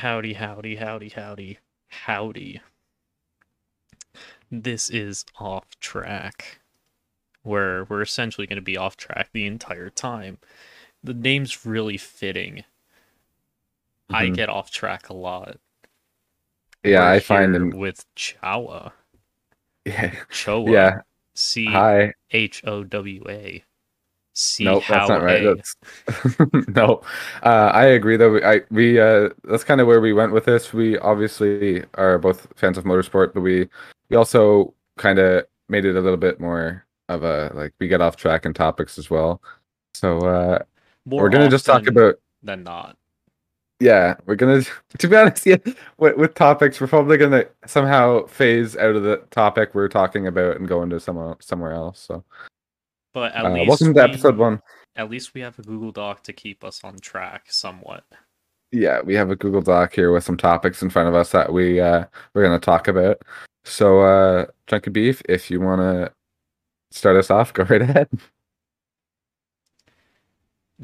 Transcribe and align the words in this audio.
Howdy, 0.00 0.34
howdy, 0.34 0.76
howdy, 0.76 1.08
howdy, 1.08 1.58
howdy. 1.88 2.60
This 4.50 4.90
is 4.90 5.24
off 5.38 5.78
track, 5.78 6.60
where 7.42 7.84
we're 7.84 8.02
essentially 8.02 8.46
going 8.46 8.56
to 8.58 8.62
be 8.62 8.76
off 8.76 8.96
track 8.96 9.30
the 9.32 9.46
entire 9.46 9.90
time. 9.90 10.38
The 11.04 11.14
name's 11.14 11.66
really 11.66 11.96
fitting. 11.98 12.64
I 14.10 14.26
Mhm. 14.26 14.34
get 14.34 14.48
off 14.48 14.70
track 14.72 15.08
a 15.08 15.14
lot. 15.14 15.60
Yeah, 16.84 17.02
We're 17.02 17.10
I 17.10 17.20
find 17.20 17.54
them. 17.54 17.70
with 17.70 18.06
Chowa. 18.14 18.92
Yeah, 19.84 20.14
Chowa. 20.30 20.66
yeah. 20.72 21.00
C. 21.34 21.86
H 22.30 22.62
O 22.64 22.84
W 22.84 23.24
A. 23.28 23.64
C 24.38 24.64
Nope, 24.64 24.84
that's 24.86 25.08
not 25.08 25.22
right. 25.22 25.42
A. 25.46 25.54
That's 25.54 25.76
no. 26.68 27.00
Uh, 27.42 27.70
I 27.72 27.86
agree 27.86 28.18
though. 28.18 28.32
We, 28.32 28.44
I 28.44 28.60
we 28.70 29.00
uh, 29.00 29.30
that's 29.44 29.64
kind 29.64 29.80
of 29.80 29.86
where 29.86 30.00
we 30.02 30.12
went 30.12 30.32
with 30.32 30.44
this. 30.44 30.74
We 30.74 30.98
obviously 30.98 31.82
are 31.94 32.18
both 32.18 32.46
fans 32.54 32.76
of 32.76 32.84
motorsport, 32.84 33.32
but 33.32 33.40
we 33.40 33.66
we 34.10 34.16
also 34.16 34.74
kind 34.98 35.18
of 35.18 35.46
made 35.70 35.86
it 35.86 35.96
a 35.96 36.00
little 36.00 36.18
bit 36.18 36.38
more 36.38 36.84
of 37.08 37.22
a 37.24 37.50
like 37.54 37.72
we 37.80 37.88
get 37.88 38.02
off 38.02 38.16
track 38.16 38.44
in 38.44 38.52
topics 38.52 38.98
as 38.98 39.08
well. 39.08 39.40
So 39.94 40.18
uh, 40.18 40.58
More 41.06 41.22
we're 41.22 41.30
gonna 41.30 41.48
just 41.48 41.64
talk 41.64 41.86
about 41.86 42.16
than 42.42 42.62
not. 42.62 42.98
yeah, 43.80 44.16
we're 44.26 44.34
gonna 44.36 44.62
to 44.98 45.08
be 45.08 45.16
honest, 45.16 45.46
yeah, 45.46 45.56
with, 45.96 46.16
with 46.18 46.34
topics, 46.34 46.78
we're 46.78 46.88
probably 46.88 47.16
gonna 47.16 47.46
somehow 47.64 48.26
phase 48.26 48.76
out 48.76 48.96
of 48.96 49.02
the 49.02 49.16
topic 49.30 49.74
we're 49.74 49.88
talking 49.88 50.26
about 50.26 50.56
and 50.56 50.68
go 50.68 50.82
into 50.82 51.00
somewhere 51.00 51.36
somewhere 51.40 51.72
else. 51.72 52.00
So 52.00 52.22
But 53.16 53.34
at 53.34 53.46
uh, 53.46 53.50
least 53.50 53.68
welcome 53.68 53.94
to 53.94 54.02
we- 54.02 54.10
episode 54.10 54.36
one. 54.36 54.60
At 54.94 55.08
least 55.08 55.32
we 55.32 55.40
have 55.40 55.58
a 55.58 55.62
Google 55.62 55.90
Doc 55.90 56.22
to 56.24 56.34
keep 56.34 56.62
us 56.62 56.84
on 56.84 56.98
track 56.98 57.46
somewhat. 57.48 58.04
Yeah, 58.72 59.00
we 59.00 59.14
have 59.14 59.30
a 59.30 59.36
Google 59.36 59.62
Doc 59.62 59.94
here 59.94 60.12
with 60.12 60.22
some 60.22 60.36
topics 60.36 60.82
in 60.82 60.90
front 60.90 61.08
of 61.08 61.14
us 61.14 61.32
that 61.32 61.50
we 61.50 61.80
uh 61.80 62.04
we're 62.34 62.42
gonna 62.42 62.58
talk 62.58 62.88
about. 62.88 63.22
So 63.64 64.02
uh 64.02 64.46
Chunky 64.66 64.90
Beef, 64.90 65.22
if 65.30 65.50
you 65.50 65.62
wanna 65.62 66.12
start 66.90 67.16
us 67.16 67.30
off, 67.30 67.52
go 67.54 67.62
right 67.62 67.80
ahead. 67.80 68.08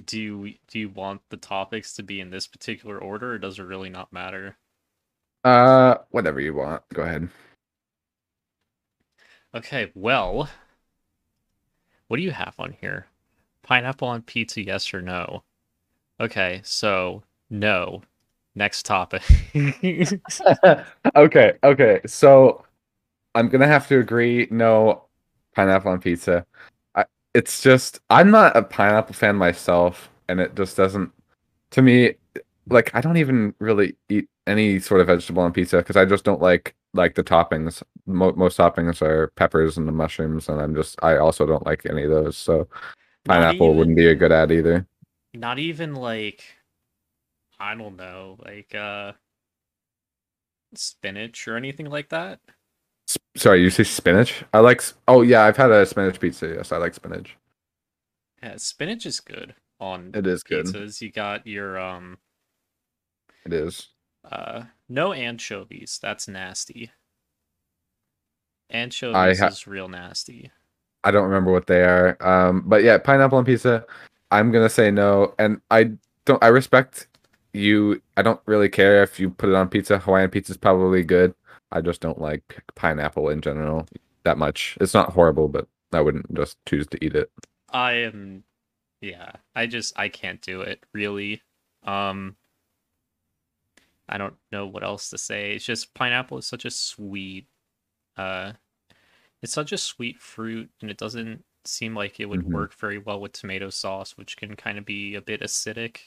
Do 0.06 0.18
you 0.18 0.54
do 0.68 0.78
you 0.78 0.88
want 0.88 1.20
the 1.28 1.36
topics 1.36 1.92
to 1.96 2.02
be 2.02 2.18
in 2.18 2.30
this 2.30 2.46
particular 2.46 2.96
order, 2.96 3.32
or 3.34 3.38
does 3.38 3.58
it 3.58 3.64
really 3.64 3.90
not 3.90 4.10
matter? 4.10 4.56
Uh 5.44 5.96
whatever 6.12 6.40
you 6.40 6.54
want. 6.54 6.82
Go 6.94 7.02
ahead. 7.02 7.28
Okay, 9.54 9.92
well, 9.94 10.48
what 12.12 12.18
do 12.18 12.24
you 12.24 12.30
have 12.30 12.54
on 12.58 12.76
here? 12.78 13.06
Pineapple 13.62 14.06
on 14.06 14.20
pizza, 14.20 14.60
yes 14.62 14.92
or 14.92 15.00
no? 15.00 15.44
Okay, 16.20 16.60
so 16.62 17.22
no. 17.48 18.02
Next 18.54 18.84
topic. 18.84 19.22
okay, 21.16 21.54
okay. 21.64 22.00
So 22.04 22.66
I'm 23.34 23.48
gonna 23.48 23.66
have 23.66 23.88
to 23.88 23.98
agree. 23.98 24.46
No 24.50 25.04
pineapple 25.56 25.90
on 25.90 26.00
pizza. 26.00 26.44
I, 26.94 27.06
it's 27.32 27.62
just 27.62 28.00
I'm 28.10 28.30
not 28.30 28.54
a 28.58 28.62
pineapple 28.62 29.14
fan 29.14 29.36
myself, 29.36 30.10
and 30.28 30.38
it 30.38 30.54
just 30.54 30.76
doesn't. 30.76 31.10
To 31.70 31.80
me, 31.80 32.12
like 32.68 32.94
I 32.94 33.00
don't 33.00 33.16
even 33.16 33.54
really 33.58 33.96
eat 34.10 34.28
any 34.46 34.80
sort 34.80 35.00
of 35.00 35.06
vegetable 35.06 35.44
on 35.44 35.54
pizza 35.54 35.78
because 35.78 35.96
I 35.96 36.04
just 36.04 36.24
don't 36.24 36.42
like 36.42 36.74
like 36.94 37.14
the 37.14 37.24
toppings. 37.24 37.82
Mo- 38.06 38.32
most 38.34 38.58
toppings 38.58 39.00
are 39.02 39.28
peppers 39.36 39.76
and 39.78 39.86
the 39.88 39.92
mushrooms, 39.92 40.48
and 40.48 40.60
I'm 40.60 40.74
just 40.74 41.02
I 41.02 41.16
also 41.18 41.46
don't 41.46 41.64
like 41.66 41.86
any 41.86 42.04
of 42.04 42.10
those. 42.10 42.36
So 42.36 42.68
pineapple 43.24 43.66
even- 43.66 43.76
wouldn't 43.78 43.96
be 43.96 44.08
a 44.08 44.14
good 44.14 44.32
ad 44.32 44.50
either. 44.52 44.86
not 45.34 45.58
even 45.58 45.94
like 45.94 46.44
I 47.60 47.74
don't 47.74 47.96
know, 47.96 48.38
like 48.44 48.74
uh 48.74 49.12
spinach 50.74 51.46
or 51.48 51.56
anything 51.56 51.86
like 51.86 52.08
that. 52.10 52.40
Sorry, 53.36 53.62
you 53.62 53.70
say 53.70 53.84
spinach? 53.84 54.44
I 54.52 54.58
like. 54.60 54.82
Oh 55.08 55.22
yeah, 55.22 55.42
I've 55.42 55.56
had 55.56 55.70
a 55.70 55.84
spinach 55.86 56.18
pizza. 56.20 56.48
Yes, 56.48 56.72
I 56.72 56.76
like 56.78 56.94
spinach. 56.94 57.36
Yeah, 58.42 58.56
spinach 58.56 59.06
is 59.06 59.20
good 59.20 59.54
on 59.80 60.10
It 60.14 60.26
is 60.26 60.42
good. 60.42 60.66
pizzas. 60.66 61.00
You 61.00 61.10
got 61.12 61.46
your 61.46 61.78
um 61.78 62.18
It 63.46 63.52
is. 63.52 63.88
Uh 64.30 64.64
no 64.88 65.12
anchovies. 65.12 65.98
That's 66.02 66.28
nasty. 66.28 66.90
Anchovies 68.70 69.38
ha- 69.38 69.48
is 69.48 69.66
real 69.66 69.88
nasty. 69.88 70.50
I 71.04 71.10
don't 71.10 71.24
remember 71.24 71.50
what 71.52 71.66
they 71.66 71.82
are. 71.82 72.16
Um, 72.20 72.62
but 72.66 72.82
yeah, 72.82 72.98
pineapple 72.98 73.38
on 73.38 73.44
pizza. 73.44 73.84
I'm 74.30 74.50
gonna 74.50 74.70
say 74.70 74.90
no, 74.90 75.34
and 75.38 75.60
I 75.70 75.92
don't. 76.24 76.42
I 76.42 76.48
respect 76.48 77.08
you. 77.52 78.00
I 78.16 78.22
don't 78.22 78.40
really 78.46 78.68
care 78.68 79.02
if 79.02 79.20
you 79.20 79.30
put 79.30 79.48
it 79.48 79.54
on 79.54 79.68
pizza. 79.68 79.98
Hawaiian 79.98 80.30
pizza 80.30 80.52
is 80.52 80.56
probably 80.56 81.02
good. 81.02 81.34
I 81.70 81.80
just 81.80 82.00
don't 82.00 82.20
like 82.20 82.62
pineapple 82.74 83.28
in 83.30 83.40
general 83.40 83.86
that 84.24 84.38
much. 84.38 84.78
It's 84.80 84.94
not 84.94 85.12
horrible, 85.12 85.48
but 85.48 85.66
I 85.92 86.00
wouldn't 86.00 86.32
just 86.34 86.56
choose 86.66 86.86
to 86.88 87.04
eat 87.04 87.14
it. 87.14 87.30
I 87.70 87.92
am 87.94 88.44
yeah, 89.00 89.32
I 89.54 89.66
just 89.66 89.98
I 89.98 90.08
can't 90.08 90.40
do 90.40 90.62
it 90.62 90.84
really. 90.92 91.42
Um 91.84 92.36
I 94.12 94.18
don't 94.18 94.36
know 94.52 94.66
what 94.68 94.84
else 94.84 95.10
to 95.10 95.18
say. 95.18 95.54
It's 95.54 95.66
just 95.66 95.94
pineapple 95.94 96.38
is 96.38 96.46
such 96.48 96.66
a 96.66 96.70
sweet 96.72 97.48
uh 98.16 98.54
it's 99.42 99.52
such 99.54 99.72
a 99.72 99.78
sweet 99.78 100.20
fruit 100.20 100.70
and 100.82 100.90
it 100.90 100.98
doesn't 100.98 101.44
seem 101.66 101.94
like 101.96 102.20
it 102.20 102.26
would 102.28 102.42
Mhm. 102.42 102.52
work 102.52 102.74
very 102.74 102.98
well 102.98 103.20
with 103.20 103.32
tomato 103.32 103.70
sauce, 103.70 104.16
which 104.18 104.36
can 104.38 104.56
kind 104.56 104.78
of 104.78 104.84
be 104.86 105.14
a 105.16 105.22
bit 105.22 105.42
acidic. 105.42 105.98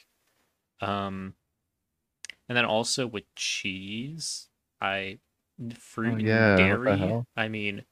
Um 0.80 1.34
and 2.48 2.56
then 2.56 2.64
also 2.64 3.06
with 3.06 3.24
cheese, 3.34 4.48
I 4.80 5.18
fruit 5.74 6.14
Oh, 6.14 6.16
yeah, 6.16 6.38
and 6.38 6.54
dairy. 6.54 7.20
I 7.36 7.48
mean, 7.48 7.84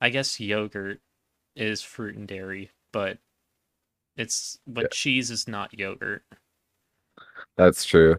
I 0.00 0.10
guess 0.10 0.40
yogurt 0.40 1.00
is 1.56 1.82
fruit 1.82 2.16
and 2.16 2.28
dairy, 2.28 2.72
but 2.92 3.18
it's 4.16 4.58
but 4.66 4.90
Yeah. 4.90 4.90
cheese 4.90 5.30
is 5.30 5.48
not 5.48 5.78
yogurt. 5.78 6.24
That's 7.56 7.84
true. 7.84 8.16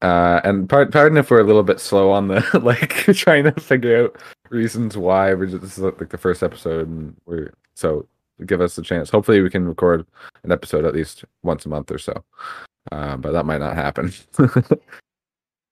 Uh, 0.00 0.40
and 0.44 0.68
part, 0.68 0.92
pardon 0.92 1.18
if 1.18 1.30
we're 1.30 1.40
a 1.40 1.44
little 1.44 1.64
bit 1.64 1.80
slow 1.80 2.12
on 2.12 2.28
the 2.28 2.44
like 2.62 2.90
trying 3.14 3.44
to 3.44 3.52
figure 3.52 4.04
out 4.04 4.16
reasons 4.50 4.96
why. 4.96 5.34
We're 5.34 5.46
just, 5.46 5.62
this 5.62 5.78
is 5.78 5.84
like 5.84 6.08
the 6.10 6.18
first 6.18 6.42
episode, 6.42 6.88
and 6.88 7.16
we're 7.26 7.52
so 7.74 8.06
give 8.46 8.60
us 8.60 8.78
a 8.78 8.82
chance. 8.82 9.10
Hopefully, 9.10 9.40
we 9.40 9.50
can 9.50 9.66
record 9.66 10.06
an 10.44 10.52
episode 10.52 10.84
at 10.84 10.94
least 10.94 11.24
once 11.42 11.66
a 11.66 11.68
month 11.68 11.90
or 11.90 11.98
so. 11.98 12.24
Uh, 12.92 13.16
but 13.16 13.32
that 13.32 13.46
might 13.46 13.58
not 13.58 13.74
happen. 13.74 14.12
We're 14.38 14.48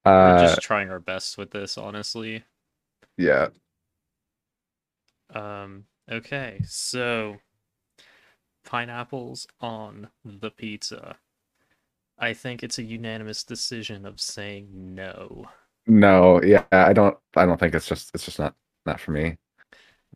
uh, 0.05 0.47
just 0.47 0.61
trying 0.61 0.91
our 0.91 1.01
best 1.01 1.39
with 1.39 1.51
this, 1.51 1.79
honestly. 1.79 2.45
yeah. 3.17 3.49
Um 5.35 5.85
okay, 6.11 6.61
so 6.65 7.39
pineapples 8.65 9.49
on 9.61 10.09
the 10.25 10.51
pizza. 10.51 11.17
I 12.19 12.35
think 12.35 12.63
it's 12.63 12.79
a 12.79 12.83
unanimous 12.83 13.43
decision 13.43 14.05
of 14.05 14.21
saying 14.21 14.69
no. 14.95 15.49
No, 15.87 16.43
yeah, 16.43 16.65
I 16.73 16.93
don't. 16.93 17.17
I 17.37 17.47
don't 17.47 17.59
think 17.61 17.75
it's 17.75 17.87
just. 17.87 18.11
It's 18.15 18.25
just 18.25 18.39
not 18.39 18.55
not 18.87 19.01
for 19.01 19.13
me. 19.13 19.37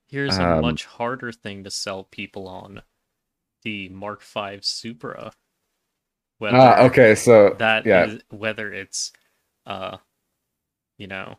Here's 0.08 0.38
a 0.38 0.42
Um, 0.44 0.60
much 0.62 0.84
harder 0.84 1.32
thing 1.32 1.64
to 1.64 1.70
sell 1.70 2.04
people 2.04 2.48
on. 2.48 2.82
The 3.62 3.88
Mark 3.90 4.22
V 4.22 4.58
Supra. 4.62 5.32
Whether 6.38 6.56
Ah, 6.56 6.82
okay. 6.86 7.14
So 7.14 7.54
that 7.58 7.86
yeah. 7.86 8.06
is- 8.06 8.22
whether 8.30 8.72
it's 8.72 9.12
uh 9.66 9.98
you 10.98 11.06
know 11.06 11.38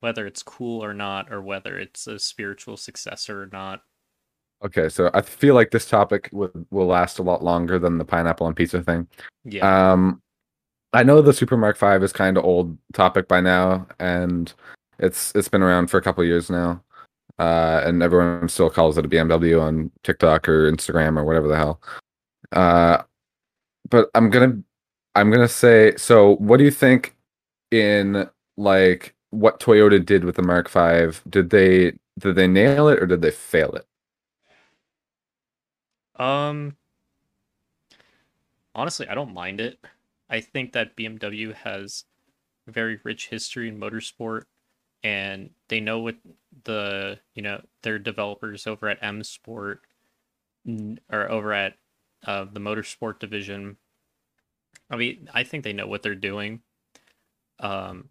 whether 0.00 0.26
it's 0.26 0.42
cool 0.42 0.84
or 0.84 0.94
not 0.94 1.32
or 1.32 1.42
whether 1.42 1.78
it's 1.78 2.06
a 2.06 2.18
spiritual 2.18 2.76
successor 2.76 3.42
or 3.42 3.46
not 3.46 3.82
Okay, 4.64 4.88
so 4.88 5.10
I 5.12 5.20
feel 5.20 5.54
like 5.54 5.70
this 5.70 5.88
topic 5.88 6.28
will 6.32 6.50
will 6.70 6.86
last 6.86 7.18
a 7.18 7.22
lot 7.22 7.44
longer 7.44 7.78
than 7.78 7.98
the 7.98 8.04
pineapple 8.04 8.46
and 8.46 8.56
pizza 8.56 8.82
thing. 8.82 9.06
yeah 9.44 9.92
Um, 9.92 10.22
I 10.92 11.02
know 11.02 11.20
the 11.20 11.32
Supra 11.32 11.58
Mark 11.58 11.76
V 11.78 12.04
is 12.04 12.12
kind 12.12 12.38
of 12.38 12.44
old 12.44 12.76
topic 12.94 13.28
by 13.28 13.40
now, 13.40 13.86
and 13.98 14.52
it's 14.98 15.32
it's 15.34 15.48
been 15.48 15.62
around 15.62 15.88
for 15.88 15.98
a 15.98 16.02
couple 16.02 16.24
years 16.24 16.48
now. 16.48 16.82
Uh, 17.38 17.82
and 17.84 18.02
everyone 18.02 18.48
still 18.48 18.70
calls 18.70 18.96
it 18.96 19.04
a 19.04 19.08
BMW 19.08 19.60
on 19.60 19.90
TikTok 20.02 20.48
or 20.48 20.72
Instagram 20.72 21.18
or 21.18 21.24
whatever 21.24 21.48
the 21.48 21.56
hell. 21.56 21.82
Uh, 22.52 23.02
but 23.90 24.08
I'm 24.14 24.30
gonna 24.30 24.58
I'm 25.14 25.30
gonna 25.30 25.48
say 25.48 25.94
so. 25.96 26.36
What 26.36 26.56
do 26.56 26.64
you 26.64 26.70
think 26.70 27.14
in 27.70 28.28
like 28.56 29.14
what 29.30 29.60
Toyota 29.60 30.04
did 30.04 30.24
with 30.24 30.36
the 30.36 30.42
Mark 30.42 30.70
V? 30.70 31.18
Did 31.28 31.50
they 31.50 31.98
did 32.18 32.36
they 32.36 32.46
nail 32.46 32.88
it 32.88 33.02
or 33.02 33.06
did 33.06 33.20
they 33.20 33.30
fail 33.30 33.70
it? 33.72 33.86
Um 36.18 36.76
honestly 38.74 39.06
i 39.08 39.14
don't 39.14 39.34
mind 39.34 39.60
it 39.60 39.78
i 40.30 40.40
think 40.40 40.72
that 40.72 40.96
bmw 40.96 41.54
has 41.54 42.04
very 42.66 42.98
rich 43.04 43.28
history 43.28 43.68
in 43.68 43.78
motorsport 43.78 44.42
and 45.02 45.50
they 45.68 45.80
know 45.80 45.98
what 45.98 46.16
the 46.64 47.18
you 47.34 47.42
know 47.42 47.60
their 47.82 47.98
developers 47.98 48.66
over 48.66 48.88
at 48.88 48.98
m 49.02 49.22
sport 49.22 49.82
or 51.12 51.30
over 51.30 51.52
at 51.52 51.74
uh, 52.26 52.44
the 52.50 52.60
motorsport 52.60 53.18
division 53.20 53.76
i 54.90 54.96
mean 54.96 55.28
i 55.32 55.44
think 55.44 55.62
they 55.62 55.72
know 55.72 55.86
what 55.86 56.02
they're 56.02 56.14
doing 56.14 56.60
um, 57.60 58.10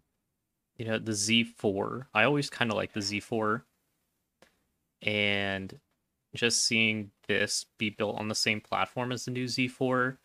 you 0.76 0.84
know, 0.84 0.98
the 0.98 1.12
Z4. 1.12 2.06
I 2.14 2.24
always 2.24 2.50
kind 2.50 2.70
of 2.70 2.76
like 2.76 2.92
the 2.92 3.00
Z4, 3.00 3.62
and 5.02 5.78
just 6.34 6.64
seeing 6.64 7.10
this 7.28 7.64
be 7.78 7.90
built 7.90 8.18
on 8.18 8.28
the 8.28 8.34
same 8.34 8.60
platform 8.60 9.12
as 9.12 9.24
the 9.24 9.30
new 9.30 9.48
Z4, 9.48 10.18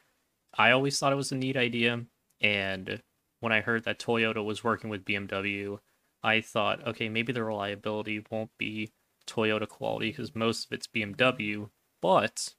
I 0.53 0.71
always 0.71 0.99
thought 0.99 1.13
it 1.13 1.17
was 1.17 1.31
a 1.31 1.35
neat 1.35 1.57
idea. 1.57 2.05
And 2.41 3.03
when 3.39 3.53
I 3.53 3.61
heard 3.61 3.83
that 3.85 3.99
Toyota 3.99 4.43
was 4.43 4.63
working 4.63 4.89
with 4.89 5.05
BMW, 5.05 5.79
I 6.23 6.41
thought, 6.41 6.85
okay, 6.87 7.09
maybe 7.09 7.33
the 7.33 7.43
reliability 7.43 8.23
won't 8.29 8.51
be 8.57 8.93
Toyota 9.27 9.67
quality 9.67 10.09
because 10.11 10.35
most 10.35 10.65
of 10.65 10.73
it's 10.73 10.87
BMW, 10.87 11.71
but 12.01 12.55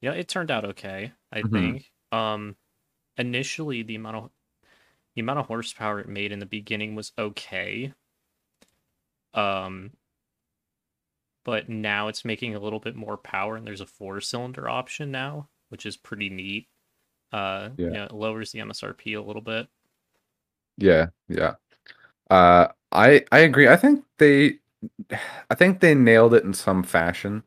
yeah, 0.00 0.12
it 0.12 0.28
turned 0.28 0.50
out 0.50 0.64
okay. 0.64 1.12
I 1.32 1.42
Mhm. 1.42 1.78
think. 1.82 1.92
Um, 2.12 2.56
initially 3.18 3.82
the 3.82 3.96
amount 3.96 4.16
of 4.16 4.30
the 5.14 5.22
amount 5.22 5.40
of 5.40 5.46
horsepower 5.46 6.00
it 6.00 6.08
made 6.08 6.32
in 6.32 6.40
the 6.40 6.46
beginning 6.46 6.94
was 6.94 7.12
okay. 7.18 7.94
Um, 9.34 9.92
but 11.46 11.68
now 11.68 12.08
it's 12.08 12.24
making 12.24 12.56
a 12.56 12.58
little 12.58 12.80
bit 12.80 12.96
more 12.96 13.16
power, 13.16 13.56
and 13.56 13.64
there's 13.64 13.80
a 13.80 13.86
four 13.86 14.20
cylinder 14.20 14.68
option 14.68 15.12
now, 15.12 15.48
which 15.68 15.86
is 15.86 15.96
pretty 15.96 16.28
neat. 16.28 16.66
Uh, 17.32 17.70
Yeah. 17.76 17.86
you 17.86 17.92
know, 17.92 18.04
it 18.04 18.12
lowers 18.12 18.50
the 18.50 18.58
MSRP 18.58 19.14
a 19.16 19.20
little 19.22 19.40
bit. 19.40 19.68
Yeah, 20.76 21.06
yeah. 21.28 21.54
Uh, 22.28 22.68
I 22.90 23.24
I 23.30 23.38
agree. 23.40 23.68
I 23.68 23.76
think 23.76 24.04
they, 24.18 24.58
I 25.48 25.54
think 25.54 25.78
they 25.80 25.94
nailed 25.94 26.34
it 26.34 26.42
in 26.44 26.52
some 26.52 26.82
fashion. 26.82 27.44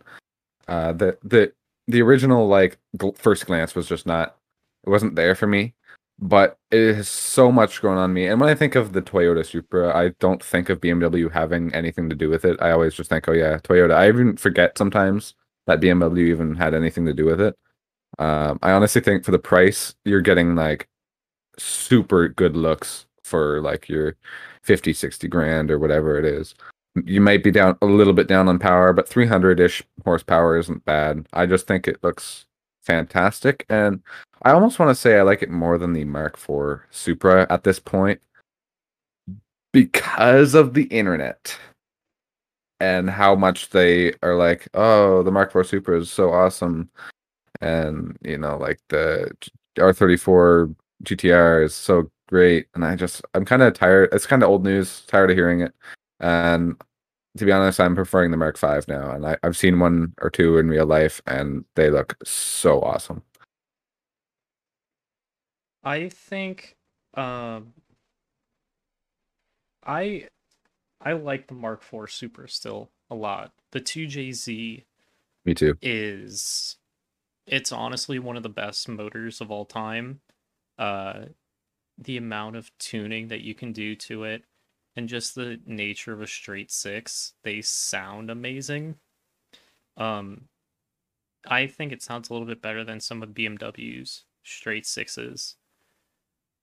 Uh, 0.67 0.93
the 0.93 1.17
the 1.23 1.51
the 1.87 2.01
original 2.01 2.47
like 2.47 2.77
gl- 2.97 3.17
first 3.17 3.45
glance 3.47 3.75
was 3.75 3.87
just 3.87 4.05
not, 4.05 4.37
it 4.85 4.89
wasn't 4.89 5.15
there 5.15 5.35
for 5.35 5.47
me. 5.47 5.73
But 6.21 6.57
it 6.69 6.95
has 6.95 7.07
so 7.07 7.51
much 7.51 7.81
going 7.81 7.97
on 7.97 8.13
me. 8.13 8.27
And 8.27 8.41
when 8.41 8.49
I 8.49 8.55
think 8.55 8.75
of 8.75 8.91
the 8.93 9.01
Toyota 9.01 9.45
Supra, 9.45 9.95
I 9.95 10.09
don't 10.19 10.43
think 10.43 10.69
of 10.69 10.81
BMW 10.81 11.31
having 11.31 11.73
anything 11.73 12.09
to 12.09 12.15
do 12.15 12.29
with 12.29 12.43
it. 12.43 12.61
I 12.61 12.71
always 12.71 12.93
just 12.93 13.09
think, 13.09 13.27
oh 13.29 13.33
yeah, 13.33 13.57
Toyota. 13.59 13.95
I 13.95 14.09
even 14.09 14.35
forget 14.35 14.77
sometimes 14.77 15.35
that 15.67 15.79
BMW 15.79 16.27
even 16.29 16.55
had 16.55 16.73
anything 16.73 17.05
to 17.05 17.13
do 17.13 17.25
with 17.25 17.39
it. 17.39 17.57
Um, 18.17 18.59
I 18.61 18.71
honestly 18.71 19.01
think 19.01 19.23
for 19.23 19.31
the 19.31 19.39
price, 19.39 19.95
you're 20.03 20.21
getting 20.21 20.55
like 20.55 20.89
super 21.57 22.29
good 22.29 22.55
looks 22.55 23.05
for 23.23 23.61
like 23.61 23.87
your 23.89 24.15
50 24.63 24.93
60 24.93 25.27
grand 25.27 25.71
or 25.71 25.79
whatever 25.79 26.17
it 26.17 26.25
is 26.25 26.55
you 27.05 27.21
might 27.21 27.43
be 27.43 27.51
down 27.51 27.77
a 27.81 27.85
little 27.85 28.13
bit 28.13 28.27
down 28.27 28.47
on 28.47 28.59
power 28.59 28.93
but 28.93 29.09
300ish 29.09 29.83
horsepower 30.03 30.57
isn't 30.57 30.83
bad 30.85 31.27
i 31.33 31.45
just 31.45 31.67
think 31.67 31.87
it 31.87 32.03
looks 32.03 32.45
fantastic 32.89 33.65
and 33.69 34.01
i 34.41 34.51
almost 34.51 34.79
want 34.79 34.89
to 34.89 34.95
say 34.95 35.19
i 35.19 35.21
like 35.21 35.43
it 35.43 35.49
more 35.49 35.77
than 35.77 35.93
the 35.93 36.03
mark 36.05 36.39
iv 36.49 36.79
supra 36.89 37.45
at 37.49 37.63
this 37.63 37.79
point 37.79 38.19
because 39.71 40.55
of 40.55 40.73
the 40.73 40.85
internet 40.85 41.55
and 42.79 43.09
how 43.09 43.35
much 43.35 43.69
they 43.69 44.11
are 44.23 44.35
like 44.35 44.67
oh 44.73 45.21
the 45.23 45.31
mark 45.31 45.55
iv 45.55 45.67
supra 45.67 45.99
is 45.99 46.09
so 46.09 46.31
awesome 46.31 46.89
and 47.61 48.17
you 48.23 48.37
know 48.37 48.57
like 48.57 48.79
the 48.89 49.29
r34 49.77 50.73
GTR 51.03 51.63
is 51.65 51.73
so 51.73 52.11
great, 52.27 52.67
and 52.75 52.83
I 52.83 52.95
just 52.95 53.21
I'm 53.33 53.45
kind 53.45 53.61
of 53.61 53.73
tired. 53.73 54.09
It's 54.11 54.25
kind 54.25 54.43
of 54.43 54.49
old 54.49 54.63
news. 54.63 55.03
Tired 55.07 55.31
of 55.31 55.37
hearing 55.37 55.61
it, 55.61 55.73
and 56.19 56.75
to 57.37 57.45
be 57.45 57.51
honest, 57.51 57.79
I'm 57.79 57.95
preferring 57.95 58.31
the 58.31 58.37
Mark 58.37 58.57
V 58.57 58.67
now. 58.87 59.11
And 59.11 59.25
I, 59.25 59.37
I've 59.43 59.57
seen 59.57 59.79
one 59.79 60.13
or 60.21 60.29
two 60.29 60.57
in 60.57 60.67
real 60.69 60.85
life, 60.85 61.21
and 61.27 61.65
they 61.75 61.89
look 61.89 62.17
so 62.25 62.81
awesome. 62.81 63.23
I 65.83 66.09
think 66.09 66.75
um 67.13 67.73
I 69.85 70.27
I 71.01 71.13
like 71.13 71.47
the 71.47 71.53
Mark 71.53 71.83
IV 71.91 72.11
Supra 72.11 72.49
still 72.49 72.89
a 73.09 73.15
lot. 73.15 73.53
The 73.71 73.79
2JZ 73.79 74.83
Me 75.45 75.53
too. 75.53 75.77
is 75.81 76.77
it's 77.47 77.71
honestly 77.71 78.19
one 78.19 78.37
of 78.37 78.43
the 78.43 78.49
best 78.49 78.87
motors 78.89 79.41
of 79.41 79.51
all 79.51 79.65
time. 79.65 80.19
Uh 80.77 81.25
the 81.97 82.17
amount 82.17 82.55
of 82.55 82.71
tuning 82.77 83.27
that 83.29 83.41
you 83.41 83.53
can 83.53 83.73
do 83.73 83.95
to 83.95 84.23
it 84.23 84.43
and 84.99 85.09
just 85.09 85.35
the 85.35 85.59
nature 85.65 86.13
of 86.13 86.21
a 86.21 86.27
straight 86.27 86.71
6, 86.71 87.33
they 87.43 87.63
sound 87.63 88.31
amazing. 88.31 88.97
Um 89.97 90.49
I 91.47 91.67
think 91.67 91.91
it 91.91 92.01
sounds 92.01 92.29
a 92.29 92.33
little 92.33 92.47
bit 92.47 92.61
better 92.61 92.83
than 92.85 93.01
some 93.01 93.21
of 93.23 93.33
BMW's 93.33 94.23
straight 94.43 94.85
6s. 94.85 95.57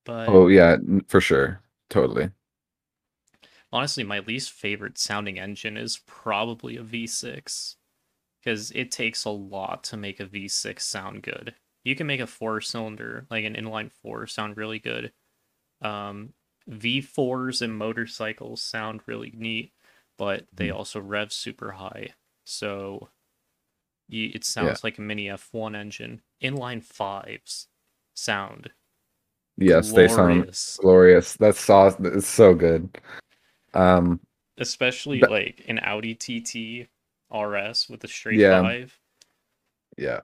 But 0.05 0.39
Oh 0.39 0.49
yeah, 0.49 0.77
for 1.09 1.21
sure, 1.21 1.63
totally. 1.91 2.31
honestly, 3.73 4.05
my 4.05 4.21
least 4.21 4.53
favorite 4.53 4.99
sounding 4.99 5.39
engine 5.39 5.77
is 5.77 5.99
probably 6.07 6.77
a 6.77 6.83
V6 6.83 7.77
because 8.41 8.71
it 8.73 8.91
takes 8.91 9.25
a 9.25 9.31
lot 9.31 9.85
to 9.85 9.97
make 9.97 10.21
a 10.21 10.27
V6 10.27 10.87
sound 10.87 11.23
good. 11.23 11.55
You 11.85 11.95
can 11.97 12.07
make 12.07 12.21
a 12.21 12.27
four 12.27 12.61
cylinder, 12.61 13.27
like 13.31 13.45
an 13.45 13.55
inline 13.55 13.93
four, 13.93 14.27
sound 14.27 14.57
really 14.57 14.79
good. 14.79 15.13
Um, 15.83 16.35
V4s 16.69 17.63
and 17.63 17.77
motorcycles 17.77 18.61
sound 18.63 19.01
really 19.07 19.33
neat, 19.35 19.73
but 20.17 20.47
they 20.53 20.69
Mhm. 20.69 20.75
also 20.77 21.01
rev 21.01 21.33
super 21.33 21.73
high. 21.73 22.15
So 22.45 23.09
you, 24.09 24.31
it 24.35 24.45
sounds 24.45 24.85
like 24.85 24.99
a 24.99 25.03
mini 25.03 25.29
F1 25.29 25.75
engine. 25.77 26.23
Inline 26.43 26.83
fives 26.83 27.69
sound 28.15 28.71
Yes, 29.57 29.91
they 29.93 30.07
sound 30.09 30.35
glorious. 30.35 30.77
glorious. 30.81 31.35
That's 31.35 31.61
so 31.61 31.87
it's 32.01 32.29
so 32.29 32.55
good. 32.55 33.01
Um, 33.75 34.21
especially 34.59 35.19
But- 35.21 35.31
like 35.31 35.65
an 35.69 35.79
Audi 35.81 36.15
TT 36.15 36.89
RS 37.31 37.89
with 37.89 38.05
a 38.05 38.09
straight 38.09 38.39
Yeah. 38.39 38.63
five. 38.63 39.01
yeah. 39.97 40.21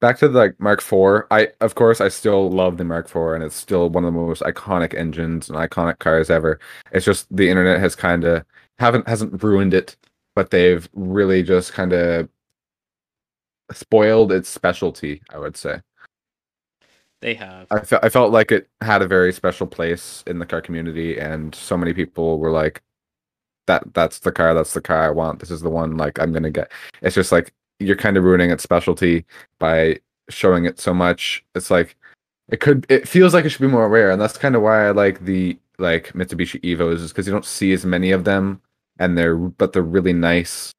Back 0.00 0.18
to 0.18 0.28
the 0.28 0.38
like 0.38 0.60
Mark 0.60 0.80
IV. 0.80 1.24
I 1.30 1.48
of 1.60 1.74
course 1.74 2.00
I 2.00 2.08
still 2.08 2.50
love 2.50 2.76
the 2.76 2.84
Mark 2.84 3.06
IV, 3.06 3.16
and 3.34 3.42
it's 3.42 3.56
still 3.56 3.88
one 3.88 4.04
of 4.04 4.12
the 4.12 4.20
most 4.20 4.42
iconic 4.42 4.94
engines 4.94 5.48
and 5.48 5.58
iconic 5.58 5.98
cars 6.00 6.28
ever. 6.28 6.60
It's 6.92 7.06
just 7.06 7.34
the 7.34 7.48
internet 7.48 7.80
has 7.80 7.96
kind 7.96 8.24
of 8.24 8.44
haven't 8.78 9.08
hasn't 9.08 9.42
ruined 9.42 9.72
it, 9.72 9.96
but 10.34 10.50
they've 10.50 10.86
really 10.92 11.42
just 11.42 11.72
kind 11.72 11.94
of 11.94 12.28
spoiled 13.72 14.32
its 14.32 14.48
specialty. 14.50 15.22
I 15.30 15.38
would 15.38 15.56
say. 15.56 15.80
They 17.22 17.34
have. 17.34 17.66
I 17.70 17.80
felt 17.80 18.04
I 18.04 18.08
felt 18.10 18.32
like 18.32 18.52
it 18.52 18.68
had 18.82 19.00
a 19.02 19.08
very 19.08 19.32
special 19.32 19.66
place 19.66 20.22
in 20.26 20.38
the 20.38 20.46
car 20.46 20.60
community, 20.60 21.18
and 21.18 21.54
so 21.54 21.76
many 21.76 21.94
people 21.94 22.38
were 22.38 22.50
like, 22.50 22.82
"That 23.66 23.94
that's 23.94 24.18
the 24.20 24.32
car. 24.32 24.54
That's 24.54 24.74
the 24.74 24.82
car 24.82 25.04
I 25.04 25.10
want. 25.10 25.40
This 25.40 25.50
is 25.50 25.62
the 25.62 25.70
one. 25.70 25.96
Like 25.96 26.18
I'm 26.20 26.32
gonna 26.32 26.50
get." 26.50 26.70
It's 27.02 27.14
just 27.14 27.32
like 27.32 27.54
you're 27.78 27.96
kind 27.96 28.16
of 28.16 28.24
ruining 28.24 28.50
its 28.50 28.62
specialty 28.62 29.24
by 29.58 30.00
showing 30.28 30.64
it 30.64 30.78
so 30.80 30.94
much. 30.94 31.44
It's 31.54 31.70
like 31.70 31.96
it 32.48 32.60
could. 32.60 32.86
It 32.88 33.08
feels 33.08 33.34
like 33.34 33.44
it 33.44 33.50
should 33.50 33.60
be 33.60 33.66
more 33.66 33.88
rare, 33.88 34.10
and 34.10 34.20
that's 34.20 34.38
kind 34.38 34.54
of 34.56 34.62
why 34.62 34.86
I 34.86 34.90
like 34.90 35.24
the 35.24 35.58
like 35.78 36.12
Mitsubishi 36.12 36.60
Evos, 36.62 36.94
is 36.96 37.12
because 37.12 37.26
you 37.26 37.32
don't 37.32 37.44
see 37.44 37.72
as 37.72 37.84
many 37.84 38.12
of 38.12 38.24
them, 38.24 38.60
and 38.98 39.16
they're 39.18 39.36
but 39.36 39.72
they're 39.72 39.82
really 39.82 40.12
nice, 40.12 40.72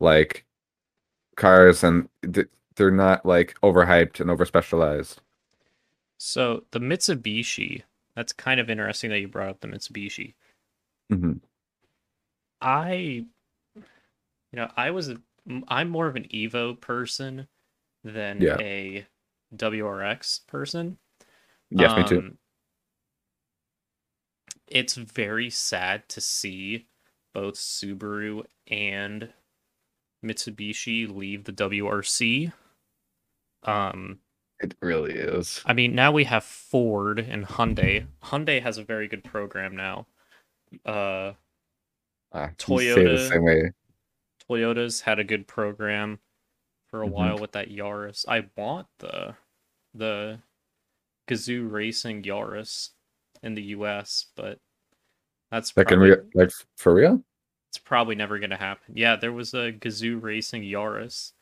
like 0.00 0.44
cars, 1.36 1.84
and 1.84 2.08
they're 2.22 2.90
not 2.90 3.24
like 3.24 3.54
overhyped 3.62 4.20
and 4.20 4.30
over 4.30 4.44
specialized. 4.44 5.20
So 6.18 6.64
the 6.70 6.78
Mitsubishi, 6.78 7.82
that's 8.14 8.32
kind 8.32 8.60
of 8.60 8.70
interesting 8.70 9.10
that 9.10 9.20
you 9.20 9.28
brought 9.28 9.48
up 9.48 9.60
the 9.60 9.68
Mitsubishi. 9.68 10.34
hmm 11.10 11.34
I, 12.60 12.94
you 12.94 13.84
know, 14.52 14.70
I 14.76 14.92
was 14.92 15.10
I'm 15.68 15.88
more 15.88 16.06
of 16.06 16.16
an 16.16 16.24
Evo 16.32 16.80
person 16.80 17.48
than 18.04 18.40
Yeah. 18.40 18.56
a 18.60 19.06
WRX 19.54 20.46
person. 20.46 20.98
Yes, 21.70 21.96
me 21.96 22.04
too. 22.08 22.18
Um, 22.18 22.38
It's 24.68 24.94
very 24.94 25.50
sad 25.50 26.08
to 26.10 26.20
see 26.20 26.86
both 27.34 27.54
Subaru 27.54 28.44
and 28.68 29.32
Mitsubishi 30.24 31.08
leave 31.14 31.44
the 31.44 31.52
WRC. 31.52 32.52
Um, 33.64 34.20
It 34.60 34.74
really 34.80 35.14
is. 35.14 35.60
I 35.66 35.72
mean, 35.72 35.94
now 35.94 36.12
we 36.12 36.24
have 36.24 36.44
Ford 36.44 37.18
and 37.18 37.44
Hyundai. 37.46 38.06
Hyundai 38.22 38.62
has 38.62 38.78
a 38.78 38.84
very 38.84 39.08
good 39.08 39.24
program 39.24 39.76
now. 39.76 40.06
Uh, 40.86 41.34
Ah, 42.34 42.48
you 42.66 42.78
say 42.78 42.94
the 43.04 43.10
Toyota- 43.10 43.28
same 43.28 43.42
way. 43.42 43.70
Toyota's 44.56 45.00
had 45.00 45.18
a 45.18 45.24
good 45.24 45.46
program 45.46 46.18
for 46.88 47.02
a 47.02 47.06
Mhm. 47.06 47.10
while 47.10 47.38
with 47.38 47.52
that 47.52 47.70
Yaris. 47.70 48.24
I 48.28 48.48
want 48.56 48.86
the 48.98 49.34
the 49.94 50.40
Gazoo 51.28 51.70
Racing 51.70 52.22
Yaris 52.22 52.90
in 53.42 53.54
the 53.54 53.62
US, 53.76 54.26
but 54.36 54.58
that's 55.50 55.76
Like 55.76 55.90
in 55.92 55.98
probably, 55.98 56.30
like 56.34 56.50
for 56.76 56.94
real? 56.94 57.22
it's 57.68 57.76
probably 57.78 58.14
never 58.14 58.38
going 58.38 58.50
to 58.50 58.56
happen. 58.56 58.94
Yeah, 58.96 59.16
there 59.16 59.32
was 59.32 59.52
a 59.52 59.70
Gazoo 59.72 60.20
Racing 60.22 60.62
Yaris. 60.62 61.32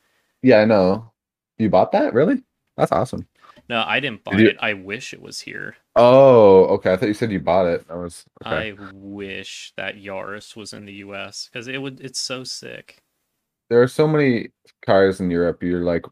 Yeah, 0.42 0.58
I 0.60 0.64
know. 0.64 1.12
You 1.58 1.68
bought 1.70 1.92
that? 1.92 2.12
Really? 2.12 2.42
That's 2.76 2.90
awesome. 2.92 3.28
No, 3.70 3.84
I 3.86 4.00
didn't 4.00 4.24
buy 4.24 4.32
Did 4.32 4.40
you- 4.40 4.48
it. 4.48 4.56
I 4.60 4.72
wish 4.74 5.14
it 5.14 5.22
was 5.22 5.40
here. 5.40 5.76
Oh, 5.96 6.64
okay. 6.74 6.92
I 6.92 6.96
thought 6.96 7.06
you 7.06 7.14
said 7.14 7.30
you 7.30 7.38
bought 7.38 7.66
it. 7.66 7.84
I 7.88 7.94
was 7.94 8.24
okay. 8.44 8.72
I 8.72 8.90
wish 8.92 9.72
that 9.76 9.94
Yaris 9.96 10.56
was 10.56 10.72
in 10.72 10.84
the 10.86 10.92
US 11.06 11.48
because 11.48 11.68
it 11.68 11.78
would. 11.78 12.00
It's 12.00 12.18
so 12.18 12.42
sick. 12.44 12.98
There 13.68 13.80
are 13.80 13.86
so 13.88 14.08
many 14.08 14.48
cars 14.84 15.20
in 15.20 15.30
Europe. 15.30 15.62
You're 15.62 15.84
like, 15.84 16.04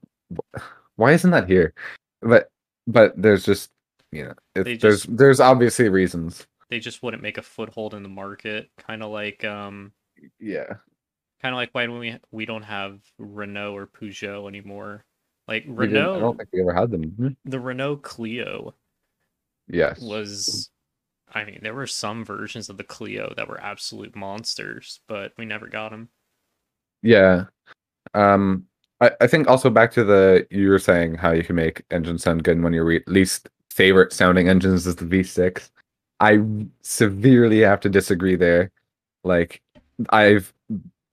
why 0.97 1.13
isn't 1.13 1.33
that 1.33 1.49
here? 1.49 1.75
But 2.23 2.49
but 2.87 3.21
there's 3.21 3.45
just 3.45 3.71
you 4.13 4.25
know, 4.25 4.35
it, 4.55 4.81
there's 4.81 5.03
just- 5.03 5.17
there's 5.17 5.41
obviously 5.41 5.89
reasons. 5.89 6.47
They 6.71 6.79
just 6.79 7.03
wouldn't 7.03 7.23
make 7.23 7.39
a 7.39 7.43
foothold 7.43 7.93
in 7.95 8.03
the 8.05 8.09
market. 8.09 8.71
Kind 8.79 9.03
of 9.03 9.11
like 9.11 9.43
um, 9.45 9.93
Yeah. 10.39 10.75
kind 11.43 11.55
of 11.55 11.57
like 11.57 11.71
why 11.73 11.89
when 11.89 11.99
we 11.99 12.17
we 12.31 12.47
don't 12.47 12.63
have 12.63 13.01
Renault 13.19 13.75
or 13.75 13.87
Peugeot 13.89 14.47
anymore. 14.47 15.05
Like 15.49 15.65
didn't- 15.65 15.97
I 15.97 16.19
don't 16.21 16.37
think 16.37 16.51
we 16.53 16.61
ever 16.61 16.75
had 16.75 16.91
them. 16.91 17.37
the 17.45 17.59
Renault 17.59 17.97
Clio 17.99 18.75
Yes. 19.67 20.01
was. 20.01 20.71
I 21.35 21.45
mean, 21.45 21.59
there 21.63 21.75
were 21.75 21.87
some 21.87 22.25
versions 22.25 22.69
of 22.71 22.77
the 22.79 22.85
Clio 22.85 23.33
that 23.37 23.49
were 23.49 23.61
absolute 23.61 24.15
monsters, 24.17 25.01
but 25.09 25.33
we 25.37 25.45
never 25.45 25.67
got 25.67 25.91
them. 25.91 26.09
Yeah. 27.03 27.47
Um 28.15 28.67
I, 29.01 29.13
I 29.21 29.27
think 29.27 29.47
also 29.49 29.71
back 29.71 29.93
to 29.93 30.05
the 30.05 30.47
you 30.51 30.69
were 30.71 30.79
saying 30.79 31.15
how 31.15 31.31
you 31.33 31.45
can 31.45 31.57
make 31.57 31.85
engines 31.91 32.23
sound 32.25 32.45
good 32.45 32.53
and 32.57 32.65
one 32.65 32.73
of 32.73 32.77
your 32.77 32.85
re- 32.85 33.05
least 33.07 33.49
favorite 33.71 34.13
sounding 34.13 34.49
engines 34.49 34.87
is 34.87 34.97
the 34.97 35.05
V6. 35.05 35.71
I 36.21 36.41
severely 36.83 37.61
have 37.61 37.81
to 37.81 37.89
disagree 37.89 38.35
there. 38.37 38.71
Like 39.25 39.63
I've 40.11 40.53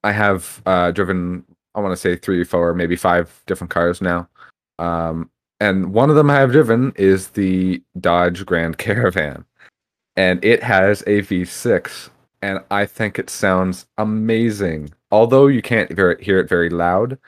I 0.02 0.12
have 0.12 0.62
uh 0.66 0.90
driven 0.92 1.44
I 1.76 1.80
want 1.80 1.92
to 1.92 1.96
say 1.96 2.16
3 2.16 2.42
4 2.44 2.74
maybe 2.74 2.96
5 2.96 3.42
different 3.46 3.70
cars 3.70 4.00
now. 4.00 4.28
Um 4.78 5.30
and 5.60 5.92
one 5.94 6.10
of 6.10 6.16
them 6.16 6.30
I 6.30 6.34
have 6.36 6.52
driven 6.52 6.92
is 6.96 7.28
the 7.28 7.82
Dodge 8.00 8.44
Grand 8.44 8.78
Caravan. 8.84 9.44
And 10.16 10.44
it 10.44 10.62
has 10.62 11.02
a 11.02 11.22
V6 11.22 12.10
and 12.42 12.60
I 12.70 12.86
think 12.86 13.18
it 13.18 13.30
sounds 13.30 13.86
amazing. 13.98 14.90
Although 15.10 15.46
you 15.46 15.62
can't 15.62 15.90
hear 16.20 16.38
it 16.38 16.48
very 16.48 16.70
loud, 16.70 17.18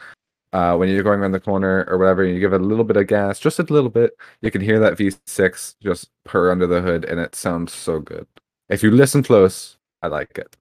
uh, 0.53 0.77
when 0.77 0.89
you're 0.89 1.03
going 1.03 1.21
around 1.21 1.33
the 1.33 1.41
corner 1.41 1.85
or 1.89 1.99
whatever, 1.99 2.25
and 2.25 2.35
you 2.35 2.41
give 2.41 2.53
it 2.53 2.61
a 2.61 2.65
little 2.65 2.85
bit 2.85 2.97
of 2.97 3.07
gas, 3.07 3.39
just 3.39 3.59
a 3.59 3.63
little 3.65 3.91
bit, 3.91 4.17
you 4.41 4.51
can 4.51 4.61
hear 4.61 4.79
that 4.81 4.97
V6 4.97 5.77
just 5.83 6.11
purr 6.25 6.51
under 6.51 6.67
the 6.67 6.81
hood, 6.81 7.05
and 7.05 7.21
it 7.21 7.35
sounds 7.35 7.73
so 7.73 8.01
good. 8.01 8.27
If 8.69 8.83
you 8.83 8.91
listen 8.91 9.23
close, 9.23 9.77
I 10.03 10.09
like 10.09 10.39
it. 10.39 10.57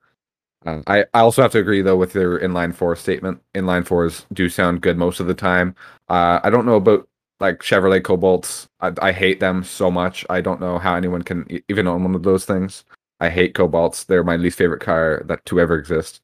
Um, 0.67 0.83
I, 0.87 1.05
I 1.13 1.21
also 1.21 1.41
have 1.41 1.53
to 1.53 1.59
agree 1.59 1.81
though 1.81 1.95
with 1.95 2.13
their 2.13 2.39
inline 2.39 2.75
four 2.75 2.95
statement. 2.97 3.41
Inline 3.55 3.85
fours 3.87 4.25
do 4.33 4.49
sound 4.49 4.81
good 4.81 4.97
most 4.97 5.19
of 5.21 5.27
the 5.27 5.33
time. 5.33 5.75
Uh, 6.09 6.41
I 6.43 6.49
don't 6.49 6.65
know 6.65 6.75
about 6.75 7.07
like 7.39 7.59
Chevrolet 7.59 8.01
Cobalts. 8.01 8.67
I, 8.81 8.91
I 9.01 9.11
hate 9.13 9.39
them 9.39 9.63
so 9.63 9.89
much. 9.89 10.25
I 10.29 10.41
don't 10.41 10.59
know 10.59 10.77
how 10.77 10.95
anyone 10.95 11.21
can 11.23 11.49
e- 11.51 11.61
even 11.69 11.87
own 11.87 12.03
one 12.03 12.15
of 12.15 12.23
those 12.23 12.45
things. 12.45 12.83
I 13.21 13.29
hate 13.29 13.55
Cobalts. 13.55 14.05
They're 14.05 14.23
my 14.25 14.35
least 14.35 14.57
favorite 14.57 14.81
car 14.81 15.23
that 15.25 15.45
to 15.45 15.59
ever 15.61 15.75
exist. 15.77 16.21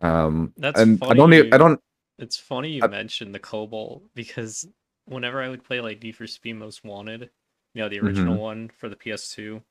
Um, 0.00 0.54
That's 0.56 0.80
and 0.80 1.02
I 1.02 1.14
don't. 1.14 1.30
funny 1.30 1.52
I 1.52 1.58
don't. 1.58 1.80
It's 2.18 2.36
funny 2.36 2.70
you 2.70 2.82
I- 2.84 2.88
mentioned 2.88 3.34
the 3.34 3.40
Cobalt 3.40 4.04
because 4.14 4.68
whenever 5.06 5.42
I 5.42 5.48
would 5.48 5.64
play 5.64 5.80
like 5.80 6.02
Need 6.02 6.16
for 6.16 6.26
Speed 6.28 6.54
Most 6.54 6.84
Wanted, 6.84 7.30
you 7.74 7.82
know, 7.82 7.88
the 7.88 7.96
Mm-hmm. 7.96 8.06
original 8.06 8.38
one 8.40 8.70
for 8.78 8.88
the 8.88 8.96
PS2, 8.96 9.62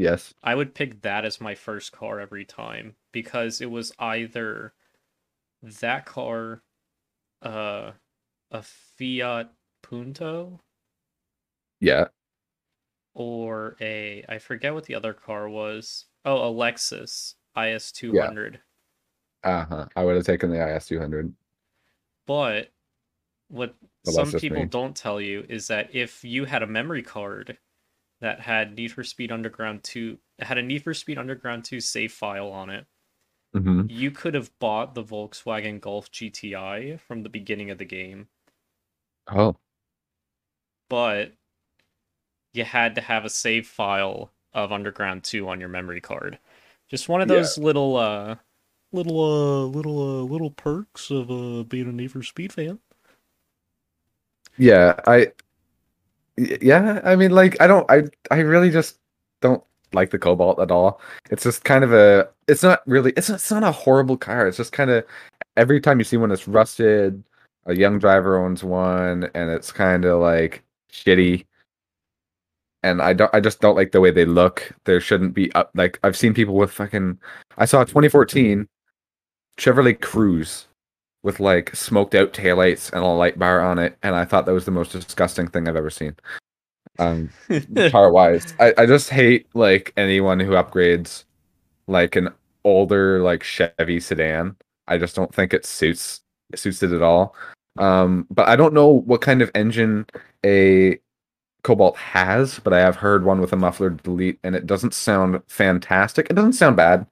Yes. 0.00 0.34
I 0.42 0.54
would 0.54 0.74
pick 0.74 1.02
that 1.02 1.24
as 1.24 1.40
my 1.40 1.54
first 1.54 1.92
car 1.92 2.20
every 2.20 2.44
time 2.44 2.96
because 3.12 3.60
it 3.60 3.70
was 3.70 3.92
either 3.98 4.74
that 5.62 6.06
car, 6.06 6.62
uh, 7.42 7.92
a 8.50 8.62
Fiat 8.62 9.54
Punto, 9.82 10.60
Yeah. 11.80 12.08
or 13.14 13.76
a 13.80 14.24
I 14.28 14.38
forget 14.38 14.74
what 14.74 14.84
the 14.86 14.94
other 14.96 15.12
car 15.14 15.48
was. 15.48 16.06
Oh, 16.24 16.48
a 16.48 16.52
Lexus 16.52 17.34
IS 17.56 17.92
two 17.92 18.16
hundred. 18.16 18.62
Uh 19.42 19.64
huh. 19.66 19.88
I 19.96 20.04
would 20.04 20.16
have 20.16 20.24
taken 20.26 20.50
the 20.50 20.76
IS 20.76 20.86
200. 20.86 21.34
But 22.26 22.72
what 23.48 23.76
Well, 24.04 24.14
some 24.14 24.32
people 24.34 24.64
me. 24.64 24.66
don't 24.66 24.96
tell 24.96 25.20
you 25.20 25.44
is 25.48 25.68
that 25.68 25.94
if 25.94 26.24
you 26.24 26.44
had 26.46 26.62
a 26.62 26.66
memory 26.66 27.02
card 27.02 27.58
that 28.20 28.40
had 28.40 28.76
Need 28.76 28.92
for 28.92 29.04
Speed 29.04 29.32
Underground 29.32 29.84
2 29.84 30.18
had 30.40 30.58
a 30.58 30.62
Need 30.62 30.84
for 30.84 30.94
Speed 30.94 31.18
Underground 31.18 31.64
2 31.64 31.80
save 31.80 32.12
file 32.12 32.48
on 32.50 32.70
it, 32.70 32.86
hmm 33.54 33.90
you 33.90 34.10
could 34.10 34.32
have 34.32 34.58
bought 34.58 34.94
the 34.94 35.04
Volkswagen 35.04 35.82
Golf 35.82 36.10
GTI 36.10 36.96
from 36.96 37.22
the 37.24 37.28
beginning 37.28 37.70
of 37.70 37.76
the 37.76 37.84
game, 37.84 38.30
Oh. 39.28 39.56
but 40.88 41.32
you 42.52 42.64
had 42.64 42.94
to 42.94 43.00
have 43.00 43.24
a 43.24 43.30
save 43.30 43.66
file 43.66 44.32
of 44.52 44.72
Underground 44.72 45.24
2 45.24 45.48
on 45.48 45.60
your 45.60 45.68
memory 45.68 46.00
card. 46.00 46.38
Just 46.88 47.08
one 47.08 47.20
of 47.20 47.28
Yeah. 47.28 47.28
those 47.28 47.56
little 47.58 47.96
uh 47.96 48.36
little 48.92 49.20
uh 49.20 49.64
little 49.66 50.00
uh 50.00 50.22
little 50.24 50.50
perks 50.50 51.10
of 51.10 51.30
uh 51.30 51.62
being 51.64 51.88
a 51.88 51.92
Need 51.92 52.12
for 52.12 52.22
Speed 52.22 52.52
fan. 52.52 52.80
Yeah. 54.56 55.00
I. 55.06 55.32
Yeah. 56.60 57.00
I 57.04 57.16
mean, 57.16 57.30
like, 57.30 57.60
I 57.60 57.66
don't. 57.66 57.90
I. 57.90 58.04
I 58.30 58.40
really 58.40 58.70
just 58.70 58.98
don't 59.40 59.62
like 59.92 60.10
the 60.10 60.18
Cobalt 60.18 60.60
at 60.60 60.70
all. 60.70 61.00
It's 61.30 61.42
just 61.42 61.64
kind 61.64 61.84
of 61.84 61.92
a. 61.92 62.28
It's 62.48 62.62
not 62.62 62.82
really. 62.86 63.12
It's 63.16 63.28
not, 63.28 63.36
it's 63.36 63.50
not 63.50 63.64
a 63.64 63.72
horrible 63.72 64.16
car. 64.16 64.46
It's 64.46 64.56
just 64.56 64.72
kind 64.72 64.90
of 64.90 65.04
every 65.56 65.80
time 65.80 65.98
you 65.98 66.04
see 66.04 66.16
one, 66.16 66.30
it's 66.30 66.48
rusted. 66.48 67.22
A 67.66 67.74
young 67.74 67.98
driver 67.98 68.38
owns 68.42 68.64
one, 68.64 69.28
and 69.34 69.50
it's 69.50 69.70
kind 69.70 70.04
of 70.04 70.20
like 70.20 70.64
shitty. 70.90 71.44
And 72.82 73.02
I 73.02 73.12
don't. 73.12 73.32
I 73.34 73.40
just 73.40 73.60
don't 73.60 73.76
like 73.76 73.92
the 73.92 74.00
way 74.00 74.10
they 74.10 74.24
look. 74.24 74.72
There 74.84 75.00
shouldn't 75.00 75.34
be 75.34 75.52
up. 75.52 75.70
Like 75.74 76.00
I've 76.02 76.16
seen 76.16 76.34
people 76.34 76.54
with 76.54 76.70
fucking. 76.72 77.18
I 77.58 77.66
saw 77.66 77.82
a 77.82 77.86
2014 77.86 78.66
Chevrolet 79.58 79.98
Cruze 79.98 80.64
with 81.22 81.40
like 81.40 81.74
smoked 81.74 82.14
out 82.14 82.32
taillights 82.32 82.92
and 82.92 83.02
a 83.02 83.06
light 83.06 83.38
bar 83.38 83.60
on 83.60 83.78
it, 83.78 83.96
and 84.02 84.14
I 84.14 84.24
thought 84.24 84.46
that 84.46 84.52
was 84.52 84.64
the 84.64 84.70
most 84.70 84.92
disgusting 84.92 85.48
thing 85.48 85.68
I've 85.68 85.76
ever 85.76 85.90
seen. 85.90 86.16
Um, 86.98 87.30
car 87.90 88.12
wise, 88.12 88.54
I, 88.58 88.74
I 88.78 88.86
just 88.86 89.10
hate 89.10 89.46
like 89.54 89.92
anyone 89.96 90.40
who 90.40 90.52
upgrades 90.52 91.24
like 91.86 92.16
an 92.16 92.30
older 92.64 93.22
like 93.22 93.42
Chevy 93.42 94.00
sedan. 94.00 94.56
I 94.88 94.98
just 94.98 95.16
don't 95.16 95.34
think 95.34 95.54
it 95.54 95.64
suits 95.64 96.20
it 96.52 96.58
suits 96.58 96.82
it 96.82 96.92
at 96.92 97.02
all. 97.02 97.34
Um, 97.78 98.26
but 98.30 98.48
I 98.48 98.56
don't 98.56 98.74
know 98.74 98.88
what 98.88 99.20
kind 99.20 99.42
of 99.42 99.50
engine 99.54 100.06
a 100.44 100.98
Cobalt 101.62 101.96
has, 101.96 102.58
but 102.58 102.72
I 102.72 102.80
have 102.80 102.96
heard 102.96 103.24
one 103.24 103.40
with 103.40 103.52
a 103.52 103.56
muffler 103.56 103.90
delete, 103.90 104.38
and 104.42 104.56
it 104.56 104.66
doesn't 104.66 104.94
sound 104.94 105.42
fantastic. 105.46 106.28
It 106.30 106.34
doesn't 106.34 106.54
sound 106.54 106.76
bad, 106.76 107.06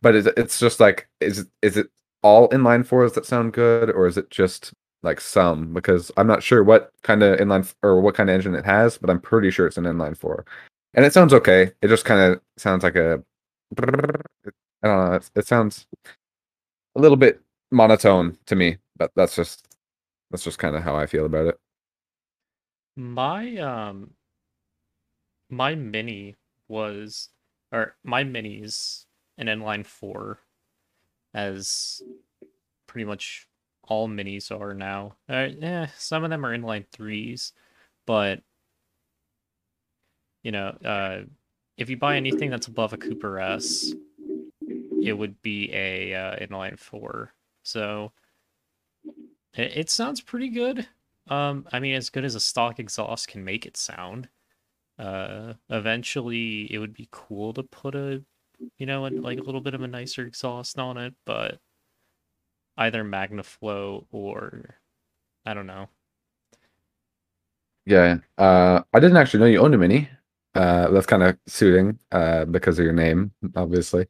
but 0.00 0.14
it's, 0.14 0.28
it's 0.36 0.60
just 0.60 0.80
like 0.80 1.08
is 1.20 1.46
is 1.62 1.76
it 1.76 1.88
all 2.22 2.48
inline 2.50 2.86
fours 2.86 3.12
that 3.14 3.26
sound 3.26 3.52
good, 3.52 3.90
or 3.90 4.06
is 4.06 4.16
it 4.18 4.30
just 4.30 4.72
like 5.02 5.20
some? 5.20 5.72
Because 5.74 6.10
I'm 6.16 6.26
not 6.26 6.42
sure 6.42 6.62
what 6.64 6.92
kind 7.02 7.22
of 7.22 7.38
inline 7.38 7.60
f- 7.60 7.76
or 7.82 8.00
what 8.00 8.14
kind 8.14 8.30
of 8.30 8.34
engine 8.34 8.54
it 8.54 8.64
has, 8.64 8.98
but 8.98 9.10
I'm 9.10 9.20
pretty 9.20 9.50
sure 9.50 9.66
it's 9.66 9.78
an 9.78 9.84
inline 9.84 10.16
four, 10.16 10.44
and 10.94 11.04
it 11.04 11.12
sounds 11.12 11.34
okay. 11.34 11.72
It 11.82 11.88
just 11.88 12.04
kind 12.04 12.20
of 12.34 12.40
sounds 12.58 12.84
like 12.84 12.96
a 12.96 13.22
I 14.82 14.88
don't 14.88 15.10
know. 15.10 15.14
It, 15.16 15.30
it 15.36 15.46
sounds 15.46 15.86
a 16.96 17.00
little 17.00 17.16
bit 17.16 17.40
monotone 17.70 18.38
to 18.46 18.56
me, 18.56 18.78
but 18.96 19.10
that's 19.14 19.36
just 19.36 19.66
that's 20.30 20.44
just 20.44 20.58
kind 20.58 20.76
of 20.76 20.82
how 20.82 20.96
I 20.96 21.06
feel 21.06 21.26
about 21.26 21.46
it. 21.46 21.58
My 22.96 23.56
um 23.58 24.14
my 25.50 25.74
mini 25.74 26.36
was 26.68 27.28
or 27.70 27.96
my 28.02 28.24
minis 28.24 29.04
an 29.38 29.46
inline 29.46 29.86
four 29.86 30.40
as 31.34 32.02
pretty 32.86 33.04
much 33.04 33.48
all 33.82 34.08
minis 34.08 34.50
are 34.50 34.74
now. 34.74 35.16
Uh, 35.28 35.48
yeah, 35.58 35.88
some 35.96 36.24
of 36.24 36.30
them 36.30 36.44
are 36.46 36.56
inline 36.56 36.86
threes, 36.92 37.52
but 38.06 38.42
you 40.42 40.52
know, 40.52 40.68
uh 40.84 41.22
if 41.78 41.88
you 41.88 41.96
buy 41.96 42.16
anything 42.16 42.50
that's 42.50 42.66
above 42.66 42.92
a 42.92 42.98
Cooper 42.98 43.40
S, 43.40 43.92
it 45.02 45.14
would 45.14 45.40
be 45.42 45.72
a 45.72 46.14
uh, 46.14 46.36
inline 46.36 46.78
four. 46.78 47.32
So 47.64 48.12
it, 49.54 49.76
it 49.76 49.90
sounds 49.90 50.20
pretty 50.20 50.48
good. 50.48 50.86
Um, 51.28 51.66
I 51.72 51.80
mean, 51.80 51.94
as 51.94 52.10
good 52.10 52.24
as 52.24 52.34
a 52.34 52.40
stock 52.40 52.78
exhaust 52.78 53.28
can 53.28 53.44
make 53.44 53.66
it 53.66 53.76
sound. 53.76 54.28
Uh, 54.98 55.54
eventually, 55.70 56.72
it 56.72 56.78
would 56.78 56.94
be 56.94 57.08
cool 57.10 57.52
to 57.54 57.62
put 57.62 57.94
a, 57.94 58.22
you 58.78 58.86
know, 58.86 59.06
a, 59.06 59.10
like 59.10 59.38
a 59.38 59.42
little 59.42 59.60
bit 59.60 59.74
of 59.74 59.82
a 59.82 59.88
nicer 59.88 60.26
exhaust 60.26 60.78
on 60.78 60.96
it, 60.96 61.14
but 61.24 61.58
either 62.76 63.04
MagnaFlow 63.04 64.06
or 64.10 64.76
I 65.44 65.54
don't 65.54 65.66
know. 65.66 65.88
Yeah. 67.84 68.18
Uh, 68.38 68.82
I 68.92 69.00
didn't 69.00 69.16
actually 69.16 69.40
know 69.40 69.46
you 69.46 69.60
owned 69.60 69.74
a 69.74 69.78
mini. 69.78 70.08
Uh, 70.54 70.88
that's 70.90 71.06
kind 71.06 71.22
of 71.22 71.38
suiting. 71.46 71.98
Uh, 72.10 72.44
because 72.44 72.78
of 72.78 72.84
your 72.84 72.94
name, 72.94 73.32
obviously. 73.56 74.06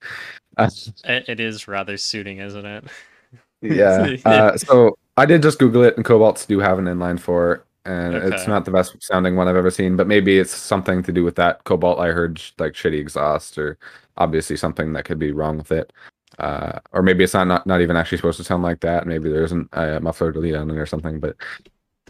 Uh, 0.57 0.69
It, 1.05 1.29
it 1.29 1.41
is 1.41 1.69
rather 1.69 1.97
suiting, 1.97 2.39
isn't 2.39 2.67
it? 2.67 2.85
yeah. 3.63 4.17
Uh, 4.25 4.57
so 4.57 4.99
I 5.17 5.25
did 5.25 5.43
just 5.43 5.59
Google 5.61 5.85
it, 5.85 5.97
and 5.97 6.05
Cobalts 6.05 6.47
do 6.47 6.59
have 6.59 6.79
an 6.79 6.87
inline 6.87 7.19
four. 7.21 7.65
And 7.85 8.15
it's 8.15 8.47
not 8.47 8.65
the 8.65 8.71
best 8.71 8.97
sounding 9.03 9.37
one 9.37 9.49
I've 9.49 9.57
ever 9.57 9.71
seen. 9.71 9.97
But 9.97 10.07
maybe 10.07 10.39
it's 10.39 10.55
something 10.55 11.03
to 11.03 11.13
do 11.13 11.25
with 11.25 11.37
that 11.37 11.65
Cobalt. 11.65 11.99
I 11.99 12.09
heard 12.09 12.41
like 12.59 12.73
shitty 12.73 12.99
exhaust, 12.99 13.59
or 13.59 13.79
obviously 14.17 14.57
something 14.57 14.93
that 14.93 15.05
could 15.05 15.19
be 15.19 15.33
wrong 15.33 15.59
with 15.59 15.73
it. 15.73 15.93
Uh, 16.39 16.79
or 16.93 17.03
maybe 17.03 17.25
it's 17.25 17.35
not, 17.35 17.47
not 17.47 17.67
not 17.67 17.81
even 17.81 17.97
actually 17.97 18.19
supposed 18.19 18.39
to 18.39 18.45
sound 18.45 18.63
like 18.63 18.81
that. 18.81 19.07
Maybe 19.07 19.31
there 19.31 19.45
isn't 19.45 19.69
a 19.73 20.01
muffler 20.01 20.33
delete 20.33 20.55
on 20.55 20.71
it 20.71 20.79
or 20.79 20.87
something. 20.87 21.21
But 21.21 21.37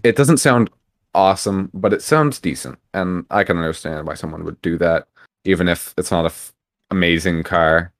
it 0.04 0.16
doesn't 0.16 0.38
sound 0.38 0.70
awesome, 1.14 1.70
but 1.74 1.92
it 1.92 2.02
sounds 2.02 2.38
decent, 2.38 2.78
and 2.94 3.26
I 3.30 3.44
can 3.44 3.58
understand 3.58 4.06
why 4.06 4.14
someone 4.14 4.44
would 4.44 4.60
do 4.62 4.78
that, 4.78 5.08
even 5.44 5.68
if 5.68 5.94
it's 5.98 6.10
not 6.10 6.24
a 6.24 6.26
f- 6.26 6.52
amazing 6.90 7.42
car. 7.42 7.92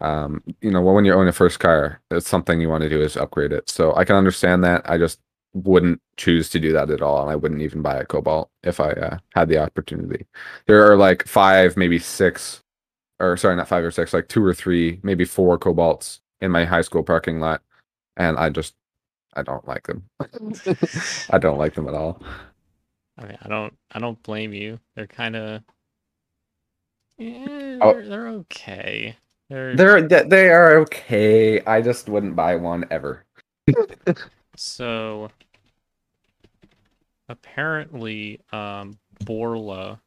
Um, 0.00 0.42
you 0.62 0.70
know, 0.70 0.80
well, 0.80 0.94
when 0.94 1.04
you 1.04 1.12
own 1.12 1.28
a 1.28 1.32
first 1.32 1.60
car, 1.60 2.00
it's 2.10 2.28
something 2.28 2.60
you 2.60 2.70
want 2.70 2.82
to 2.82 2.88
do 2.88 3.02
is 3.02 3.16
upgrade 3.16 3.52
it. 3.52 3.68
So 3.68 3.94
I 3.94 4.04
can 4.04 4.16
understand 4.16 4.64
that. 4.64 4.88
I 4.88 4.96
just 4.96 5.20
wouldn't 5.54 6.00
choose 6.16 6.48
to 6.50 6.60
do 6.60 6.72
that 6.72 6.90
at 6.90 7.02
all, 7.02 7.22
and 7.22 7.30
I 7.30 7.36
wouldn't 7.36 7.62
even 7.62 7.82
buy 7.82 7.96
a 7.98 8.06
Cobalt 8.06 8.50
if 8.62 8.80
I 8.80 8.90
uh, 8.92 9.18
had 9.34 9.48
the 9.48 9.58
opportunity. 9.58 10.26
There 10.66 10.90
are 10.90 10.96
like 10.96 11.26
five, 11.26 11.76
maybe 11.76 11.98
six, 11.98 12.62
or 13.20 13.36
sorry, 13.36 13.56
not 13.56 13.68
five 13.68 13.84
or 13.84 13.90
six, 13.90 14.12
like 14.14 14.28
two 14.28 14.44
or 14.44 14.54
three, 14.54 15.00
maybe 15.02 15.24
four 15.24 15.58
Cobalts 15.58 16.20
in 16.40 16.50
my 16.52 16.64
high 16.64 16.82
school 16.82 17.02
parking 17.02 17.40
lot, 17.40 17.62
and 18.16 18.38
I 18.38 18.50
just 18.50 18.74
I 19.34 19.42
don't 19.42 19.66
like 19.68 19.86
them. 19.86 20.04
I 21.30 21.38
don't 21.38 21.58
like 21.58 21.74
them 21.74 21.88
at 21.88 21.94
all. 21.94 22.22
I 23.18 23.24
mean, 23.26 23.38
I 23.42 23.48
don't, 23.48 23.76
I 23.92 23.98
don't 24.00 24.22
blame 24.22 24.52
you. 24.54 24.80
They're 24.96 25.06
kind 25.06 25.36
of, 25.36 25.62
yeah, 27.18 27.78
Oh. 27.80 27.92
they're, 27.92 28.08
they're 28.08 28.28
okay. 28.28 29.16
They're 29.48 29.76
They're 29.76 30.02
they 30.02 30.24
they 30.24 30.48
are 30.50 30.76
okay. 30.80 31.60
I 31.64 31.80
just 31.82 32.08
wouldn't 32.08 32.36
buy 32.36 32.56
one 32.56 32.84
ever. 32.90 33.24
so 34.56 35.30
apparently, 37.28 38.40
um, 38.52 38.98
Borla 39.24 40.00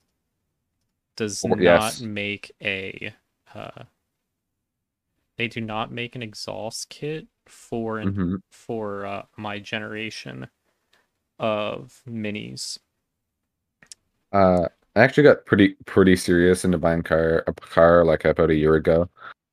does 1.15 1.41
Bor- 1.41 1.55
not 1.57 2.01
make 2.01 2.51
a, 2.61 3.13
uh, 3.53 3.83
they 5.37 5.47
do 5.47 5.61
not 5.61 5.91
make 5.91 6.15
an 6.15 6.23
exhaust 6.23 6.89
kit 6.89 7.27
for 7.45 7.99
an 7.99 8.13
Mhm. 8.13 8.41
for 8.51 9.05
uh, 9.05 9.23
my 9.37 9.59
generation 9.59 10.47
of 11.39 12.01
minis. 12.07 12.77
Uh, 14.31 14.67
I 14.95 15.01
actually 15.01 15.23
got 15.23 15.45
pretty 15.45 15.75
pretty 15.85 16.15
serious 16.15 16.65
into 16.65 16.77
buying 16.77 17.01
car 17.03 17.43
a 17.47 17.53
car 17.53 18.05
like 18.05 18.25
about 18.25 18.49
a 18.51 18.55
year 18.55 18.75
ago. 18.75 19.09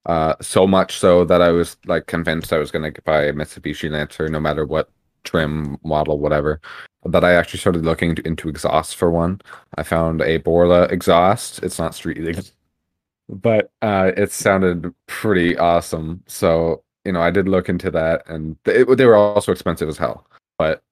Uh, 0.07 0.35
so 0.41 0.67
much 0.67 0.99
so 0.99 1.25
that 1.25 1.43
I 1.43 1.51
was 1.51 1.77
like 1.87 2.07
convinced 2.07 2.53
I 2.53 2.59
was 2.59 2.71
gonna 2.71 2.93
buy 3.05 3.25
a 3.25 3.33
Mitsubishi 3.33 3.91
Lancer 3.91 4.29
no 4.29 4.41
matter 4.41 4.65
what 4.65 4.91
trim, 5.25 5.79
model, 5.85 6.19
whatever. 6.19 6.61
That 7.05 7.25
I 7.25 7.33
actually 7.33 7.61
started 7.61 7.85
looking 7.85 8.15
to, 8.17 8.27
into 8.27 8.49
exhaust 8.49 8.97
for 8.97 9.11
one. 9.11 9.41
I 9.77 9.83
found 9.83 10.21
a 10.21 10.39
Borla 10.39 10.85
exhaust. 10.85 11.63
It's 11.63 11.79
not 11.79 11.95
street 11.95 12.19
but 13.29 13.71
uh, 13.83 14.13
it 14.17 14.33
sounded 14.33 14.93
pretty 15.07 15.57
awesome. 15.57 16.23
So 16.27 16.83
you 17.05 17.13
know, 17.13 17.23
I 17.23 17.31
did 17.31 17.49
look 17.49 17.69
into 17.69 17.91
that, 17.93 18.23
and 18.29 18.57
they, 18.65 18.85
they 18.85 19.07
were 19.07 19.17
also 19.17 19.53
expensive 19.53 19.89
as 19.89 19.97
hell, 19.97 20.27
but 20.59 20.83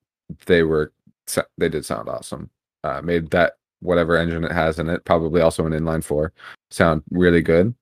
they 0.46 0.62
were 0.62 0.92
they 1.58 1.68
did 1.68 1.84
sound 1.84 2.08
awesome. 2.08 2.50
Uh, 2.84 3.02
made 3.02 3.30
that 3.30 3.54
whatever 3.80 4.16
engine 4.16 4.44
it 4.44 4.52
has 4.52 4.78
in 4.78 4.88
it, 4.88 5.04
probably 5.04 5.40
also 5.40 5.66
an 5.66 5.72
inline 5.72 6.02
four, 6.02 6.32
sound 6.70 7.02
really 7.10 7.42
good. 7.42 7.74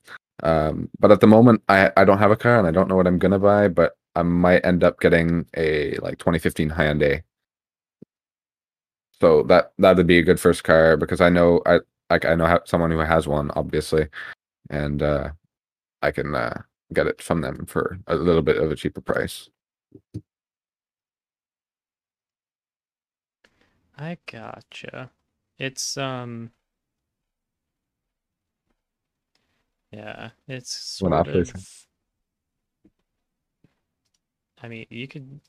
Um, 0.42 0.90
but 0.98 1.10
at 1.12 1.20
the 1.20 1.26
moment, 1.26 1.62
I 1.68 1.90
I 1.96 2.04
don't 2.04 2.18
have 2.18 2.30
a 2.30 2.36
car 2.36 2.58
and 2.58 2.66
I 2.68 2.70
don't 2.70 2.88
know 2.88 2.96
what 2.96 3.06
I'm 3.06 3.18
gonna 3.18 3.38
buy, 3.38 3.68
but 3.68 3.96
I 4.14 4.22
might 4.22 4.64
end 4.64 4.84
up 4.84 5.00
getting 5.00 5.46
a 5.56 5.96
like 5.98 6.18
2015 6.18 6.70
Hyundai. 6.70 7.22
So 9.20 9.42
that 9.44 9.72
that 9.78 9.96
would 9.96 10.06
be 10.06 10.18
a 10.18 10.22
good 10.22 10.40
first 10.40 10.64
car 10.64 10.96
because 10.96 11.20
I 11.20 11.30
know 11.30 11.62
I 11.66 11.80
like 12.10 12.24
I 12.24 12.34
know 12.34 12.60
someone 12.66 12.90
who 12.90 12.98
has 12.98 13.26
one, 13.26 13.50
obviously, 13.56 14.08
and 14.70 15.02
uh, 15.02 15.30
I 16.02 16.12
can 16.12 16.34
uh, 16.34 16.62
get 16.92 17.06
it 17.06 17.22
from 17.22 17.40
them 17.42 17.66
for 17.66 17.98
a 18.06 18.16
little 18.16 18.42
bit 18.42 18.58
of 18.58 18.70
a 18.70 18.76
cheaper 18.76 19.00
price. 19.00 19.48
I 23.98 24.18
gotcha. 24.30 25.10
It's 25.58 25.96
um 25.96 26.52
yeah, 29.96 30.30
it's 30.48 30.70
sort 30.70 31.12
operator? 31.12 31.54
of 31.54 31.86
I 34.62 34.68
mean, 34.68 34.86
you 34.90 35.08
could 35.08 35.40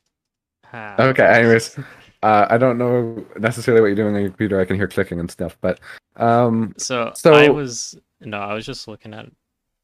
have 0.65 1.11
Okay, 1.11 1.23
anyways. 1.25 1.77
Uh, 2.23 2.47
I 2.49 2.57
don't 2.57 2.79
know 2.79 3.23
necessarily 3.37 3.79
what 3.79 3.87
you're 3.87 3.95
doing 3.95 4.15
on 4.15 4.21
your 4.21 4.31
computer. 4.31 4.59
I 4.59 4.65
can 4.65 4.75
hear 4.75 4.87
clicking 4.87 5.19
and 5.19 5.29
stuff, 5.29 5.55
but 5.61 5.79
um, 6.15 6.73
So 6.77 7.15
I 7.29 7.49
was 7.49 7.95
no, 8.21 8.39
I 8.39 8.53
was 8.53 8.65
just 8.65 8.87
looking 8.87 9.13
at 9.13 9.27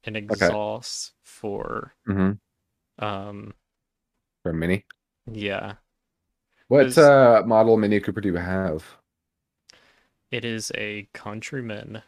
an 0.06 0.16
exhaust 0.16 1.14
for 1.24 1.96
mhm, 2.08 2.38
um 3.00 3.54
for 4.42 4.52
a 4.52 4.54
mini. 4.54 4.86
yeah, 5.32 5.76
What 6.68 6.98
uh 6.98 7.44
model 7.46 7.78
Mini 7.78 8.02
Cooper 8.02 8.20
do 8.20 8.28
you 8.28 8.36
have? 8.36 8.98
it 10.32 10.44
is 10.44 10.70
a 10.76 11.08
Countryman 11.14 12.04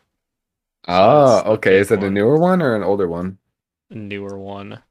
Oh, 0.87 1.35
that's 1.35 1.47
okay. 1.47 1.77
Is 1.77 1.91
it 1.91 2.03
a 2.03 2.09
newer 2.09 2.37
one 2.37 2.61
or 2.61 2.75
an 2.75 2.83
older 2.83 3.07
one? 3.07 3.37
newer 3.89 4.37
one. 4.37 4.81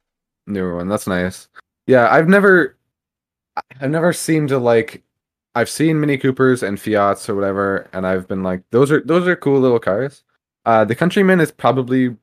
Newer 0.47 0.77
one. 0.77 0.89
That's 0.89 1.07
nice. 1.07 1.49
Yeah, 1.87 2.09
I've 2.11 2.29
never, 2.29 2.77
I've 3.81 3.91
never 3.91 4.13
seemed 4.13 4.49
to 4.51 4.59
like. 4.59 5.03
I've 5.57 5.71
seen 5.71 6.01
Mini 6.01 6.19
Coopers 6.19 6.65
and 6.65 6.81
Fiats 6.81 7.29
or 7.29 7.35
whatever, 7.37 7.89
and 7.93 8.07
I've 8.07 8.27
been 8.27 8.43
like, 8.43 8.63
those 8.71 8.91
are 8.91 9.01
those 9.03 9.29
are 9.29 9.37
cool 9.37 9.61
little 9.61 9.79
cars. 9.79 10.25
Uh, 10.67 10.85
the 10.85 10.95
Countryman 10.95 11.41
is 11.41 11.53
probably 11.53 12.17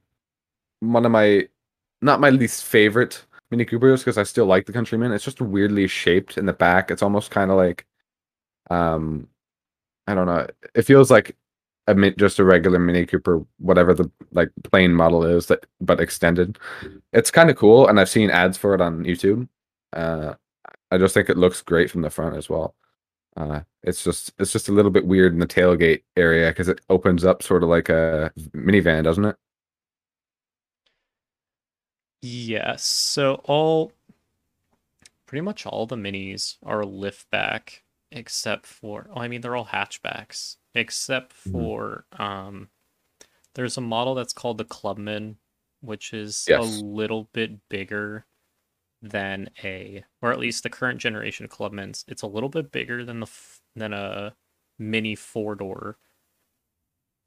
one 0.82 1.06
of 1.06 1.12
my, 1.12 1.48
not 2.02 2.20
my 2.20 2.30
least 2.32 2.66
favorite 2.66 3.24
Mini 3.52 3.64
Coopers 3.66 4.02
because 4.02 4.18
I 4.18 4.24
still 4.24 4.48
like 4.48 4.66
the 4.66 4.74
Countryman. 4.74 5.12
It's 5.12 5.24
just 5.24 5.42
weirdly 5.42 5.88
shaped 5.88 6.38
in 6.38 6.46
the 6.46 6.54
back. 6.54 6.92
It's 6.92 7.04
almost 7.04 7.32
kind 7.32 7.52
of 7.52 7.58
like, 7.58 7.86
um, 8.70 9.28
I 10.08 10.16
don't 10.16 10.26
know. 10.26 10.48
It 10.76 10.84
feels 10.84 11.12
like 11.12 11.38
a 11.88 11.96
mi- 11.96 12.14
just 12.18 12.40
a 12.40 12.44
regular 12.44 12.80
Mini 12.80 13.06
Cooper, 13.06 13.44
whatever 13.58 13.94
the 13.94 14.10
like 14.32 14.50
plain 14.64 14.94
model 14.94 15.24
is 15.24 15.48
that, 15.48 15.66
but 15.80 16.00
extended. 16.00 16.58
It's 17.14 17.32
kind 17.32 17.50
of 17.50 17.58
cool, 17.58 17.88
and 17.88 18.00
I've 18.00 18.10
seen 18.10 18.30
ads 18.30 18.58
for 18.58 18.74
it 18.76 18.82
on 18.82 19.04
YouTube. 19.04 19.48
Uh, 19.94 20.36
I 20.92 20.98
just 20.98 21.14
think 21.14 21.30
it 21.30 21.38
looks 21.38 21.62
great 21.62 21.90
from 21.90 22.02
the 22.02 22.10
front 22.10 22.36
as 22.36 22.50
well. 22.50 22.76
Uh, 23.38 23.62
it's 23.84 24.04
just 24.04 24.34
it's 24.40 24.52
just 24.52 24.70
a 24.70 24.74
little 24.74 24.92
bit 24.92 25.06
weird 25.06 25.34
in 25.34 25.40
the 25.40 25.48
tailgate 25.48 26.04
area 26.18 26.50
because 26.50 26.68
it 26.68 26.82
opens 26.90 27.24
up 27.26 27.42
sort 27.42 27.64
of 27.64 27.70
like 27.70 27.90
a 27.90 28.32
minivan, 28.54 29.04
doesn't 29.04 29.26
it? 29.26 29.36
Yes. 32.22 32.84
So 32.86 33.36
all 33.46 33.92
pretty 35.26 35.42
much 35.42 35.66
all 35.66 35.86
the 35.88 35.96
minis 35.96 36.58
are 36.64 36.82
liftback 36.84 37.80
except 38.12 38.66
for 38.66 39.08
oh, 39.16 39.20
I 39.22 39.28
mean 39.28 39.42
they're 39.42 39.56
all 39.56 39.66
hatchbacks 39.66 40.58
except 40.76 41.34
Mhm. 41.46 41.52
for 41.52 42.06
um 42.14 42.70
there's 43.54 43.78
a 43.78 43.82
model 43.82 44.16
that's 44.16 44.34
called 44.34 44.58
the 44.58 44.66
Clubman 44.66 45.38
which 45.82 46.14
is 46.14 46.46
Yes. 46.48 46.60
a 46.82 46.84
little 46.86 47.26
bit 47.34 47.68
bigger 47.70 48.26
than 49.02 49.50
a 49.64 50.04
or 50.22 50.32
at 50.32 50.40
least 50.40 50.64
the 50.64 50.70
current 50.70 51.00
generation 51.00 51.46
of 51.46 51.52
Clubmans 51.52 52.04
it's 52.08 52.22
a 52.22 52.28
little 52.28 52.50
bit 52.50 52.72
bigger 52.72 53.04
than 53.06 53.20
the 53.20 53.32
than 53.76 53.94
a 53.94 54.36
mini 54.78 55.16
four 55.16 55.56
door 55.56 55.98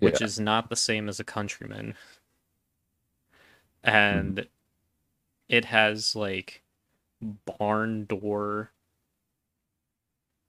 which 0.00 0.20
Yeah. 0.20 0.26
is 0.26 0.38
not 0.38 0.68
the 0.68 0.76
same 0.76 1.08
as 1.08 1.18
a 1.18 1.24
Countryman 1.24 1.94
and 3.82 4.46
it 5.48 5.64
has 5.66 6.14
like 6.16 6.62
barn 7.58 8.04
door 8.06 8.70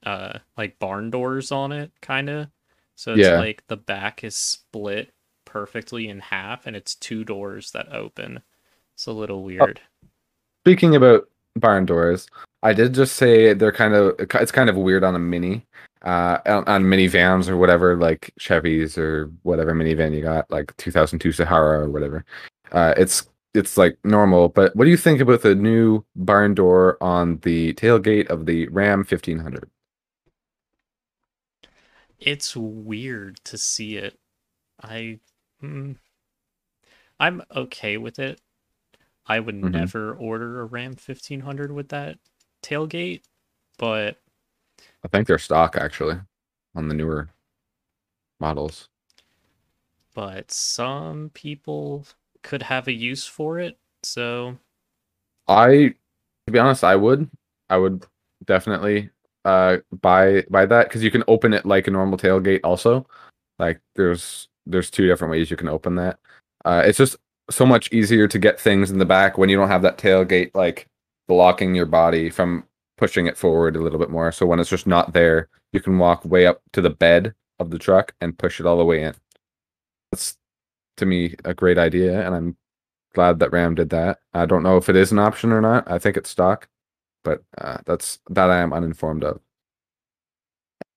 uh 0.06 0.39
like 0.58 0.78
barn 0.80 1.10
doors 1.10 1.52
on 1.52 1.72
it 1.72 1.91
kind 2.02 2.30
of 2.30 2.48
so 2.96 3.12
it's 3.13 3.22
Yeah. 3.22 3.39
like 3.39 3.63
the 3.68 3.78
back 3.78 4.24
is 4.24 4.36
split 4.36 5.12
perfectly 5.46 6.08
in 6.10 6.20
half 6.20 6.68
and 6.68 6.76
it's 6.76 6.96
two 6.96 7.24
doors 7.24 7.72
that 7.72 7.91
open 7.91 8.41
it's 8.94 9.08
a 9.08 9.12
little 9.12 9.44
weird 9.44 9.80
Speaking 10.63 10.96
about 10.96 11.30
barn 11.58 11.86
doors, 11.86 12.28
I 12.63 12.74
did 12.74 12.94
just 12.96 13.18
say 13.18 13.54
they're 13.54 13.72
kind 13.72 13.94
of 13.94 14.15
it's 14.20 14.52
kind 14.52 14.68
of 14.68 14.76
weird 14.76 15.04
on 15.04 15.13
a 15.15 15.20
mini, 15.20 15.63
uh, 16.02 16.39
on, 16.48 16.63
on 16.68 16.84
minivans 16.84 17.48
or 17.48 17.56
whatever, 17.58 17.96
like 17.96 18.34
Chevys 18.39 18.98
or 18.98 19.32
whatever 19.44 19.74
minivan 19.76 20.12
you 20.15 20.24
got, 20.24 20.50
like 20.50 20.76
2002 20.78 21.32
Sahara 21.32 21.82
or 21.82 21.89
whatever. 21.89 22.26
Uh, 22.72 22.96
it's 22.98 23.30
it's 23.54 23.78
like 23.78 23.98
normal, 24.04 24.50
but 24.50 24.76
what 24.76 24.86
do 24.86 24.89
you 24.89 24.98
think 24.98 25.22
about 25.22 25.44
the 25.44 25.54
new 25.54 26.04
barn 26.15 26.56
door 26.56 26.98
on 27.00 27.38
the 27.44 27.74
tailgate 27.76 28.28
of 28.32 28.48
the 28.48 28.68
Ram 28.70 29.00
1500? 29.00 29.70
It's 32.19 32.56
weird 32.56 33.39
to 33.43 33.58
see 33.58 33.97
it 33.97 34.19
i 34.84 35.19
mm, 35.63 35.97
i'm 37.19 37.41
okay 37.56 37.97
with 37.97 38.19
it 38.19 38.41
i 39.28 39.39
would 39.39 39.56
Mhm. 39.62 39.75
never 39.75 40.15
order 40.15 40.62
a 40.62 40.65
ram 40.65 40.95
1500 40.95 41.71
with 41.71 41.89
that 41.89 42.19
tailgate 42.63 43.23
but 43.78 44.19
I 45.04 45.08
think 45.08 45.25
they're 45.28 45.38
stock 45.38 45.78
actually 45.78 46.19
on 46.75 46.89
the 46.89 46.93
newer 46.95 47.30
models. 48.39 48.89
but 50.13 50.51
some 50.51 51.30
people 51.34 52.06
could 52.41 52.63
have 52.63 52.88
a 52.88 52.93
use 52.93 53.25
for 53.25 53.60
it. 53.60 53.78
So 54.04 54.58
I, 55.47 55.93
to 56.47 56.51
be 56.51 56.60
honest, 56.60 56.84
I 56.84 56.95
would, 56.95 57.30
I 57.69 57.78
would 57.78 58.06
definitely 58.45 59.10
uh 59.45 59.77
by 60.01 60.43
buy 60.49 60.65
that 60.65 60.89
because 60.89 61.03
you 61.03 61.12
can 61.12 61.23
open 61.27 61.53
it 61.53 61.65
like 61.65 61.88
a 61.88 61.91
normal 61.91 62.17
tailgate. 62.17 62.62
Also, 62.63 63.08
like 63.60 63.79
there's 63.95 64.49
there's 64.65 64.89
two 64.89 65.08
different 65.08 65.31
ways 65.31 65.49
you 65.49 65.58
can 65.58 65.69
open 65.69 65.95
that. 65.95 66.19
Uh, 66.65 66.81
it's 66.86 66.97
just 66.97 67.15
so 67.49 67.65
much 67.65 67.91
easier 67.93 68.27
to 68.27 68.39
get 68.39 68.60
things 68.60 68.89
in 68.91 68.97
the 68.97 69.05
back 69.05 69.38
when 69.38 69.49
you 69.49 69.58
don't 69.58 69.67
have 69.69 69.84
that 69.84 69.97
tailgate 69.97 70.51
like 70.55 70.88
blocking 71.27 71.75
your 71.75 71.86
body 71.86 72.29
from 72.29 72.65
pushing 72.97 73.27
it 73.27 73.38
forward 73.38 73.75
a 73.75 73.81
little 73.81 73.99
bit 73.99 74.10
more. 74.10 74.31
So 74.31 74.45
when 74.45 74.60
it's 74.60 74.69
just 74.69 74.88
not 74.88 75.13
there, 75.13 75.49
you 75.73 75.79
can 75.79 75.97
walk 75.97 76.25
way 76.25 76.47
up 76.47 76.62
to 76.73 76.81
the 76.81 76.89
bed 76.89 77.34
of 77.60 77.69
the 77.69 77.79
truck 77.79 78.13
and 78.21 78.38
push 78.38 78.60
it 78.60 78.65
all 78.65 78.77
the 78.77 78.86
way 78.86 79.03
in. 79.03 79.13
That's 80.12 80.38
to 80.97 81.05
me 81.05 81.36
a 81.43 81.53
great 81.53 81.77
idea, 81.77 82.25
and 82.25 82.34
I'm 82.34 82.58
glad 83.13 83.39
that 83.39 83.51
Ram 83.51 83.75
did 83.75 83.89
that. 83.89 84.19
I 84.34 84.45
don't 84.45 84.63
know 84.63 84.77
if 84.77 84.89
it 84.89 84.95
is 84.95 85.12
an 85.12 85.19
option 85.19 85.51
or 85.51 85.62
not. 85.62 85.89
I 85.89 85.99
think 85.99 86.17
it's 86.17 86.29
stock, 86.29 86.67
but 87.26 87.44
uh, 87.58 87.80
that's 87.86 88.20
that 88.30 88.50
I 88.50 88.60
am 88.60 88.72
uninformed 88.72 89.26
of. 89.26 89.42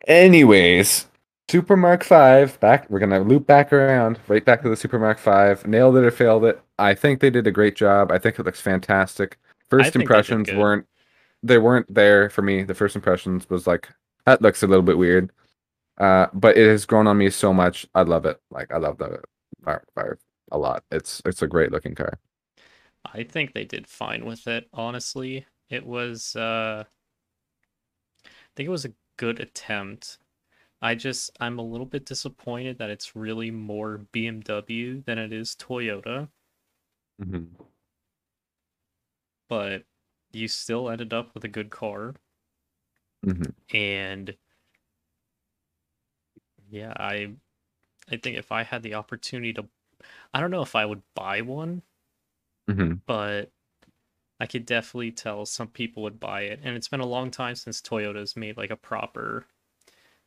Anyways, 0.06 1.06
Supra 1.50 1.76
Mark 1.76 2.04
Five 2.04 2.60
back. 2.60 2.88
We're 2.88 3.00
gonna 3.00 3.20
loop 3.20 3.46
back 3.46 3.72
around, 3.72 4.20
right 4.28 4.44
back 4.44 4.62
to 4.62 4.68
the 4.68 4.76
Supra 4.76 5.00
Mark 5.00 5.18
Five. 5.18 5.66
Nailed 5.66 5.96
it 5.96 6.04
or 6.04 6.12
failed 6.12 6.44
it. 6.44 6.60
I 6.78 6.94
think 6.94 7.18
they 7.18 7.30
did 7.30 7.48
a 7.48 7.50
great 7.50 7.74
job. 7.74 8.12
I 8.12 8.18
think 8.18 8.38
it 8.38 8.46
looks 8.46 8.60
fantastic. 8.60 9.38
First 9.68 9.96
impressions 9.96 10.52
weren't 10.52 10.86
they 11.42 11.58
weren't 11.58 11.92
there 11.92 12.30
for 12.30 12.42
me. 12.42 12.62
The 12.62 12.74
first 12.74 12.94
impressions 12.94 13.50
was 13.50 13.66
like 13.66 13.88
that 14.26 14.42
looks 14.42 14.62
a 14.62 14.66
little 14.66 14.82
bit 14.82 14.98
weird. 14.98 15.32
Uh, 15.98 16.28
but 16.32 16.56
it 16.56 16.68
has 16.68 16.86
grown 16.86 17.08
on 17.08 17.18
me 17.18 17.28
so 17.28 17.52
much. 17.52 17.86
I 17.94 18.02
love 18.02 18.24
it. 18.24 18.40
Like 18.50 18.72
I 18.72 18.76
love 18.76 18.98
the 18.98 19.20
Fire 19.64 19.84
Fire 19.94 20.18
a 20.52 20.58
lot. 20.58 20.84
It's 20.90 21.20
it's 21.24 21.42
a 21.42 21.48
great 21.48 21.72
looking 21.72 21.94
car. 21.94 22.18
I 23.04 23.24
think 23.24 23.52
they 23.52 23.64
did 23.64 23.86
fine 23.86 24.24
with 24.24 24.46
it, 24.46 24.68
honestly. 24.72 25.46
It 25.70 25.86
was 25.86 26.36
uh 26.36 26.84
I 28.24 28.28
think 28.54 28.66
it 28.66 28.70
was 28.70 28.84
a 28.84 28.94
good 29.16 29.40
attempt. 29.40 30.18
I 30.82 30.94
just 30.96 31.30
I'm 31.40 31.58
a 31.58 31.62
little 31.62 31.86
bit 31.86 32.06
disappointed 32.06 32.78
that 32.78 32.90
it's 32.90 33.16
really 33.16 33.50
more 33.50 33.98
BMW 33.98 35.02
than 35.02 35.18
it 35.18 35.32
is 35.32 35.56
Toyota, 35.56 36.30
but 39.48 39.84
you 40.32 40.48
still 40.48 40.88
ended 40.88 41.12
up 41.12 41.34
with 41.34 41.44
a 41.44 41.48
good 41.48 41.70
car. 41.70 42.14
Mhm. 43.22 43.52
and 43.72 44.36
yeah, 46.68 46.92
I 46.96 47.36
I 48.10 48.16
think 48.18 48.38
if 48.38 48.52
I 48.52 48.64
had 48.64 48.82
the 48.82 48.94
opportunity 48.94 49.54
to 49.54 49.68
I 50.34 50.40
don't 50.40 50.52
know 50.52 50.62
if 50.62 50.76
I 50.76 50.86
would 50.86 51.02
buy 51.14 51.42
one, 51.42 51.82
hmm 52.68 53.00
but 53.06 53.52
I 54.40 54.46
could 54.46 54.66
definitely 54.66 55.10
tell 55.12 55.46
some 55.46 55.68
people 55.68 56.02
would 56.04 56.20
buy 56.20 56.42
it. 56.42 56.60
And 56.62 56.76
it's 56.76 56.88
been 56.88 57.00
a 57.00 57.06
long 57.06 57.30
time 57.30 57.54
since 57.56 57.80
Toyota's 57.80 58.36
made 58.36 58.56
like 58.56 58.70
a 58.70 58.76
proper 58.76 59.46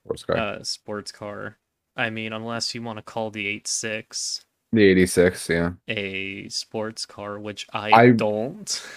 Sports 0.03 0.23
car. 0.23 0.37
uh, 0.37 0.63
sports 0.63 1.11
car. 1.11 1.57
I 1.95 2.09
mean, 2.09 2.33
unless 2.33 2.73
you 2.73 2.81
want 2.81 2.97
to 2.97 3.03
call 3.03 3.31
the 3.31 3.47
86 3.47 4.45
the 4.73 4.83
86, 4.83 5.49
yeah. 5.49 5.71
a 5.89 6.47
sports 6.47 7.05
car, 7.05 7.39
which 7.39 7.67
I, 7.73 7.91
I- 7.91 8.09
don't. 8.11 8.87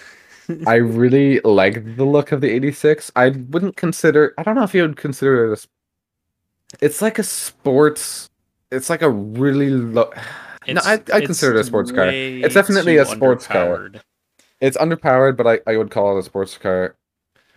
I 0.67 0.75
really 0.75 1.41
like 1.41 1.97
the 1.97 2.05
look 2.05 2.31
of 2.31 2.41
the 2.43 2.51
86. 2.51 3.11
I 3.17 3.31
wouldn't 3.31 3.77
consider 3.77 4.35
I 4.37 4.43
don't 4.43 4.55
know 4.55 4.63
if 4.63 4.75
you 4.75 4.83
would 4.83 4.97
consider 4.97 5.53
it 5.53 5.59
a 5.59 6.85
It's 6.85 7.01
like 7.01 7.19
a 7.19 7.23
sports 7.23 8.29
it's 8.71 8.91
like 8.91 9.03
a 9.03 9.09
really 9.11 9.71
low 9.71 10.13
No, 10.69 10.81
I- 10.85 11.03
I 11.13 11.21
consider 11.21 11.57
it 11.57 11.61
a 11.61 11.65
sports 11.65 11.93
car. 11.93 12.09
It's 12.09 12.55
definitely 12.55 12.97
a 12.99 13.05
sports 13.07 13.47
car. 13.47 13.91
Underpowered. 14.65 14.69
It's 14.69 14.77
underpowered, 14.77 15.37
but 15.37 15.47
I, 15.47 15.61
I 15.73 15.77
would 15.77 15.91
call 15.91 16.17
it 16.17 16.21
a 16.21 16.23
sports 16.23 16.57
car 16.59 16.97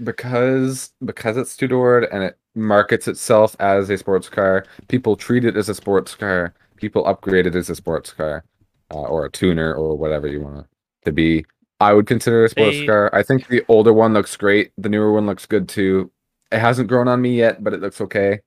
because 0.04 0.91
because 1.04 1.38
it's 1.38 1.56
two 1.58 1.67
doored 1.67 2.06
and 2.12 2.24
it 2.24 2.38
markets 2.56 3.08
itself 3.08 3.56
as 3.60 3.89
a 3.89 3.98
sports 3.98 4.30
car. 4.30 4.65
People 4.88 5.15
treat 5.15 5.46
it 5.46 5.58
as 5.58 5.70
a 5.70 5.76
sports 5.76 6.15
car. 6.15 6.54
People 6.76 7.06
upgrade 7.08 7.48
it 7.48 7.56
as 7.56 7.70
a 7.70 7.76
sports 7.76 8.13
car, 8.13 8.43
uh, 8.91 9.02
or 9.02 9.26
a 9.26 9.32
tuner, 9.32 9.74
or 9.74 9.96
whatever 9.98 10.28
you 10.28 10.41
want 10.41 10.60
it 10.60 10.65
to 11.06 11.12
be. 11.12 11.46
I 11.80 11.93
would 11.93 12.08
consider 12.08 12.43
it 12.43 12.46
a 12.46 12.50
sports 12.50 12.78
They- 12.80 12.86
car. 12.88 13.10
I 13.13 13.24
think 13.24 13.48
the 13.48 13.63
older 13.67 13.93
one 13.93 14.13
looks 14.13 14.36
great. 14.36 14.72
The 14.78 14.89
newer 14.89 15.12
one 15.13 15.26
looks 15.26 15.46
good 15.46 15.67
too. 15.70 16.12
It 16.52 16.60
hasn't 16.60 16.88
grown 16.88 17.08
on 17.08 17.22
me 17.22 17.36
yet, 17.38 17.63
but 17.63 17.74
it 17.74 17.82
looks 17.82 18.00
okay. 18.02 18.39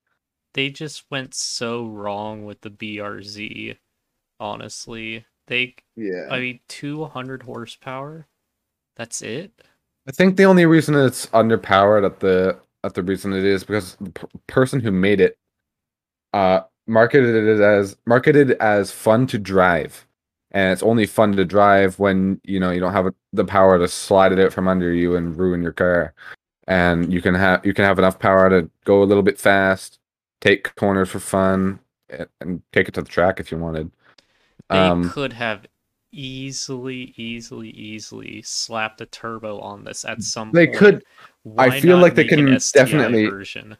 They 0.54 0.70
just 0.70 1.04
went 1.10 1.34
so 1.34 1.86
wrong 1.86 2.44
with 2.44 2.60
the 2.62 2.70
BRZ, 2.70 3.76
honestly. 4.40 5.24
They, 5.46 5.74
Yeah. 5.96 6.28
I 6.30 6.40
mean, 6.40 6.60
200 6.68 7.42
horsepower. 7.44 8.26
That's 9.00 9.22
it. 9.22 9.50
I 10.06 10.12
think 10.12 10.36
the 10.36 10.44
only 10.44 10.66
reason 10.66 10.94
it's 10.94 11.26
underpowered 11.28 12.04
at 12.04 12.20
the 12.20 12.58
at 12.84 12.92
the 12.92 13.02
reason 13.02 13.32
it 13.32 13.44
is 13.44 13.64
because 13.64 13.96
the 14.00 14.10
p- 14.10 14.26
person 14.46 14.78
who 14.80 14.90
made 14.90 15.20
it 15.20 15.38
uh 16.34 16.60
marketed 16.86 17.34
it 17.34 17.60
as 17.60 17.96
marketed 18.04 18.52
as 18.60 18.92
fun 18.92 19.26
to 19.28 19.38
drive. 19.38 20.06
And 20.50 20.70
it's 20.72 20.82
only 20.82 21.06
fun 21.06 21.32
to 21.36 21.46
drive 21.46 21.98
when 21.98 22.42
you 22.44 22.60
know 22.60 22.70
you 22.72 22.80
don't 22.80 22.92
have 22.92 23.08
the 23.32 23.44
power 23.44 23.78
to 23.78 23.88
slide 23.88 24.32
it 24.32 24.38
out 24.38 24.52
from 24.52 24.68
under 24.68 24.92
you 24.92 25.16
and 25.16 25.34
ruin 25.34 25.62
your 25.62 25.72
car. 25.72 26.12
And 26.66 27.10
you 27.10 27.22
can 27.22 27.34
have 27.34 27.64
you 27.64 27.72
can 27.72 27.86
have 27.86 27.98
enough 27.98 28.18
power 28.18 28.50
to 28.50 28.68
go 28.84 29.02
a 29.02 29.08
little 29.08 29.22
bit 29.22 29.38
fast 29.38 30.00
take 30.42 30.74
corners 30.76 31.08
for 31.08 31.20
fun 31.20 31.80
and, 32.08 32.26
and 32.40 32.62
take 32.72 32.88
it 32.88 32.94
to 32.94 33.02
the 33.02 33.08
track 33.08 33.40
if 33.40 33.50
you 33.50 33.58
wanted. 33.58 33.90
They 34.68 34.76
um 34.76 35.08
could 35.08 35.32
have 35.34 35.66
easily, 36.12 37.14
easily, 37.16 37.70
easily 37.70 38.42
slap 38.42 38.96
the 38.98 39.06
turbo 39.06 39.58
on 39.60 39.84
this 39.84 40.04
at 40.04 40.22
some 40.22 40.50
they 40.52 40.66
point. 40.66 40.78
could 40.78 41.04
Why 41.42 41.80
feel 41.80 41.98
like 41.98 42.14
they 42.14 42.24
can 42.24 42.58
definitely- 42.74 43.26
version. 43.28 43.76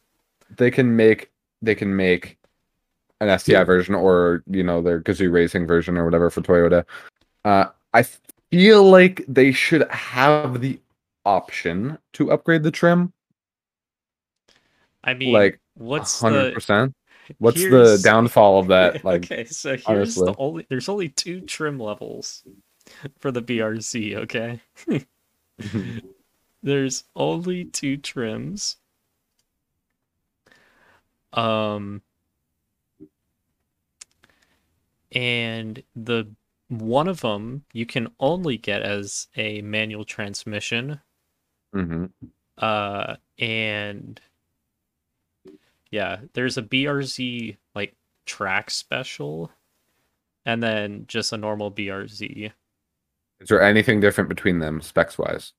they 0.57 0.71
can 0.71 0.95
make 0.97 1.31
they 1.63 1.75
can 1.75 1.95
make 1.95 2.39
an 3.21 3.29
STI 3.39 3.65
version 3.65 3.95
or 3.95 4.43
you 4.47 4.63
know 4.63 4.81
their 4.81 5.01
Gazoo 5.01 5.31
Racing 5.31 5.67
version 5.67 5.97
or 5.99 6.05
whatever 6.05 6.31
for 6.31 6.41
Toyota. 6.41 6.85
Uh, 7.45 7.67
I 7.93 8.05
feel 8.51 8.83
like 8.85 9.25
they 9.29 9.53
should 9.53 9.89
have 9.91 10.61
the 10.61 10.81
option 11.25 11.99
to 12.15 12.33
upgrade 12.33 12.63
the 12.63 12.71
trim, 12.71 13.13
I 15.05 15.15
mean, 15.15 15.33
like 15.33 15.61
what's 15.75 16.21
hundred 16.21 16.55
the 16.57 16.61
What's 17.39 17.63
the 17.63 17.99
downfall 18.05 18.61
of 18.61 18.69
that? 18.69 19.05
Like, 19.05 19.25
okay, 19.25 19.45
so 19.45 19.71
here's 19.77 19.87
honestly. 19.87 20.27
the 20.27 20.35
only 20.39 20.67
there's 20.69 20.89
only 20.89 21.09
two 21.09 21.41
trim 21.43 21.79
levels 21.79 22.43
for 23.19 23.31
the 23.31 23.43
BRZ, 23.43 24.17
okay? 24.17 24.61
There's 26.63 27.05
only 27.17 27.65
two 27.65 27.97
trims. 27.97 28.77
Um 31.33 32.03
and 35.13 35.83
the 35.97 36.29
one 36.69 37.09
of 37.09 37.21
them 37.21 37.65
you 37.73 37.85
can 37.87 38.09
only 38.21 38.57
get 38.57 38.83
as 38.83 39.27
a 39.37 39.61
manual 39.63 40.05
transmission 40.05 41.01
hmm 41.73 42.07
uh 42.59 43.17
and 43.39 44.21
yeah 45.91 46.19
there's 46.35 46.57
a 46.59 46.63
brz 46.63 47.57
like 47.75 47.95
track 48.27 48.71
special 48.71 49.51
and 50.47 50.63
then 50.63 51.05
just 51.09 51.33
a 51.33 51.37
normal 51.37 51.71
brz 51.71 52.53
is 53.41 53.49
there 53.49 53.63
anything 53.63 54.01
different 54.01 54.29
between 54.29 54.59
them 54.59 54.83
specs 54.83 55.17
wise? 55.17 55.53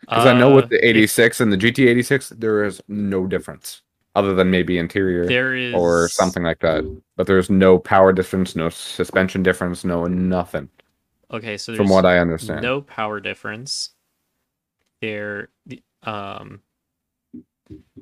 Because 0.00 0.26
I 0.26 0.36
know 0.38 0.52
Uh, 0.52 0.56
with 0.56 0.68
the 0.70 0.84
86 0.86 1.40
and 1.40 1.52
the 1.52 1.56
GT86, 1.56 2.30
there 2.40 2.64
is 2.64 2.82
no 2.88 3.26
difference 3.26 3.82
other 4.16 4.34
than 4.34 4.50
maybe 4.50 4.76
interior. 4.78 5.22
is 5.54 5.74
or 5.74 6.08
something 6.08 6.42
like 6.42 6.58
that. 6.60 6.84
But 7.16 7.26
there's 7.28 7.48
no 7.48 7.78
power 7.78 8.12
difference, 8.12 8.56
no 8.56 8.68
suspension 8.70 9.42
difference, 9.44 9.84
no 9.84 10.04
nothing. 10.06 10.68
okay 11.30 11.56
so 11.56 11.72
there's 11.72 11.78
From 11.78 11.88
what 11.90 12.04
I 12.04 12.18
understand. 12.18 12.62
no 12.62 12.80
power 12.82 13.20
difference 13.20 13.90
there 15.00 15.50
um 16.02 16.60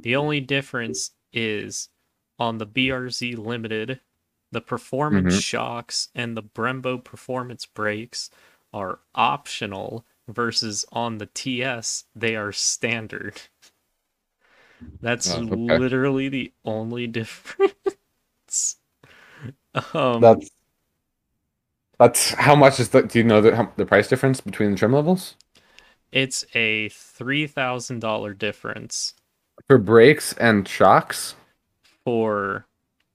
the 0.03 0.17
only 0.17 0.41
difference 0.41 1.13
is 1.33 1.89
on 2.39 2.59
the 2.59 2.67
brz 2.67 3.37
limited 3.37 4.01
the 4.53 4.61
performance 4.61 5.33
Mhm. 5.33 5.35
shocks 5.35 6.09
and 6.15 6.37
the 6.37 6.43
brembo 6.43 7.03
performance 7.03 7.67
brakes 7.67 8.31
are 8.73 9.01
optional 9.15 10.05
versus 10.29 10.85
on 10.93 11.19
the 11.19 11.27
ts 11.27 12.05
they 12.15 12.37
are 12.37 12.53
standard 12.53 13.43
that's 15.01 15.35
Oh, 15.35 15.45
okay. 15.51 15.79
literally 15.79 16.29
the 16.29 16.53
only 16.65 17.07
difference 17.07 17.75
um 19.95 20.39
That's 20.39 20.51
that's 21.99 22.31
how 22.35 22.55
much 22.57 22.81
is 22.81 22.91
the? 22.91 23.03
Do 23.03 23.19
you 23.19 23.25
know 23.25 23.41
the 23.41 23.55
how, 23.57 23.73
the 23.77 23.87
price 23.87 24.09
difference 24.09 24.41
between 24.41 24.71
the 24.73 24.77
trim 24.77 24.93
levels? 24.93 25.37
It's 26.13 26.47
a 26.55 26.89
three 26.89 27.47
thousand 27.47 27.99
dollar 28.01 28.33
difference. 28.33 29.13
For 29.67 29.79
brakes 29.79 30.33
and 30.35 30.67
shocks? 30.69 31.37
For 32.05 32.67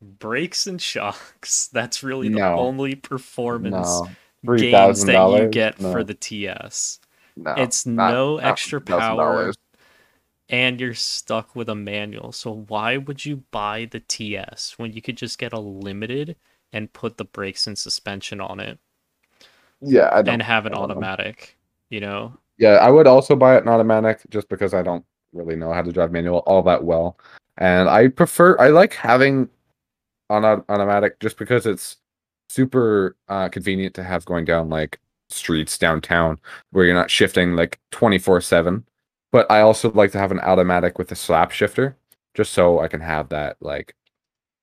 brakes 0.02 0.66
and 0.68 0.82
shocks, 0.82 1.68
that's 1.74 2.04
really 2.04 2.30
the 2.30 2.40
No. 2.40 2.58
only 2.58 2.96
performance 2.96 4.02
No. 4.44 4.56
gains 4.58 5.06
that 5.06 5.30
you 5.42 5.50
get 5.50 5.80
No. 5.80 5.92
for 5.92 6.04
the 6.04 6.14
TS. 6.16 7.00
It's 7.58 7.86
not- 7.86 8.12
no 8.12 8.36
not 8.38 8.44
extra 8.46 8.82
power, 8.82 9.54
and 10.50 10.80
you're 10.82 10.94
stuck 10.96 11.56
with 11.56 11.70
a 11.70 11.76
manual. 11.76 12.32
So 12.32 12.52
why 12.68 12.98
would 12.98 13.26
you 13.26 13.44
buy 13.52 13.86
the 13.86 14.00
TS 14.02 14.78
when 14.78 14.92
you 14.94 15.02
could 15.02 15.18
just 15.18 15.38
get 15.38 15.54
a 15.54 15.60
limited 15.60 16.36
and 16.74 16.92
put 16.92 17.18
the 17.18 17.26
brakes 17.26 17.68
and 17.68 17.78
suspension 17.78 18.42
on 18.42 18.60
it 18.60 18.80
Yeah, 19.82 20.10
I 20.12 20.22
don't. 20.22 20.36
and 20.36 20.44
have 20.44 20.66
an 20.66 20.74
don't 20.74 20.80
know. 20.80 20.84
automatic? 20.84 21.58
You 21.90 22.00
know, 22.02 22.38
Yeah, 22.58 22.74
I 22.76 22.90
would 22.92 23.08
also 23.08 23.36
buy 23.36 23.56
it 23.58 23.64
in 23.64 23.70
automatic 23.70 24.22
just 24.30 24.50
because 24.50 24.74
I 24.74 24.82
don't 24.84 25.06
really 25.34 25.56
know 25.56 25.72
how 25.74 25.82
to 25.82 25.92
drive 25.92 26.12
manual 26.12 26.40
all 26.40 26.62
that 26.64 26.84
well. 26.84 27.18
And 27.58 27.90
I 27.90 28.08
prefer 28.08 28.58
I 28.60 28.70
like 28.70 28.94
having 28.94 29.50
on 30.30 30.46
au- 30.46 30.66
automatic 30.70 31.20
just 31.20 31.38
because 31.38 31.66
it's 31.66 31.98
super 32.50 33.16
uh 33.28 33.50
convenient 33.50 33.94
to 33.96 34.04
have 34.04 34.26
going 34.26 34.46
down 34.46 34.70
like 34.70 35.00
streets 35.30 35.78
downtown 35.78 36.40
where 36.72 36.86
you're 36.86 36.96
not 36.96 37.12
shifting 37.12 37.56
like 37.56 37.80
24/7. 37.92 38.84
But 39.32 39.50
I 39.52 39.62
also 39.62 39.92
like 39.92 40.12
to 40.14 40.18
have 40.20 40.32
an 40.32 40.40
automatic 40.40 40.98
with 40.98 41.12
a 41.12 41.16
slap 41.16 41.52
shifter 41.52 41.96
just 42.34 42.54
so 42.54 42.80
I 42.80 42.88
can 42.88 43.02
have 43.02 43.30
that 43.30 43.58
like 43.62 43.96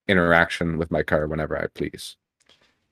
interaction 0.09 0.79
with 0.79 0.90
my 0.90 1.02
car 1.02 1.26
whenever 1.29 1.57
I 1.59 1.66
please. 1.74 2.16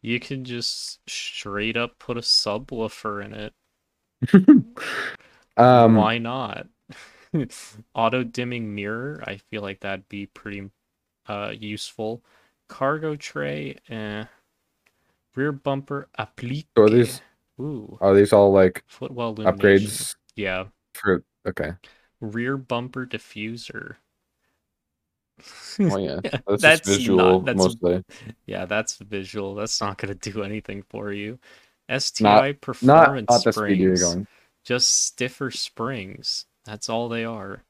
you 0.03 0.21
can 0.21 0.45
just 0.45 1.01
straight 1.09 1.77
up 1.77 1.99
put 1.99 2.17
a 2.19 2.21
subwoofer 2.21 3.25
in 3.25 3.33
it. 3.35 3.53
um 5.57 5.97
Why 5.97 6.19
not? 6.19 6.67
Auto 7.95 8.23
dimming 8.25 8.75
mirror, 8.75 9.23
I 9.27 9.37
feel 9.37 9.63
like 9.63 9.81
that'd 9.81 10.09
be 10.09 10.27
pretty 10.27 10.71
uh 11.29 11.53
useful. 11.59 12.23
Cargo 12.69 13.17
tray, 13.17 13.77
eh. 13.89 14.25
Rear 15.35 15.53
bumper 15.53 16.09
applique. 16.19 16.69
So 16.77 16.85
are 16.85 16.91
these- 16.91 17.21
Ooh, 17.61 17.99
are 18.01 18.15
these 18.15 18.33
all 18.33 18.53
like 18.53 18.83
footwell 18.87 19.35
upgrades 19.37 20.17
Yeah. 20.37 20.65
for 20.95 21.23
okay. 21.47 21.73
Rear 22.21 22.57
bumper 22.57 23.07
diffuser. 23.07 23.97
Oh 25.81 25.99
yeah, 25.99 26.21
that's, 26.47 26.63
That's 26.63 26.89
visual 26.89 27.17
not- 27.41 27.45
that's- 27.47 27.65
mostly. 27.65 28.05
yeah, 28.47 28.65
that's 28.67 28.97
visual. 28.99 29.55
That's 29.57 29.81
not 29.81 29.99
gonna 29.99 30.15
do 30.15 30.43
anything 30.43 30.83
for 30.89 31.13
you. 31.13 31.39
STI 31.91 32.23
Not 32.53 32.61
performance 32.61 33.27
Not 33.29 33.39
at 33.39 33.45
the 33.45 33.53
speed 33.53 33.79
you're 33.79 33.97
springs. 33.97 34.15
going. 34.15 34.27
just 34.65 35.05
stiffer 35.07 35.51
springs. 35.51 36.47
That's 36.65 36.89
all 36.89 37.09
they 37.09 37.25
are. 37.25 37.63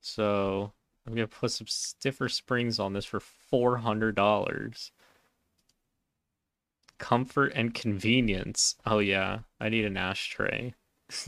So 0.00 0.72
I'm 1.06 1.14
gonna 1.14 1.26
put 1.28 1.52
some 1.52 1.66
stiffer 1.66 2.28
springs 2.28 2.78
on 2.78 2.92
this 2.92 3.04
for 3.04 3.20
four 3.20 3.78
hundred 3.78 4.14
dollars. 4.14 4.92
Comfort 6.98 7.52
and 7.54 7.74
convenience. 7.74 8.76
Oh 8.86 8.98
yeah, 9.00 9.40
I 9.60 9.68
need 9.68 9.84
an 9.84 9.96
ashtray. 9.96 10.74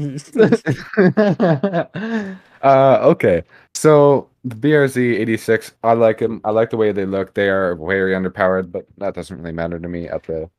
uh, 2.62 2.99
okay, 3.03 3.45
so 3.75 4.29
the 4.45 4.57
BRZ 4.57 4.97
eighty 5.19 5.37
six, 5.37 5.73
I 5.85 5.93
like 5.93 6.19
them. 6.19 6.41
I 6.45 6.51
like 6.51 6.71
the 6.71 6.77
way 6.77 6.93
they 6.93 7.07
look. 7.07 7.35
They 7.35 7.49
are 7.49 7.75
very 7.77 8.12
underpowered, 8.12 8.73
but 8.73 8.87
that 8.99 9.14
doesn't 9.14 9.37
really 9.38 9.53
matter 9.53 9.79
to 9.79 9.88
me. 9.88 10.09
At 10.09 10.25
the 10.25 10.51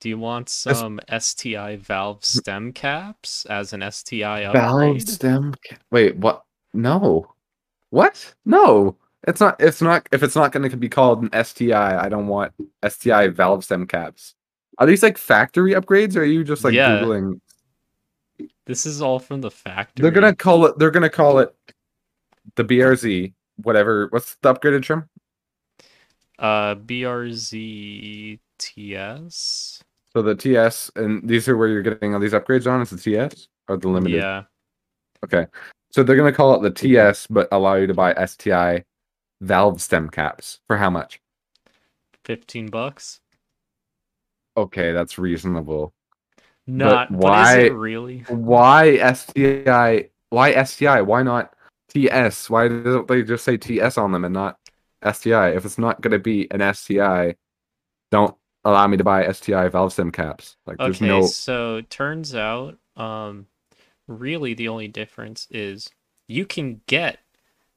Do 0.00 0.08
you 0.10 0.18
want 0.18 0.46
That's- 0.64 0.78
some 0.80 1.00
STI 1.08 1.76
valve 1.76 2.24
stem 2.24 2.72
caps 2.72 3.46
as 3.46 3.72
an 3.72 3.82
STI 3.82 4.44
upgrade? 4.44 4.62
valve 4.62 5.02
stem. 5.02 5.54
ca- 5.68 5.76
Wait, 5.90 6.16
what? 6.16 6.44
No, 6.74 7.34
what? 7.90 8.34
No, 8.44 8.96
it's 9.26 9.40
not. 9.40 9.56
It's 9.60 9.80
not. 9.80 10.06
If 10.12 10.22
it's 10.22 10.36
not 10.36 10.52
going 10.52 10.68
to 10.70 10.76
be 10.76 10.88
called 10.90 11.22
an 11.22 11.30
STI, 11.44 11.98
I 12.04 12.08
don't 12.10 12.26
want 12.26 12.52
STI 12.86 13.28
valve 13.28 13.64
stem 13.64 13.86
caps. 13.86 14.34
Are 14.78 14.86
these 14.86 15.02
like 15.02 15.16
factory 15.16 15.72
upgrades, 15.72 16.14
or 16.16 16.20
are 16.20 16.24
you 16.24 16.44
just 16.44 16.62
like 16.64 16.74
Yeah. 16.74 16.98
googling? 17.00 17.40
This 18.66 18.84
is 18.84 19.00
all 19.00 19.18
from 19.18 19.40
the 19.40 19.50
factory. 19.50 20.02
They're 20.02 20.10
gonna 20.10 20.34
call 20.36 20.66
it. 20.66 20.78
They're 20.78 20.90
gonna 20.90 21.08
call 21.08 21.38
it 21.38 21.54
the 22.56 22.64
BRZ. 22.64 23.32
Whatever. 23.62 24.08
What's 24.10 24.34
the 24.42 24.52
upgraded 24.54 24.82
trim? 24.82 25.08
uh 26.38 26.74
BRZ 26.74 28.38
TS. 28.58 29.75
So 30.16 30.22
the 30.22 30.34
TS, 30.34 30.90
and 30.96 31.28
these 31.28 31.46
are 31.46 31.58
where 31.58 31.68
you're 31.68 31.82
getting 31.82 32.14
all 32.14 32.20
these 32.20 32.32
upgrades 32.32 32.66
on. 32.66 32.80
Is 32.80 32.88
the 32.88 32.96
TS 32.96 33.48
or 33.68 33.76
the 33.76 33.90
limited? 33.90 34.16
Yeah. 34.16 34.44
Okay. 35.22 35.46
So 35.90 36.02
they're 36.02 36.16
gonna 36.16 36.32
call 36.32 36.54
it 36.54 36.62
the 36.62 36.70
TS, 36.70 37.26
but 37.26 37.48
allow 37.52 37.74
you 37.74 37.86
to 37.86 37.92
buy 37.92 38.14
STI 38.14 38.84
valve 39.42 39.82
stem 39.82 40.08
caps 40.08 40.60
for 40.68 40.78
how 40.78 40.88
much? 40.88 41.20
15 42.24 42.68
bucks. 42.68 43.20
Okay, 44.56 44.92
that's 44.92 45.18
reasonable. 45.18 45.92
Not 46.66 47.10
but, 47.12 47.18
why- 47.18 47.66
really? 47.66 48.20
Why 48.28 48.96
STI? 49.12 50.08
Why 50.30 50.64
STI? 50.64 51.02
Why 51.02 51.24
not 51.24 51.52
TS? 51.90 52.48
Why 52.48 52.68
don't 52.68 53.06
they 53.06 53.22
just 53.22 53.44
say 53.44 53.58
TS 53.58 53.98
on 53.98 54.12
them 54.12 54.24
and 54.24 54.32
not 54.32 54.58
STI? 55.02 55.50
If 55.50 55.66
it's 55.66 55.76
not 55.76 56.00
gonna 56.00 56.18
be 56.18 56.50
an 56.50 56.62
STI, 56.62 57.36
don't 58.10 58.34
allow 58.66 58.86
me 58.86 58.96
to 58.98 59.04
buy 59.04 59.24
STI 59.24 59.68
valve 59.68 59.92
stem 59.92 60.10
caps. 60.12 60.56
Like 60.66 60.82
there's 60.82 61.00
Okay, 61.00 61.00
no 61.00 61.36
so 61.36 61.82
turns 61.82 62.34
out 62.34 62.78
um 62.96 63.46
really 64.08 64.54
the 64.54 64.68
only 64.68 64.88
difference 64.88 65.48
is 65.50 65.90
you 66.28 66.46
can 66.46 66.82
get 66.86 67.20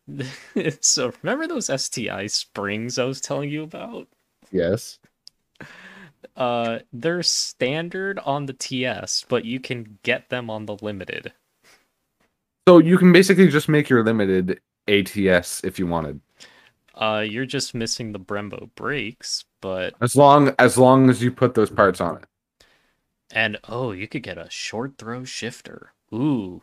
so 0.82 1.14
remember 1.24 1.48
those 1.48 1.70
STI 1.70 2.28
springs 2.28 3.00
I 3.00 3.06
was 3.06 3.22
telling 3.22 3.50
you 3.52 3.64
about? 3.64 4.08
yes. 4.52 5.00
Uh 6.36 6.80
they're 6.92 7.22
standard 7.22 8.18
on 8.20 8.48
the 8.48 8.54
TS, 8.54 9.26
but 9.30 9.46
you 9.46 9.60
can 9.60 10.00
get 10.02 10.30
them 10.30 10.50
on 10.50 10.66
the 10.66 10.76
limited. 10.82 11.34
So 12.68 12.78
you 12.78 12.98
can 12.98 13.12
basically 13.12 13.48
just 13.50 13.70
make 13.70 13.90
your 13.90 14.04
limited 14.04 14.62
ATS 14.88 15.64
if 15.64 15.80
you 15.80 15.88
wanted. 15.88 16.22
Uh 17.00 17.26
you're 17.28 17.46
just 17.48 17.74
missing 17.74 18.12
the 18.12 18.20
Brembo 18.20 18.70
brakes, 18.76 19.46
but 19.62 19.96
As 20.02 20.16
long 20.16 20.54
as 20.60 20.78
long 20.78 21.10
as 21.10 21.24
you 21.24 21.32
put 21.32 21.54
those 21.56 21.70
parts 21.72 22.02
on 22.02 22.18
it. 22.18 22.26
and 23.32 23.58
oh, 23.68 23.92
you 23.92 24.08
could 24.08 24.24
get 24.24 24.38
a 24.38 24.50
short 24.50 24.98
throw 24.98 25.24
shifter. 25.24 25.94
Ooh. 26.14 26.62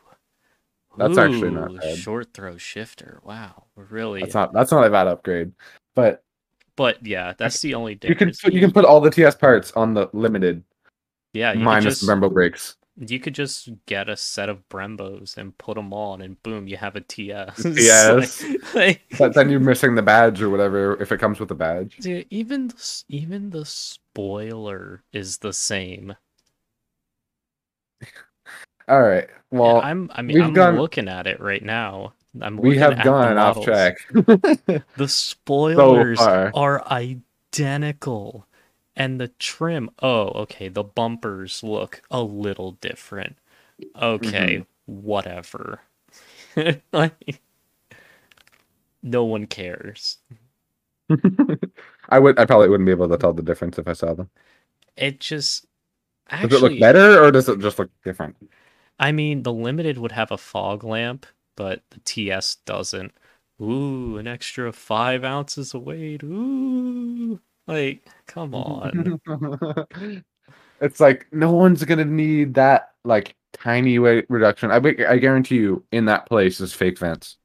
That's 0.97 1.19
actually 1.19 1.51
not 1.51 1.73
Ooh, 1.73 1.79
bad. 1.79 1.99
Short 1.99 2.33
throw 2.35 2.57
shifter. 2.57 3.21
Wow. 3.25 3.65
Really 3.77 4.21
That's 4.21 4.35
not 4.35 4.53
that's 4.53 4.73
not 4.73 4.87
a 4.87 4.91
bad 4.91 5.09
upgrade. 5.09 5.53
But 5.95 6.25
But 6.77 7.05
yeah, 7.07 7.35
that's 7.37 7.61
the 7.61 7.75
only 7.75 7.99
you 8.05 8.15
can 8.15 8.33
put, 8.33 8.53
you 8.53 8.61
can 8.61 8.73
put 8.73 8.85
all 8.85 9.01
the 9.01 9.11
TS 9.11 9.35
parts 9.37 9.73
on 9.73 9.95
the 9.95 10.09
limited 10.13 10.65
yeah, 11.33 11.53
you 11.53 11.61
minus 11.61 12.01
just 12.01 12.07
the 12.07 12.13
Brembo 12.13 12.33
brakes. 12.33 12.77
You 12.99 13.21
could 13.21 13.35
just 13.35 13.69
get 13.87 14.09
a 14.09 14.17
set 14.17 14.49
of 14.49 14.67
Brembos 14.69 15.37
and 15.37 15.57
put 15.59 15.75
them 15.77 15.93
on, 15.93 16.23
and 16.23 16.43
boom, 16.43 16.67
you 16.67 16.77
have 16.79 16.97
a 16.97 17.01
TS. 17.03 17.63
TS. 17.63 18.43
Like- 18.45 18.75
like- 18.75 19.03
But 19.19 19.35
then 19.35 19.51
you're 19.51 19.61
missing 19.61 19.95
the 19.95 20.03
badge 20.03 20.41
or 20.43 20.49
whatever 20.51 21.01
if 21.03 21.13
it 21.13 21.19
comes 21.19 21.39
with 21.41 21.51
a 21.51 21.55
badge. 21.55 21.97
Dude, 21.99 22.27
even 22.31 22.69
the, 22.69 23.03
even 23.09 23.51
the 23.51 23.65
spoiler 23.67 25.03
is 25.13 25.39
the 25.39 25.53
same. 25.53 26.15
All 28.89 29.03
right. 29.03 29.29
And 29.51 29.61
Well, 29.61 29.81
I'm 29.81 30.11
I 30.15 30.23
mean 30.23 30.41
I'm 30.41 30.53
gone- 30.53 30.77
looking 30.77 31.09
at 31.09 31.27
it 31.27 31.41
right 31.41 31.63
now. 31.63 32.13
I'm 32.41 32.57
we 32.59 32.77
have 32.79 33.03
gone 33.03 33.39
off 33.39 33.63
track. 33.65 33.97
The 34.13 35.09
spoilers 35.09 36.19
far. 36.19 36.51
are 36.55 36.87
identical. 36.91 38.47
And 38.97 39.21
the 39.21 39.29
trim, 39.29 39.91
oh, 40.01 40.29
okay, 40.43 40.69
the 40.69 40.83
bumpers 40.85 41.63
look 41.63 42.03
a 42.11 42.23
little 42.23 42.73
different. 42.73 43.39
Okay, 44.01 44.61
Mm-hmm. 44.61 44.67
whatever. 44.87 45.83
like, 46.93 47.41
no 49.03 49.25
one 49.25 49.47
cares. 49.47 50.19
I 52.09 52.19
would 52.19 52.39
I 52.39 52.45
probably 52.47 52.69
wouldn't 52.69 52.87
be 52.87 52.93
able 52.93 53.09
to 53.09 53.17
tell 53.19 53.33
the 53.33 53.43
difference 53.43 53.79
if 53.79 53.89
I 53.89 53.93
saw 53.93 54.15
them. 54.15 54.31
It 54.97 55.21
just 55.21 55.67
Does 56.41 56.53
it 56.53 56.61
look 56.63 56.79
better 56.79 57.23
or 57.23 57.31
does 57.31 57.49
it 57.49 57.61
just 57.61 57.79
look 57.79 57.91
different? 58.05 58.37
I 58.99 59.11
mean, 59.13 59.43
the 59.43 59.53
limited 59.55 59.97
would 59.99 60.13
have 60.13 60.31
a 60.31 60.37
fog 60.39 60.85
lamp, 60.85 61.25
but 61.57 61.83
the 61.91 62.01
TS 62.01 62.57
doesn't. 62.57 63.13
Ooh, 63.61 64.19
an 64.19 64.27
extra 64.27 64.71
five 64.73 65.25
ounces 65.25 65.73
of 65.75 65.83
weight. 65.83 66.23
Ooh, 66.23 67.41
like, 67.67 68.09
come 68.27 68.55
on. 68.55 69.21
it's 70.81 71.01
like 71.01 71.27
no 71.33 71.53
one's 71.53 71.85
gonna 71.85 72.05
need 72.05 72.55
that 72.55 72.93
like 73.05 73.35
tiny 73.53 73.99
weight 73.99 74.27
reduction. 74.29 74.71
I 74.71 74.77
I 74.77 75.19
guarantee 75.19 75.57
you, 75.57 75.85
in 75.93 76.05
that 76.07 76.27
place 76.27 76.61
is 76.61 76.73
fake 76.73 76.99
vents. 76.99 77.37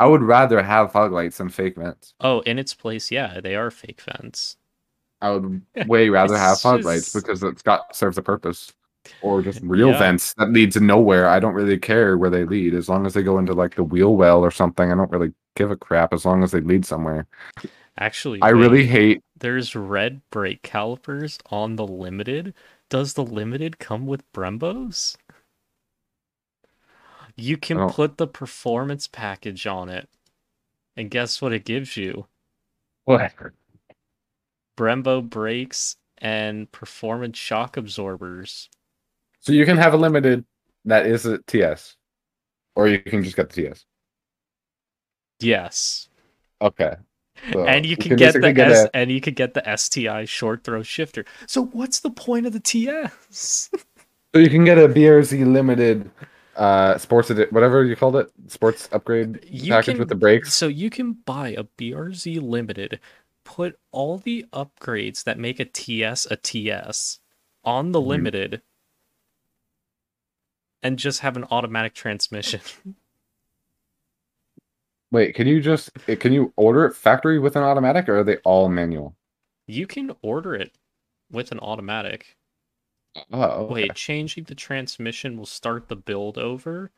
I 0.00 0.06
would 0.06 0.22
rather 0.22 0.62
have 0.62 0.92
fog 0.92 1.12
lights 1.12 1.38
than 1.38 1.48
fake 1.48 1.76
vents. 1.76 2.14
oh, 2.20 2.40
in 2.40 2.58
its 2.58 2.72
place, 2.74 3.10
yeah, 3.10 3.40
they 3.40 3.56
are 3.56 3.70
fake 3.70 4.00
vents. 4.00 4.56
I 5.20 5.32
would 5.32 5.62
way 5.88 6.08
rather 6.08 6.38
have 6.38 6.60
fog 6.60 6.84
lights 6.84 7.12
because 7.12 7.42
it's 7.42 7.62
got 7.62 7.94
serves 7.96 8.18
a 8.18 8.22
purpose. 8.22 8.72
or 9.22 9.42
just 9.42 9.60
real 9.62 9.88
Yeah. 9.90 9.98
vents 9.98 10.34
that 10.34 10.50
lead 10.52 10.70
to 10.72 10.80
nowhere. 10.80 11.28
I 11.28 11.40
don't 11.40 11.54
really 11.54 11.78
care 11.78 12.16
where 12.18 12.30
they 12.30 12.44
lead 12.44 12.74
as 12.74 12.88
long 12.88 13.06
as 13.06 13.14
they 13.14 13.22
go 13.22 13.38
into 13.38 13.54
like 13.54 13.74
the 13.74 13.82
wheel 13.82 14.14
well 14.16 14.40
or 14.44 14.50
something. 14.50 14.92
I 14.92 14.94
don't 14.94 15.10
really 15.10 15.32
give 15.56 15.70
a 15.70 15.76
crap 15.76 16.12
as 16.12 16.24
long 16.24 16.42
as 16.44 16.52
they 16.52 16.60
lead 16.60 16.84
somewhere. 16.84 17.26
Actually, 17.98 18.40
I 18.42 18.50
really 18.50 18.86
hate. 18.86 19.20
there's 19.36 19.74
red 19.74 20.22
brake 20.30 20.62
calipers 20.62 21.38
on 21.50 21.74
the 21.74 21.86
limited. 21.86 22.54
Does 22.88 23.14
the 23.14 23.24
limited 23.24 23.78
come 23.80 24.06
with 24.06 24.30
Brembos? 24.32 25.16
You 27.34 27.56
can 27.56 27.76
don't- 27.76 27.92
put 27.92 28.16
the 28.16 28.28
performance 28.28 29.08
package 29.08 29.66
on 29.66 29.88
it. 29.88 30.08
And 30.96 31.10
guess 31.10 31.42
what 31.42 31.52
it 31.52 31.64
gives 31.64 31.96
you? 31.96 32.26
What? 33.04 33.32
Brembo 34.76 35.28
brakes 35.28 35.96
and 36.18 36.70
performance 36.70 37.36
shock 37.38 37.76
absorbers. 37.76 38.68
So 39.40 39.52
you 39.52 39.64
can 39.64 39.76
have 39.76 39.94
a 39.94 39.96
limited 39.96 40.44
that 40.84 41.06
is 41.06 41.26
a 41.26 41.38
TS, 41.38 41.96
or 42.76 42.88
you 42.88 43.00
can 43.00 43.22
just 43.22 43.36
get 43.36 43.50
the 43.50 43.62
TS. 43.62 43.84
Yes. 45.40 46.08
Okay. 46.60 46.96
So 47.52 47.66
and 47.66 47.86
you 47.86 47.96
can, 47.96 48.16
get 48.16 48.34
the 48.34 48.48
S 48.48 48.84
a- 48.86 48.96
and 48.96 49.10
you 49.10 49.20
can 49.20 49.34
get 49.34 49.54
the 49.54 49.62
STI 49.76 50.24
short 50.24 50.64
throw 50.64 50.82
shifter. 50.82 51.24
So 51.46 51.66
what's 51.66 52.00
the 52.00 52.10
point 52.10 52.46
of 52.46 52.52
the 52.52 52.60
TS? 52.60 53.70
So 54.34 54.40
you 54.40 54.50
can 54.50 54.64
get 54.64 54.78
a 54.78 54.88
BRZ 54.88 55.44
limited 55.50 56.10
uh 56.56 56.98
sports 56.98 57.30
edi- 57.30 57.46
whatever 57.50 57.84
you 57.84 57.94
called 57.96 58.16
it 58.16 58.30
sports 58.48 58.88
upgrade 58.92 59.38
You 59.48 59.72
package 59.72 59.94
can- 59.94 59.98
with 60.00 60.08
the 60.08 60.14
brakes. 60.16 60.52
So 60.54 60.66
you 60.68 60.90
can 60.90 61.12
buy 61.12 61.50
a 61.50 61.64
BRZ 61.64 62.40
limited, 62.42 63.00
put 63.44 63.78
all 63.92 64.18
the 64.18 64.44
upgrades 64.52 65.24
that 65.24 65.38
make 65.38 65.60
a 65.60 65.64
TS 65.64 66.26
a 66.30 66.36
TS 66.36 67.20
on 67.64 67.92
the 67.92 68.00
Mhm. 68.00 68.06
limited, 68.06 68.62
and 70.82 70.98
just 70.98 71.20
have 71.20 71.36
an 71.36 71.44
automatic 71.50 71.94
transmission. 71.94 72.60
Wait, 75.10 75.34
can 75.34 75.46
you 75.46 75.60
just 75.60 75.90
can 76.20 76.32
you 76.32 76.52
order 76.56 76.84
it 76.86 76.94
factory 76.94 77.38
with 77.38 77.56
an 77.56 77.62
automatic 77.62 78.08
or 78.08 78.18
are 78.20 78.24
they 78.24 78.36
all 78.38 78.68
manual? 78.68 79.14
you 79.68 79.86
can 79.86 80.16
order 80.20 80.52
it 80.56 80.76
with 81.30 81.52
an 81.52 81.60
automatic. 81.60 82.36
Oh, 83.32 83.68
okay. 83.72 83.86
Wait, 83.86 83.94
changing 83.94 84.42
the 84.44 84.54
transmission 84.56 85.36
will 85.38 85.46
start 85.46 85.88
the 85.88 85.94
build 85.94 86.36
over. 86.38 86.90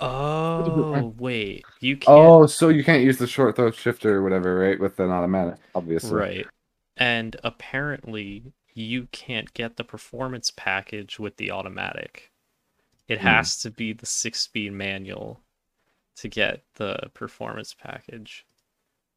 Oh, 0.00 1.14
wait. 1.18 1.68
You 1.80 1.96
can't 1.96 2.36
Oh, 2.36 2.46
so 2.46 2.68
you 2.68 2.82
can't 2.84 3.02
use 3.04 3.18
the 3.18 3.26
short 3.26 3.56
throw 3.56 3.70
shifter 3.70 4.16
or 4.16 4.22
whatever, 4.22 4.58
right? 4.58 4.78
With 4.80 4.98
an 5.00 5.10
automatic, 5.10 5.58
obviously. 5.74 6.24
Right. 6.24 6.50
And 6.98 7.36
apparently, 7.42 8.52
you 8.74 9.06
can't 9.06 9.54
get 9.54 9.76
the 9.76 9.84
performance 9.84 10.50
package 10.50 11.18
with 11.18 11.36
the 11.38 11.50
automatic. 11.50 12.30
It 13.08 13.20
Hmm. 13.20 13.44
has 13.46 13.60
to 13.62 13.70
be 13.70 13.92
the 13.94 14.06
six 14.06 14.40
speed 14.42 14.72
manual 14.74 15.42
to 16.16 16.28
get 16.28 16.62
the 16.74 17.10
performance 17.14 17.74
package. 17.74 18.46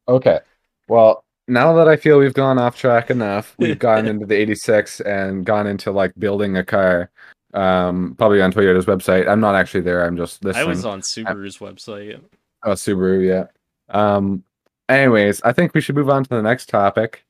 Okay. 0.08 0.40
Well, 0.88 1.24
now 1.48 1.74
that 1.74 1.88
I 1.88 1.96
feel 1.96 2.18
we've 2.18 2.34
gone 2.34 2.58
off 2.58 2.76
track 2.76 3.10
enough, 3.10 3.54
we've 3.58 3.78
gotten 3.88 4.06
into 4.06 4.26
the 4.26 4.34
86 4.34 5.00
and 5.00 5.44
gone 5.44 5.66
into 5.66 5.90
like 5.90 6.12
building 6.18 6.56
a 6.56 6.64
car. 6.64 7.10
Um, 7.54 8.14
probably 8.18 8.42
on 8.42 8.52
Toyota's 8.52 8.86
website. 8.86 9.28
I'm 9.28 9.40
not 9.40 9.54
actually 9.54 9.80
there. 9.80 10.04
I'm 10.04 10.16
just 10.16 10.44
listening. 10.44 10.66
I 10.66 10.68
was 10.68 10.84
on 10.84 11.00
Subaru's 11.00 11.58
website. 11.58 12.20
Oh, 12.64 12.72
Subaru, 12.72 13.26
yeah. 13.26 13.46
Um, 13.88 14.44
anyways, 14.88 15.40
I 15.42 15.52
think 15.52 15.74
we 15.74 15.80
should 15.80 15.94
move 15.94 16.10
on 16.10 16.24
to 16.24 16.28
the 16.28 16.42
next 16.42 16.68
topic. 16.68 17.24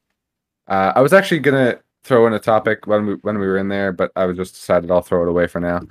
Uh, 0.67 0.93
I 0.97 1.01
was 1.01 1.13
actually 1.13 1.41
gonna 1.41 1.79
throw 2.03 2.27
in 2.27 2.33
a 2.33 2.41
topic 2.41 2.87
when 2.87 3.07
we 3.07 3.15
when 3.17 3.39
we 3.39 3.47
were 3.47 3.59
in 3.59 3.69
there, 3.69 3.93
but 3.93 4.11
I 4.17 4.25
was 4.25 4.37
just 4.37 4.55
decided 4.55 4.91
I'll 4.91 5.03
throw 5.03 5.23
it 5.23 5.29
away 5.29 5.47
for 5.47 5.61
now. 5.61 5.83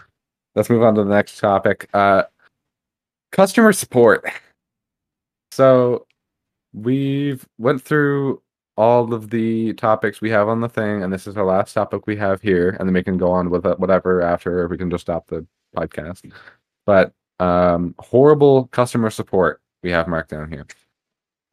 Let's 0.55 0.69
move 0.69 0.83
on 0.83 0.95
to 0.95 1.03
the 1.03 1.13
next 1.13 1.39
topic. 1.39 1.89
Uh, 1.93 2.23
customer 3.31 3.73
support. 3.73 4.25
So 5.51 6.05
we've 6.73 7.47
went 7.57 7.81
through 7.81 8.41
all 8.77 9.13
of 9.13 9.29
the 9.29 9.73
topics 9.73 10.19
we 10.19 10.29
have 10.29 10.49
on 10.49 10.59
the 10.59 10.69
thing, 10.69 11.03
and 11.03 11.11
this 11.11 11.27
is 11.27 11.37
our 11.37 11.45
last 11.45 11.73
topic 11.73 12.07
we 12.07 12.17
have 12.17 12.41
here, 12.41 12.75
and 12.79 12.87
then 12.87 12.93
we 12.93 13.03
can 13.03 13.17
go 13.17 13.31
on 13.31 13.49
with 13.49 13.65
whatever 13.77 14.21
after, 14.21 14.61
or 14.61 14.67
we 14.67 14.77
can 14.77 14.89
just 14.89 15.03
stop 15.03 15.27
the 15.27 15.45
podcast. 15.75 16.29
But 16.85 17.13
um, 17.39 17.95
horrible 17.99 18.67
customer 18.67 19.09
support 19.09 19.61
we 19.83 19.91
have 19.91 20.07
marked 20.07 20.31
down 20.31 20.51
here. 20.51 20.65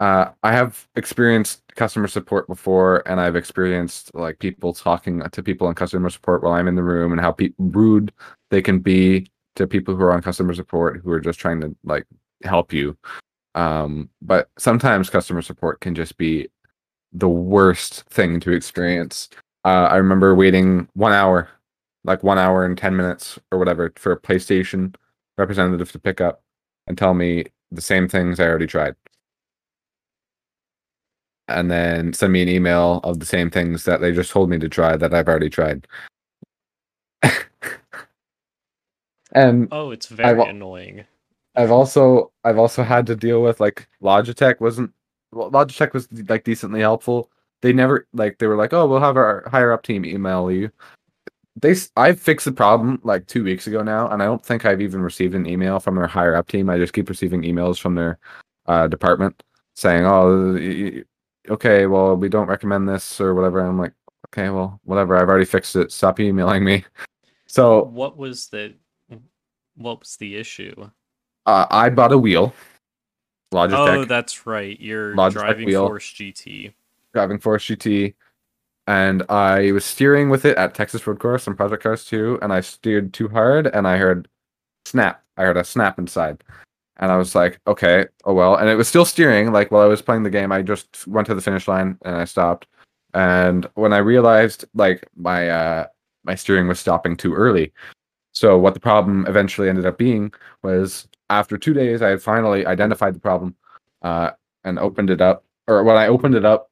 Uh, 0.01 0.33
I 0.43 0.51
have 0.53 0.89
experienced 0.97 1.63
customer 1.77 2.09
support 2.09 2.49
before, 2.49 3.09
and 3.09 3.21
I've 3.21 3.37
experienced 3.37 4.13
like 4.15 4.41
people 4.41 4.75
talking 4.75 5.23
to 5.23 5.43
people 5.45 5.69
in 5.69 5.77
customer 5.77 6.11
support 6.11 6.43
while 6.43 6.55
I'm 6.55 6.67
in 6.67 6.75
the 6.75 6.83
room, 6.83 7.13
and 7.13 7.21
how 7.21 7.31
pe- 7.31 7.53
rude 7.59 8.13
they 8.51 8.63
can 8.63 8.81
be 8.81 9.29
to 9.57 9.67
people 9.67 9.95
who 9.95 10.03
are 10.03 10.13
on 10.13 10.23
customer 10.23 10.55
support 10.55 11.01
who 11.03 11.11
are 11.11 11.21
just 11.21 11.39
trying 11.39 11.61
to 11.61 11.75
like 11.85 12.07
help 12.45 12.73
you. 12.73 12.97
Um, 13.55 14.09
but 14.23 14.49
sometimes 14.59 15.11
customer 15.11 15.43
support 15.43 15.81
can 15.81 15.95
just 15.95 16.17
be 16.17 16.49
the 17.13 17.29
worst 17.29 18.05
thing 18.09 18.41
to 18.41 18.53
experience. 18.53 19.29
Uh, 19.65 19.89
I 19.91 19.97
remember 19.97 20.35
waiting 20.35 20.89
one 20.95 21.13
hour, 21.13 21.49
like 22.05 22.23
one 22.23 22.39
hour 22.39 22.65
and 22.65 22.77
10 22.77 22.97
minutes 22.97 23.39
or 23.51 23.59
whatever, 23.59 23.93
for 23.97 24.13
a 24.13 24.21
PlayStation 24.21 24.95
representative 25.37 25.93
to 25.93 25.99
pick 25.99 26.21
up 26.21 26.43
and 26.87 26.97
tell 26.97 27.15
me 27.15 27.45
the 27.71 27.83
same 27.83 28.09
things 28.09 28.41
I 28.41 28.47
already 28.47 28.67
tried. 28.67 28.97
And 31.49 31.71
then 31.71 32.13
send 32.13 32.33
me 32.33 32.43
an 32.43 32.49
email 32.49 33.01
of 33.05 33.19
the 33.21 33.27
same 33.27 33.51
things 33.51 33.85
that 33.85 34.01
they 34.01 34.13
just 34.13 34.31
told 34.31 34.49
me 34.49 34.59
to 34.59 34.69
try 34.69 34.97
that 34.97 35.13
I've 35.13 35.29
already 35.29 35.51
tried. 35.51 35.87
and 39.33 39.69
Oh, 39.73 39.91
it's 39.91 40.07
very 40.09 40.37
wa- 40.39 40.47
annoying. 40.47 41.05
I've 41.55 41.71
also 41.71 42.33
I've 42.45 42.59
also 42.59 42.83
had 42.83 43.07
to 43.09 43.17
deal 43.17 43.43
with 43.43 43.61
like 43.61 43.89
Logitech 44.03 44.61
wasn't 44.61 44.93
well, 45.33 45.51
Logitech 45.51 45.93
was 45.93 46.09
like 46.29 46.45
decently 46.45 46.81
helpful. 46.81 47.31
They 47.61 47.73
never 47.73 48.07
like 48.13 48.39
they 48.39 48.47
were 48.47 48.57
like, 48.57 48.73
"Oh, 48.73 48.87
we'll 48.87 49.01
have 49.01 49.17
our 49.17 49.47
higher 49.51 49.73
up 49.73 49.83
team 49.83 50.05
email 50.05 50.51
you." 50.51 50.71
They 51.57 51.75
I 51.97 52.13
fixed 52.15 52.47
the 52.47 52.53
problem 52.53 53.01
like 53.05 53.27
2 53.27 53.45
weeks 53.45 53.67
ago 53.67 53.83
now, 53.83 54.09
and 54.09 54.23
I 54.23 54.27
don't 54.27 54.45
think 54.45 54.65
I've 54.65 54.81
even 54.81 55.03
received 55.03 55.35
an 55.35 55.47
email 55.47 55.79
from 55.81 55.95
their 55.97 56.07
higher 56.07 56.35
up 56.35 56.49
team. 56.49 56.71
I 56.71 56.79
just 56.79 56.95
keep 56.95 57.09
receiving 57.11 57.43
emails 57.43 57.79
from 57.79 57.95
their 57.95 58.19
uh, 58.67 58.89
department 58.89 59.43
saying, 59.77 60.07
"Oh, 60.07 60.55
y- 60.55 61.03
okay, 61.51 61.87
well, 61.87 62.17
we 62.17 62.29
don't 62.31 62.49
recommend 62.49 62.89
this 62.89 63.21
or 63.21 63.35
whatever." 63.35 63.61
And 63.61 63.69
I'm 63.69 63.79
like, 63.79 63.93
"Okay, 64.29 64.49
well, 64.49 64.81
whatever. 64.85 65.17
I've 65.17 65.29
already 65.29 65.45
fixed 65.45 65.77
it. 65.77 65.93
Stop 65.93 66.21
emailing 66.21 66.65
me." 66.65 66.85
So, 67.47 67.85
What 67.85 68.17
was 68.17 68.47
the 68.49 68.75
what 69.77 70.01
was 70.01 70.17
the 70.17 70.37
issue? 70.37 70.89
uh, 71.47 71.67
I 71.71 71.91
bought 71.91 72.13
a 72.13 72.19
wheel. 72.19 72.55
Logitech. 73.53 73.97
Oh, 73.97 74.05
that's 74.05 74.47
right. 74.47 74.81
You're 74.81 75.15
Logitech 75.15 75.33
driving 75.33 75.67
wheel. 75.67 75.87
Force 75.87 76.13
GT. 76.13 76.73
driving 77.13 77.39
Force 77.39 77.65
GT, 77.65 78.15
and 78.87 79.23
I 79.29 79.73
was 79.73 79.85
steering 79.85 80.31
with 80.31 80.45
it 80.45 80.57
at 80.57 80.75
Texas 80.75 81.07
Road 81.07 81.19
Course 81.19 81.47
and 81.47 81.57
Project 81.57 81.83
Cars 81.83 82.05
2, 82.07 82.39
and 82.43 82.53
I 82.53 82.61
steered 82.61 83.13
too 83.13 83.29
hard, 83.29 83.67
and 83.67 83.87
I 83.87 83.99
heard 83.99 84.29
snap. 84.87 85.23
I 85.37 85.43
heard 85.43 85.57
a 85.59 85.65
snap 85.65 85.99
inside, 85.99 86.43
and 86.97 87.11
I 87.11 87.17
was 87.17 87.35
like, 87.35 87.61
okay, 87.67 88.07
oh 88.25 88.33
well. 88.33 88.57
And 88.57 88.69
it 88.69 88.75
was 88.77 88.89
still 88.89 89.05
steering. 89.05 89.53
Like 89.53 89.71
while 89.71 89.83
I 89.83 89.87
was 89.87 90.03
playing 90.03 90.23
the 90.23 90.31
game, 90.31 90.53
I 90.53 90.63
just 90.63 91.07
went 91.07 91.27
to 91.27 91.35
the 91.35 91.41
finish 91.41 91.69
line 91.69 91.99
and 92.05 92.17
I 92.17 92.25
stopped. 92.25 92.67
And 93.15 93.69
when 93.75 93.93
I 93.93 93.99
realized 93.99 94.65
like 94.75 95.07
my 95.17 95.49
uh 95.51 95.87
my 96.25 96.35
steering 96.35 96.69
was 96.69 96.79
stopping 96.81 97.17
too 97.17 97.35
early, 97.35 97.73
so 98.43 98.59
what 98.59 98.75
the 98.75 98.81
problem 98.81 99.25
eventually 99.29 99.69
ended 99.69 99.87
up 99.87 99.97
being 99.97 100.33
was 100.65 101.07
after 101.31 101.57
two 101.57 101.73
days, 101.73 102.03
I 102.03 102.09
had 102.09 102.21
finally 102.21 102.67
identified 102.67 103.15
the 103.15 103.21
problem, 103.21 103.55
uh, 104.03 104.33
and 104.65 104.81
opened 104.81 105.11
it 105.11 105.21
up. 105.21 105.45
Or 105.69 105.85
when 105.85 105.97
I 105.97 106.09
opened 106.09 106.35
it 106.35 106.45
up, 106.45 106.69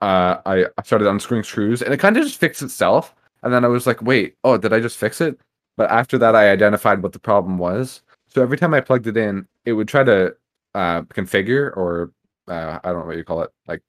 uh, 0.00 0.38
I 0.46 0.64
started 0.82 1.06
unscrewing 1.06 1.44
screws, 1.44 1.82
and 1.82 1.92
it 1.92 1.98
kind 1.98 2.16
of 2.16 2.22
just 2.22 2.40
fixed 2.40 2.62
itself. 2.62 3.14
And 3.42 3.52
then 3.52 3.66
I 3.66 3.68
was 3.68 3.86
like, 3.86 4.00
wait, 4.00 4.36
oh, 4.44 4.56
did 4.56 4.72
I 4.72 4.80
just 4.80 4.96
fix 4.96 5.20
it? 5.20 5.38
But 5.76 5.90
after 5.90 6.16
that, 6.16 6.34
I 6.34 6.48
identified 6.48 7.02
what 7.02 7.12
the 7.12 7.18
problem 7.18 7.58
was. 7.58 8.00
So 8.28 8.40
every 8.40 8.56
time 8.56 8.72
I 8.72 8.80
plugged 8.80 9.06
it 9.06 9.18
in, 9.18 9.46
it 9.66 9.74
would 9.74 9.88
try 9.88 10.04
to 10.04 10.34
uh, 10.74 11.02
configure, 11.02 11.76
or 11.76 12.12
uh, 12.48 12.78
I 12.82 12.92
don't 12.92 13.00
know 13.00 13.06
what 13.08 13.18
you 13.18 13.24
call 13.24 13.42
it, 13.42 13.50
like. 13.68 13.82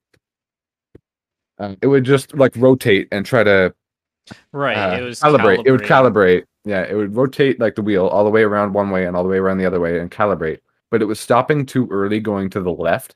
Uh, 1.58 1.76
it 1.80 1.86
would 1.86 2.04
just 2.04 2.34
like 2.34 2.52
rotate 2.56 3.08
and 3.10 3.24
try 3.24 3.42
to 3.42 3.74
Right. 4.52 4.76
uh, 4.76 4.98
it 4.98 5.02
was 5.02 5.20
calibrate. 5.20 5.62
It 5.66 5.70
would 5.70 5.82
calibrate. 5.82 6.44
Yeah, 6.66 6.82
it 6.82 6.94
would 6.94 7.14
rotate 7.14 7.60
like 7.60 7.76
the 7.76 7.82
wheel 7.82 8.08
all 8.08 8.24
the 8.24 8.30
way 8.30 8.42
around 8.42 8.74
one 8.74 8.90
way 8.90 9.06
and 9.06 9.16
all 9.16 9.22
the 9.22 9.28
way 9.28 9.38
around 9.38 9.58
the 9.58 9.66
other 9.66 9.80
way 9.80 10.00
and 10.00 10.10
calibrate. 10.10 10.58
But 10.90 11.00
it 11.00 11.06
was 11.06 11.20
stopping 11.20 11.64
too 11.64 11.88
early, 11.90 12.18
going 12.20 12.50
to 12.50 12.60
the 12.60 12.72
left, 12.72 13.14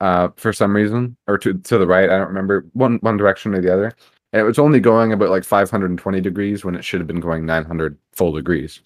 uh, 0.00 0.28
for 0.36 0.52
some 0.52 0.76
reason, 0.76 1.16
or 1.26 1.38
to 1.38 1.54
to 1.54 1.78
the 1.78 1.86
right. 1.86 2.10
I 2.10 2.18
don't 2.18 2.28
remember 2.28 2.66
one 2.74 2.98
one 2.98 3.16
direction 3.16 3.54
or 3.54 3.62
the 3.62 3.72
other. 3.72 3.92
And 4.32 4.40
it 4.42 4.44
was 4.44 4.58
only 4.58 4.80
going 4.80 5.12
about 5.12 5.30
like 5.30 5.44
520 5.44 6.20
degrees 6.20 6.64
when 6.64 6.74
it 6.74 6.84
should 6.84 7.00
have 7.00 7.06
been 7.06 7.20
going 7.20 7.46
900 7.46 7.96
full 8.12 8.32
degrees. 8.32 8.82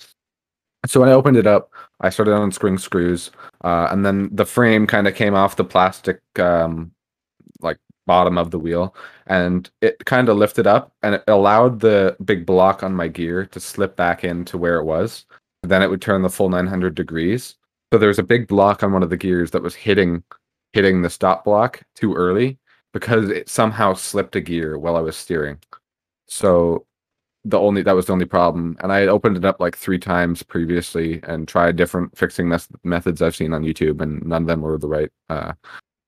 So 0.87 1.01
when 1.01 1.09
I 1.09 1.13
opened 1.13 1.37
it 1.37 1.47
up, 1.47 1.73
I 2.01 2.11
started 2.11 2.35
unscrewing 2.37 2.79
screws, 2.79 3.33
uh, 3.65 3.89
and 3.91 4.07
then 4.07 4.31
the 4.33 4.47
frame 4.47 4.87
kind 4.87 5.09
of 5.09 5.15
came 5.15 5.35
off 5.35 5.57
the 5.57 5.65
plastic, 5.65 6.21
um, 6.39 6.93
bottom 8.07 8.39
of 8.39 8.51
the 8.51 8.59
wheel 8.59 8.95
and 9.27 9.71
it 9.81 10.05
kind 10.05 10.29
of 10.29 10.37
lifted 10.37 10.67
up 10.67 10.93
and 11.03 11.15
it 11.15 11.25
allowed 11.29 11.81
the 11.81 12.17
big 12.25 12.47
block 12.47 12.83
on 12.83 12.95
my 12.95 13.09
gear 13.09 13.47
to 13.47 13.61
slip 13.61 13.97
back 13.97 14.25
into 14.25 14.59
where 14.59 14.77
it 14.77 14.85
was. 14.85 15.27
Then 15.63 15.83
it 15.83 15.91
would 15.91 16.03
turn 16.03 16.23
the 16.23 16.31
full 16.31 16.49
900 16.49 16.95
degrees. 16.95 17.57
So 17.93 17.99
there 17.99 18.09
was 18.09 18.19
a 18.19 18.25
big 18.25 18.49
block 18.49 18.83
on 18.83 18.93
one 18.93 19.03
of 19.03 19.11
the 19.11 19.17
gears 19.17 19.51
that 19.53 19.63
was 19.63 19.75
hitting 19.75 20.23
hitting 20.73 21.03
the 21.03 21.11
stop 21.11 21.45
block 21.45 21.83
too 21.97 22.15
early 22.15 22.59
because 22.93 23.29
it 23.29 23.49
somehow 23.49 23.95
slipped 23.95 24.37
a 24.37 24.41
gear 24.41 24.79
while 24.79 24.97
I 24.97 25.01
was 25.01 25.17
steering. 25.17 25.59
So 26.29 26.87
the 27.45 27.59
only 27.59 27.83
that 27.83 27.95
was 27.95 28.05
the 28.05 28.13
only 28.13 28.27
problem 28.27 28.77
and 28.83 28.93
i 28.93 28.99
had 28.99 29.09
opened 29.09 29.35
it 29.35 29.47
up 29.47 29.61
like 29.61 29.75
three 29.75 29.99
times 29.99 30.43
previously 30.43 31.21
and 31.23 31.49
tried 31.49 31.75
different 31.75 32.15
fixing 32.15 32.47
mes- 32.47 32.69
methods 32.85 33.23
i've 33.23 33.35
seen 33.35 33.55
on 33.55 33.63
youtube 33.63 34.03
and 34.03 34.23
none 34.27 34.43
of 34.43 34.47
them 34.47 34.61
were 34.61 34.77
the 34.77 34.87
right 34.87 35.11
uh 35.31 35.51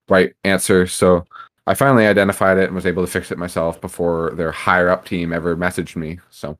right 0.08 0.34
answer. 0.44 0.86
So 0.86 1.24
i 1.66 1.74
finally 1.74 2.06
identified 2.06 2.58
it 2.58 2.64
and 2.64 2.74
was 2.74 2.86
able 2.86 3.04
to 3.04 3.10
fix 3.10 3.30
it 3.30 3.38
myself 3.38 3.80
before 3.80 4.30
their 4.36 4.52
higher 4.52 4.88
up 4.88 5.04
team 5.04 5.32
ever 5.32 5.56
messaged 5.56 5.96
me 5.96 6.18
so 6.30 6.58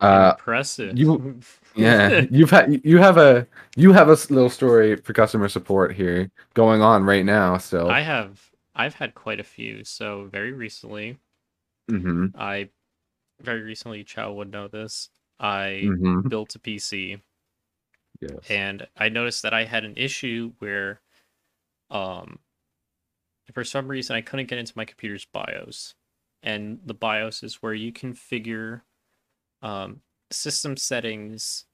uh 0.00 0.34
Impressive. 0.38 0.96
you- 0.96 1.40
yeah 1.74 2.24
you've 2.30 2.50
had 2.50 2.80
you 2.84 2.98
have 2.98 3.16
a 3.18 3.46
you 3.76 3.92
have 3.92 4.08
a 4.08 4.16
little 4.30 4.50
story 4.50 4.96
for 4.96 5.12
customer 5.12 5.48
support 5.48 5.94
here 5.94 6.30
going 6.54 6.82
on 6.82 7.04
right 7.04 7.24
now 7.24 7.56
So 7.58 7.88
I 7.88 8.00
have 8.00 8.40
I've 8.78 8.94
had 8.94 9.14
quite 9.14 9.40
a 9.40 9.44
few. 9.44 9.82
So 9.84 10.28
very 10.30 10.52
recently, 10.52 11.18
mm-hmm, 11.90 12.26
I 12.40 12.68
very 13.42 13.62
recently 13.62 14.04
Chow 14.04 14.32
would 14.34 14.52
know 14.52 14.68
this. 14.68 15.10
I 15.40 15.82
mm-hmm. 15.84 16.28
built 16.28 16.54
a 16.54 16.60
PC 16.60 17.20
yes 18.20 18.38
and 18.48 18.86
I 18.96 19.08
noticed 19.08 19.42
that 19.42 19.54
I 19.54 19.64
had 19.64 19.84
an 19.84 19.94
issue 19.96 20.52
where 20.58 21.00
um 21.90 22.38
for 23.52 23.64
some 23.64 23.88
reason 23.88 24.14
I 24.14 24.20
couldn't 24.20 24.48
get 24.48 24.58
into 24.58 24.74
my 24.76 24.84
computer's 24.84 25.26
BIOS. 25.32 25.94
And 26.42 26.80
the 26.84 26.94
BIOS 26.94 27.42
is 27.42 27.56
where 27.56 27.74
you 27.74 27.92
configure 27.92 28.82
um 29.62 30.00
system 30.30 30.76
settings 30.76 31.64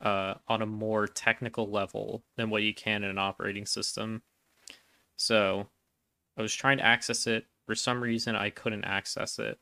uh 0.00 0.34
on 0.48 0.62
a 0.62 0.66
more 0.66 1.06
technical 1.06 1.70
level 1.70 2.24
than 2.36 2.50
what 2.50 2.62
you 2.62 2.74
can 2.74 3.04
in 3.04 3.10
an 3.10 3.18
operating 3.18 3.66
system. 3.66 4.22
So 5.16 5.68
I 6.36 6.42
was 6.42 6.54
trying 6.54 6.78
to 6.78 6.86
access 6.86 7.26
it. 7.26 7.46
For 7.66 7.74
some 7.74 8.02
reason 8.02 8.34
I 8.36 8.50
couldn't 8.50 8.84
access 8.84 9.38
it. 9.38 9.58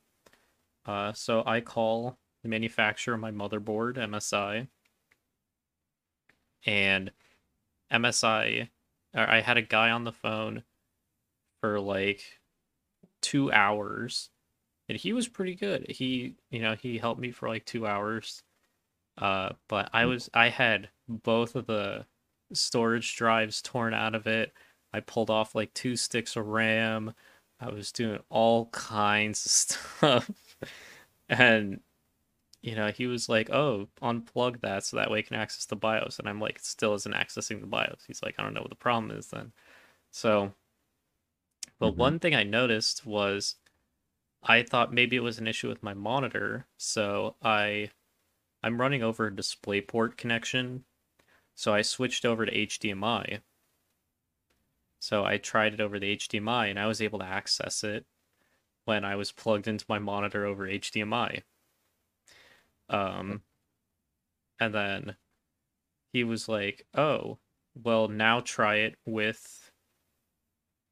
Uh 0.85 1.13
so 1.13 1.43
I 1.47 1.61
call 1.61 2.19
the 2.43 2.49
manufacturer 2.49 3.15
of 3.15 3.21
my 3.21 3.33
motherboard, 3.33 3.97
MSI, 3.97 4.69
and 6.65 7.11
MSI, 7.93 8.69
I 9.17 9.41
had 9.41 9.57
a 9.57 9.63
guy 9.63 9.91
on 9.91 10.05
the 10.05 10.13
phone 10.13 10.63
for 11.61 11.81
like 11.81 12.23
two 13.23 13.51
hours, 13.53 14.31
and 14.89 14.99
he 14.99 15.13
was 15.13 15.29
pretty 15.29 15.55
good. 15.55 15.91
He, 15.91 16.35
you 16.51 16.61
know, 16.61 16.75
he 16.75 16.99
helped 16.99 17.21
me 17.21 17.31
for 17.33 17.49
like 17.49 17.65
two 17.65 17.87
hours. 17.87 18.43
Uh, 19.19 19.51
but 19.69 19.89
I 19.93 20.05
was, 20.05 20.29
I 20.35 20.51
had 20.51 20.91
both 21.09 21.57
of 21.57 21.67
the 21.67 22.07
storage 22.53 23.17
drives 23.17 23.63
torn 23.63 23.95
out 23.95 24.15
of 24.15 24.27
it. 24.27 24.53
I 24.93 25.01
pulled 25.01 25.31
off 25.31 25.55
like 25.55 25.73
two 25.75 25.97
sticks 25.97 26.37
of 26.37 26.47
RAM. 26.47 27.15
I 27.61 27.71
was 27.71 27.93
doing 27.93 28.21
all 28.29 28.67
kinds 28.67 29.45
of 29.47 29.53
stuff. 29.53 30.31
and 31.29 31.81
you 32.63 32.75
know, 32.77 32.91
he 32.93 33.07
was 33.07 33.29
like, 33.29 33.51
"Oh, 33.51 33.89
unplug 34.03 34.61
that 34.63 34.85
so 34.85 34.97
that 34.97 35.11
way 35.11 35.19
you 35.19 35.25
can 35.25 35.37
access 35.37 35.67
the 35.67 35.77
BIOS." 35.77 36.19
And 36.19 36.29
I'm 36.29 36.41
like, 36.41 36.57
"It 36.59 36.65
"Still 36.65 36.95
isn't 36.95 37.15
accessing 37.15 37.61
the 37.61 37.67
BIOS." 37.67 38.05
He's 38.07 38.23
like, 38.23 38.37
"I 38.39 38.43
don't 38.43 38.55
know 38.55 38.63
what 38.63 38.71
the 38.71 38.77
problem 38.77 39.11
is 39.13 39.29
then." 39.31 39.53
So, 40.13 40.55
but 41.79 41.93
Mhm. 41.93 41.97
one 41.97 42.19
thing 42.19 42.35
I 42.35 42.43
noticed 42.43 43.07
was 43.07 43.57
I 44.43 44.63
thought 44.63 44.93
maybe 44.95 45.17
it 45.17 45.21
was 45.23 45.39
an 45.39 45.47
issue 45.49 45.69
with 45.69 45.83
my 45.83 45.95
monitor, 45.95 46.69
so 46.79 47.37
I 47.43 47.93
I'm 48.63 48.81
running 48.81 49.03
over 49.03 49.29
a 49.29 49.33
DisplayPort 49.33 50.17
connection, 50.19 50.87
so 51.57 51.75
I 51.75 51.83
switched 51.83 52.25
over 52.27 52.47
to 52.47 52.57
HDMI. 52.57 53.43
So 54.99 55.25
I 55.25 55.39
tried 55.39 55.73
it 55.73 55.81
over 55.81 55.99
the 55.99 56.09
HDMI 56.11 56.67
and 56.67 56.79
I 56.79 56.87
was 56.87 57.01
able 57.01 57.19
to 57.21 57.25
access 57.25 57.83
it 57.83 58.07
when 58.85 59.05
I 59.05 59.17
was 59.17 59.33
plugged 59.33 59.69
into 59.69 59.87
my 59.89 59.99
monitor 60.01 60.47
over 60.47 60.67
HDMI. 60.69 61.45
Um, 62.89 63.43
and 64.61 64.75
then 64.75 65.17
he 66.13 66.25
was 66.25 66.49
like, 66.49 66.87
"Oh, 66.95 67.39
well, 67.75 68.09
now 68.09 68.41
try 68.41 68.77
it 68.77 68.97
with 69.05 69.71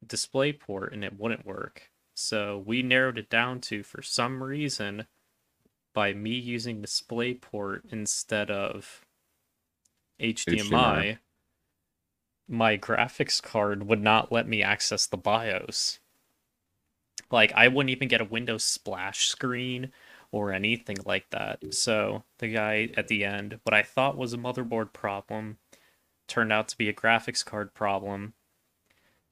DisplayPort," 0.05 0.93
and 0.93 1.03
it 1.03 1.19
wouldn't 1.19 1.45
work. 1.45 1.91
So 2.15 2.57
we 2.65 2.81
narrowed 2.81 3.17
it 3.17 3.29
down 3.29 3.59
to, 3.61 3.83
for 3.83 4.01
some 4.01 4.41
reason, 4.43 5.07
by 5.93 6.13
me 6.13 6.31
using 6.31 6.81
DisplayPort 6.81 7.81
instead 7.91 8.51
of 8.51 9.05
HDMI, 10.19 11.17
HDMI. 11.17 11.19
my 12.47 12.77
graphics 12.77 13.41
card 13.41 13.83
would 13.87 14.01
not 14.01 14.31
let 14.31 14.47
me 14.47 14.61
access 14.63 15.05
the 15.07 15.17
BIOS. 15.17 15.99
Like 17.31 17.51
I 17.53 17.67
wouldn't 17.67 17.91
even 17.91 18.07
get 18.07 18.21
a 18.21 18.25
Windows 18.25 18.63
splash 18.63 19.27
screen 19.27 19.91
or 20.35 20.51
anything 20.51 20.97
like 21.05 21.29
that. 21.31 21.61
So 21.71 22.25
the 22.39 22.49
guy 22.49 22.89
at 22.97 23.07
the 23.07 23.23
end, 23.25 23.59
what 23.63 23.73
I 23.73 23.83
thought 23.83 24.17
was 24.17 24.33
a 24.33 24.37
motherboard 24.37 24.93
problem, 24.93 25.59
turned 26.27 26.53
out 26.53 26.69
to 26.69 26.77
be 26.77 26.89
a 26.89 26.93
graphics 26.93 27.45
card 27.45 27.73
problem. 27.73 28.35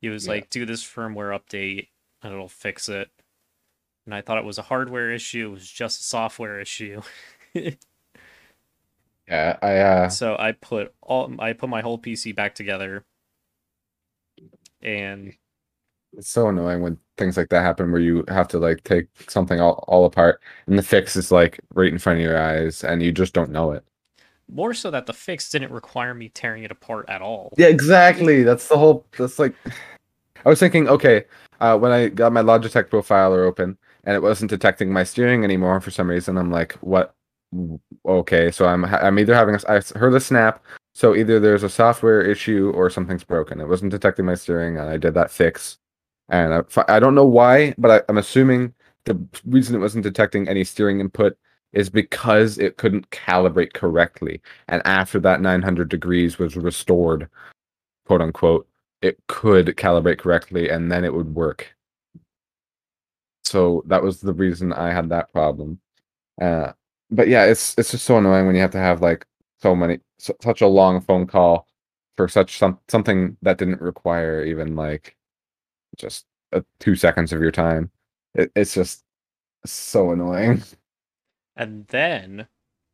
He 0.02 0.10
was 0.10 0.28
Yeah. 0.28 0.30
like, 0.30 0.50
"Do 0.52 0.66
this 0.66 0.84
firmware 0.84 1.38
update, 1.40 1.90
and 2.24 2.34
it'll 2.34 2.50
fix 2.50 2.90
it." 2.90 3.12
And 4.06 4.16
I 4.16 4.22
thought 4.22 4.38
it 4.40 4.46
was 4.46 4.58
a 4.60 4.64
hardware 4.64 5.12
issue. 5.12 5.48
It 5.50 5.52
was 5.54 5.70
just 5.72 6.02
a 6.02 6.04
software 6.04 6.60
issue. 6.62 7.02
yeah 9.28 9.58
i 9.62 9.78
uh 9.80 10.16
so 10.16 10.36
I 10.38 10.52
put 10.54 10.94
all 11.02 11.34
I 11.40 11.54
put 11.54 11.70
my 11.70 11.82
whole 11.82 11.98
PC 11.98 12.32
back 12.32 12.56
together, 12.56 13.06
and 14.82 15.34
It's 16.14 16.30
so 16.30 16.48
annoying 16.50 16.82
when 16.82 16.98
things 17.18 17.38
like 17.38 17.50
that 17.50 17.62
happen 17.62 17.92
where 17.92 18.02
you 18.02 18.24
have 18.28 18.48
to 18.48 18.58
like 18.60 18.84
take 18.84 19.08
something 19.30 19.60
all, 19.62 19.84
all 19.88 20.06
apart 20.06 20.42
and 20.68 20.78
the 20.78 20.84
fix 20.84 21.16
is 21.16 21.32
like 21.32 21.60
right 21.74 21.92
in 21.92 22.00
front 22.00 22.20
of 22.20 22.24
your 22.24 22.42
eyes 22.42 22.84
and 22.84 23.04
you 23.04 23.12
just 23.12 23.34
don't 23.34 23.52
know 23.52 23.72
it. 23.72 23.84
more 24.52 24.74
so 24.74 24.92
that 24.92 25.06
the 25.06 25.14
fix 25.14 25.50
didn't 25.50 25.72
require 25.72 26.14
me 26.14 26.30
tearing 26.30 26.64
it 26.64 26.72
apart 26.72 27.06
at 27.10 27.22
all. 27.22 27.54
Yeah, 27.58 27.68
exactly. 27.68 28.44
That's 28.44 28.68
the 28.68 28.78
whole 28.78 29.06
that's 29.18 29.40
like 29.40 29.56
I 30.46 30.50
was 30.50 30.60
thinking, 30.60 30.90
okay, 30.90 31.26
uh, 31.62 31.78
when 31.78 31.92
I 31.92 32.10
got 32.10 32.34
my 32.34 32.42
Logitech 32.42 32.90
profiler 32.90 33.46
open 33.46 33.78
and 34.04 34.16
it 34.16 34.22
wasn't 34.22 34.50
detecting 34.50 34.92
my 34.92 35.04
steering 35.04 35.44
anymore 35.44 35.80
for 35.80 35.92
some 35.92 36.10
reason, 36.10 36.38
I'm 36.38 36.52
like, 36.52 36.74
what? 36.82 37.16
Okay, 38.06 38.52
so 38.52 38.66
I'm 38.66 38.84
I'm 38.86 39.20
either 39.20 39.36
having 39.36 39.56
a, 39.56 39.60
I 39.70 39.82
heard 39.98 40.14
a 40.16 40.20
snap, 40.20 40.64
so 40.94 41.16
either 41.16 41.40
there's 41.40 41.64
a 41.64 41.70
software 41.70 42.22
issue 42.22 42.72
or 42.76 42.90
something's 42.90 43.24
broken. 43.24 43.62
It 43.62 43.68
wasn't 43.70 43.92
detecting 43.92 44.26
my 44.26 44.36
steering, 44.36 44.78
and 44.78 44.90
I 44.90 44.98
did 44.98 45.14
that 45.14 45.32
fix, 45.32 45.78
and 46.30 46.54
I, 46.54 46.84
I 46.88 47.00
don't 47.00 47.16
know 47.16 47.26
why, 47.26 47.74
but 47.78 47.92
I, 47.92 48.02
I'm 48.10 48.18
assuming 48.18 48.74
the 49.06 49.20
reason 49.46 49.76
it 49.76 49.80
wasn't 49.80 50.04
detecting 50.04 50.48
any 50.48 50.64
steering 50.64 51.00
input 51.00 51.38
is 51.74 51.90
because 51.90 52.58
it 52.60 52.78
couldn't 52.78 53.10
calibrate 53.10 53.74
correctly, 53.74 54.42
and 54.68 54.82
after 54.86 55.20
that 55.22 55.42
900 55.42 55.90
degrees 55.90 56.38
was 56.40 56.56
restored, 56.56 57.30
quote 58.06 58.22
unquote, 58.22 58.68
it 59.02 59.18
could 59.28 59.68
calibrate 59.78 60.20
correctly, 60.20 60.70
and 60.70 60.92
then 60.92 61.04
it 61.04 61.14
would 61.14 61.36
work. 61.36 61.76
So 63.44 63.84
that 63.88 64.02
was 64.02 64.22
the 64.22 64.34
reason 64.34 64.74
I 64.74 64.92
had 64.94 65.10
that 65.10 65.32
problem. 65.34 65.80
Uh, 66.42 66.74
but 67.12 67.28
yeah, 67.28 67.46
it's 67.46 67.76
it's 67.78 67.92
just 67.92 68.06
so 68.06 68.18
annoying 68.18 68.48
when 68.48 68.56
you 68.56 68.62
have 68.62 68.72
to 68.72 68.80
have 68.80 69.02
like 69.02 69.26
so 69.62 69.76
many 69.76 70.00
su- 70.18 70.36
such 70.42 70.62
a 70.62 70.68
long 70.68 71.02
phone 71.02 71.28
call 71.28 71.68
for 72.18 72.28
such 72.28 72.58
some 72.58 72.80
something 72.88 73.38
that 73.42 73.58
didn't 73.58 73.82
require 73.82 74.44
even 74.44 74.76
like 74.76 75.16
just 75.98 76.26
uh, 76.54 76.62
two 76.80 76.96
seconds 76.96 77.34
of 77.34 77.42
your 77.42 77.52
time. 77.52 77.92
It, 78.36 78.52
it's 78.56 78.74
just 78.74 79.04
so 79.66 80.12
annoying. 80.12 80.64
And 81.56 81.88
then, 81.88 82.48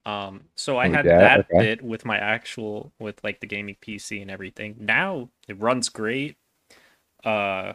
um, 0.06 0.50
so 0.56 0.78
I 0.78 0.88
Oh, 0.88 0.91
had 0.91 1.06
yeah, 1.06 1.18
that 1.18 1.45
okay. 1.52 1.58
bit 1.58 1.82
with 1.82 2.06
my 2.06 2.18
actual 2.18 2.93
with 3.00 3.24
like 3.24 3.39
the 3.41 3.47
gaming 3.47 3.76
PC 3.82 4.22
and 4.22 4.32
everything. 4.32 4.76
Now 4.80 5.30
it 5.47 5.60
runs 5.60 5.89
great. 5.89 6.38
Uh, 7.24 7.74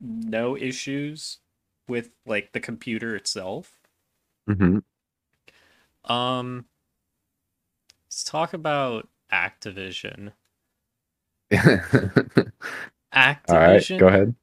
no 0.00 0.56
issues 0.56 1.38
with 1.88 2.10
like 2.26 2.52
the 2.52 2.60
computer 2.60 3.16
itself. 3.16 3.72
Mm-hmm. 4.48 4.78
Um, 6.04 6.66
let's 8.06 8.24
talk 8.24 8.52
about 8.54 9.08
Activision. 9.32 10.32
All 13.48 13.56
right, 13.56 13.88
go 13.98 14.08
ahead. 14.08 14.34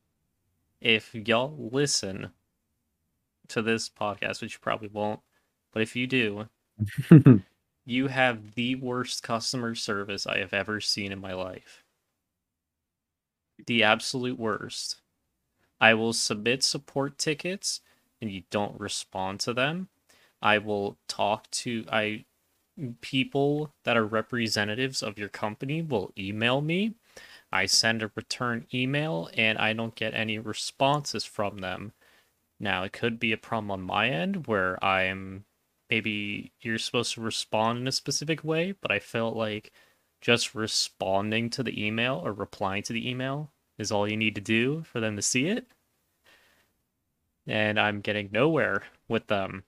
if 0.82 1.14
y'all 1.14 1.56
listen 1.72 2.32
to 3.50 3.62
this 3.62 3.90
podcast, 3.90 4.42
which 4.42 4.54
you 4.54 4.60
probably 4.62 4.90
won't, 4.90 5.20
but 5.72 5.82
if 5.82 5.96
you 5.96 6.08
do, 6.08 6.48
you 7.86 8.08
have 8.08 8.56
the 8.56 8.76
worst 8.76 9.22
customer 9.24 9.76
service 9.76 10.26
I 10.26 10.40
have 10.40 10.54
ever 10.54 10.82
seen 10.82 11.12
in 11.12 11.20
my 11.22 11.34
life. 11.34 11.84
the 13.68 13.84
absolute 13.84 14.40
worst. 14.40 14.98
I 15.80 15.94
will 15.94 16.14
submit 16.14 16.64
support 16.64 17.18
tickets 17.18 17.82
and 18.22 18.32
you 18.32 18.44
don't 18.50 18.80
respond 18.80 19.40
to 19.42 19.54
them. 19.54 19.90
I 20.42 20.58
will 20.58 20.98
talk 21.08 21.50
to 21.52 21.86
I 21.92 22.26
people 23.02 23.72
that 23.84 23.98
are 23.98 24.06
representatives 24.06 25.04
of 25.04 25.18
your 25.20 25.30
company 25.30 25.82
will 25.82 26.12
email 26.18 26.62
me. 26.62 26.96
I 27.54 27.68
send 27.68 28.02
a 28.02 28.12
return 28.16 28.66
email 28.74 29.30
and 29.36 29.60
I 29.60 29.74
don't 29.74 29.94
get 29.94 30.16
any 30.16 30.40
responses 30.40 31.24
from 31.24 31.60
them. 31.60 31.94
Now, 32.60 32.84
it 32.84 32.94
could 32.94 33.20
be 33.20 33.32
a 33.32 33.38
problem 33.38 33.70
on 33.70 33.82
my 33.82 34.10
end 34.10 34.48
where 34.48 34.84
I'm 34.84 35.46
maybe 35.90 36.52
you're 36.62 36.80
supposed 36.80 37.14
to 37.14 37.22
respond 37.22 37.80
in 37.80 37.88
a 37.88 37.92
specific 37.92 38.44
way, 38.44 38.72
but 38.72 38.92
I 38.92 38.98
felt 38.98 39.36
like 39.36 39.72
just 40.20 40.56
responding 40.56 41.52
to 41.52 41.62
the 41.62 41.86
email 41.86 42.20
or 42.26 42.34
replying 42.34 42.82
to 42.84 42.94
the 42.94 43.08
email 43.08 43.52
is 43.78 43.92
all 43.92 44.10
you 44.10 44.18
need 44.18 44.36
to 44.36 44.42
do 44.42 44.84
for 44.84 45.00
them 45.00 45.16
to 45.16 45.22
see 45.22 45.48
it. 45.48 45.68
And 47.46 47.80
I'm 47.80 48.02
getting 48.02 48.30
nowhere 48.32 48.84
with 49.08 49.28
them. 49.28 49.64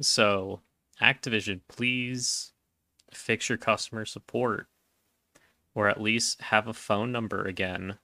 So, 0.00 0.62
Activision, 1.00 1.60
please 1.68 2.52
fix 3.12 3.48
your 3.48 3.58
customer 3.58 4.04
support 4.04 4.66
or 5.74 5.88
at 5.88 6.00
least 6.00 6.40
have 6.42 6.66
a 6.68 6.74
phone 6.74 7.12
number 7.12 7.42
again 7.44 7.98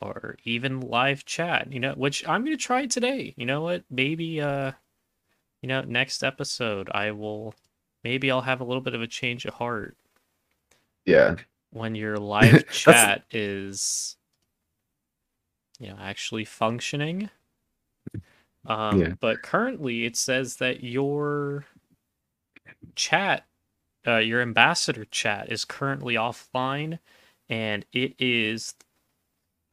or 0.00 0.36
even 0.44 0.80
live 0.80 1.24
chat, 1.24 1.72
you 1.72 1.80
know, 1.80 1.92
which 1.94 2.26
I'm 2.26 2.44
going 2.44 2.56
to 2.56 2.62
try 2.62 2.86
today. 2.86 3.34
You 3.36 3.46
know 3.46 3.62
what? 3.62 3.84
Maybe 3.90 4.40
uh 4.40 4.72
you 5.62 5.68
know, 5.68 5.82
next 5.82 6.24
episode 6.24 6.90
I 6.92 7.12
will 7.12 7.54
maybe 8.04 8.30
I'll 8.30 8.42
have 8.42 8.60
a 8.60 8.64
little 8.64 8.82
bit 8.82 8.94
of 8.94 9.02
a 9.02 9.06
change 9.06 9.44
of 9.46 9.54
heart 9.54 9.96
Yeah. 11.04 11.36
when 11.70 11.94
your 11.94 12.16
live 12.18 12.68
chat 12.70 13.24
is 13.30 14.16
you 15.78 15.88
know 15.88 15.96
actually 15.98 16.44
functioning. 16.44 17.30
Um, 18.66 18.98
Yeah. 18.98 19.14
but 19.20 19.42
currently 19.42 20.04
it 20.04 20.16
says 20.16 20.56
that 20.56 20.84
your 20.84 21.64
chat, 22.94 23.46
uh, 24.06 24.16
your 24.18 24.40
ambassador 24.40 25.04
chat 25.06 25.50
is 25.52 25.64
currently 25.64 26.14
offline, 26.14 26.98
and 27.48 27.84
it 27.92 28.14
is 28.18 28.74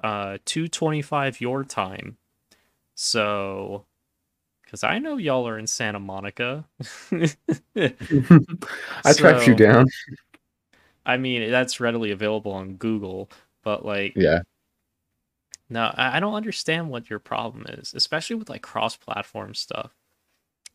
uh 0.03 0.37
2:25 0.45 1.41
your 1.41 1.63
time. 1.63 2.17
So, 2.95 3.85
because 4.63 4.83
I 4.83 4.99
know 4.99 5.17
y'all 5.17 5.47
are 5.47 5.57
in 5.57 5.67
Santa 5.67 5.99
Monica. 5.99 6.65
I 7.11 7.93
tracked 9.13 9.47
you 9.47 9.55
down. 9.55 9.85
I 11.05 11.17
mean, 11.17 11.49
that's 11.51 11.79
readily 11.79 12.11
available 12.11 12.51
on 12.51 12.75
Google, 12.75 13.29
but 13.63 13.85
like, 13.85 14.13
Yeah. 14.15 14.41
no, 15.69 15.91
I 15.95 16.17
I 16.17 16.19
don't 16.19 16.33
understand 16.33 16.89
what 16.89 17.09
your 17.09 17.19
problem 17.19 17.65
is, 17.69 17.93
especially 17.93 18.35
with 18.35 18.49
like 18.49 18.61
cross-platform 18.61 19.53
stuff. 19.55 19.93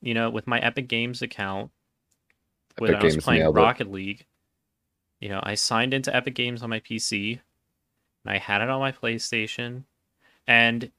You 0.00 0.14
know, 0.14 0.30
with 0.30 0.46
my 0.46 0.58
Epic 0.60 0.88
Games 0.88 1.22
account, 1.22 1.70
when 2.78 2.90
Epic 2.90 3.00
I 3.00 3.04
was 3.04 3.14
Games 3.14 3.24
playing 3.24 3.40
nailed 3.42 3.56
it. 3.56 3.60
Rocket 3.60 3.90
League, 3.90 4.26
you 5.20 5.28
know, 5.28 5.40
I 5.42 5.54
signed 5.54 5.94
into 5.94 6.14
Epic 6.14 6.34
Games 6.34 6.62
on 6.62 6.70
my 6.70 6.80
PC, 6.80 7.40
and 8.24 8.34
I 8.34 8.38
had 8.38 8.60
it 8.60 8.68
on 8.68 8.80
my 8.80 8.92
PlayStation, 8.92 9.84
and 10.46 10.90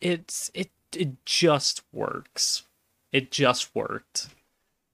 it's 0.00 0.50
it 0.54 0.70
it 0.94 1.24
just 1.24 1.82
works. 1.92 2.64
It 3.12 3.30
just 3.30 3.74
worked. 3.74 4.28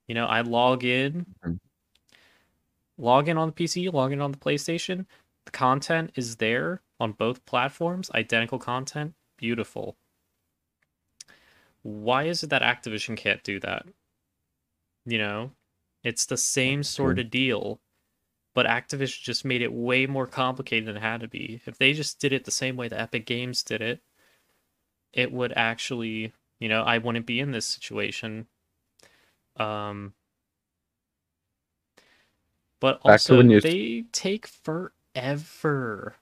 You 0.07 0.15
know, 0.15 0.27
I 0.27 0.41
log 0.41 0.85
in, 0.85 1.27
Mhm. 1.45 1.59
log 2.97 3.29
in 3.29 3.37
on 3.37 3.49
the 3.49 3.53
PC, 3.53 3.89
log 3.93 4.13
in 4.13 4.21
on 4.21 4.33
the 4.33 4.39
PlayStation. 4.39 5.07
The 5.45 5.51
content 5.51 6.13
is 6.15 6.37
there 6.37 6.83
on 7.01 7.13
both 7.13 7.45
platforms, 7.47 8.11
identical 8.13 8.59
content, 8.59 9.15
beautiful. 9.37 9.97
Why 11.83 12.25
is 12.25 12.43
it 12.43 12.51
that 12.51 12.63
Activision 12.63 13.17
can't 13.17 13.43
do 13.43 13.61
that? 13.61 13.87
You 15.07 15.19
know, 15.19 15.53
it's 16.03 16.27
the 16.27 16.37
same 16.37 16.83
sort 16.83 17.19
of 17.19 17.31
deal, 17.31 17.81
but 18.55 18.67
Activision 18.67 19.23
just 19.23 19.45
made 19.45 19.63
it 19.63 19.73
way 19.73 20.07
more 20.07 20.27
complicated 20.27 20.89
than 20.89 20.97
it 20.97 21.03
had 21.03 21.21
to 21.21 21.29
be. 21.29 21.61
If 21.67 21.79
they 21.79 21.93
just 21.93 22.21
did 22.21 22.33
it 22.33 22.45
the 22.45 22.51
same 22.51 22.77
way 22.77 22.89
the 22.89 23.01
Epic 23.01 23.27
Games 23.27 23.63
did 23.63 23.83
it, 23.83 24.03
it 25.13 25.33
would 25.33 25.53
actually, 25.57 26.33
you 26.61 26.69
know, 26.69 26.83
I 26.83 26.99
wouldn't 26.99 27.27
be 27.27 27.41
in 27.41 27.53
this 27.53 27.67
situation. 27.67 28.47
Um, 29.57 30.15
but 32.81 33.01
also, 33.03 33.41
you- 33.41 33.61
they 33.61 34.03
take 34.13 34.47
forever. 34.47 36.17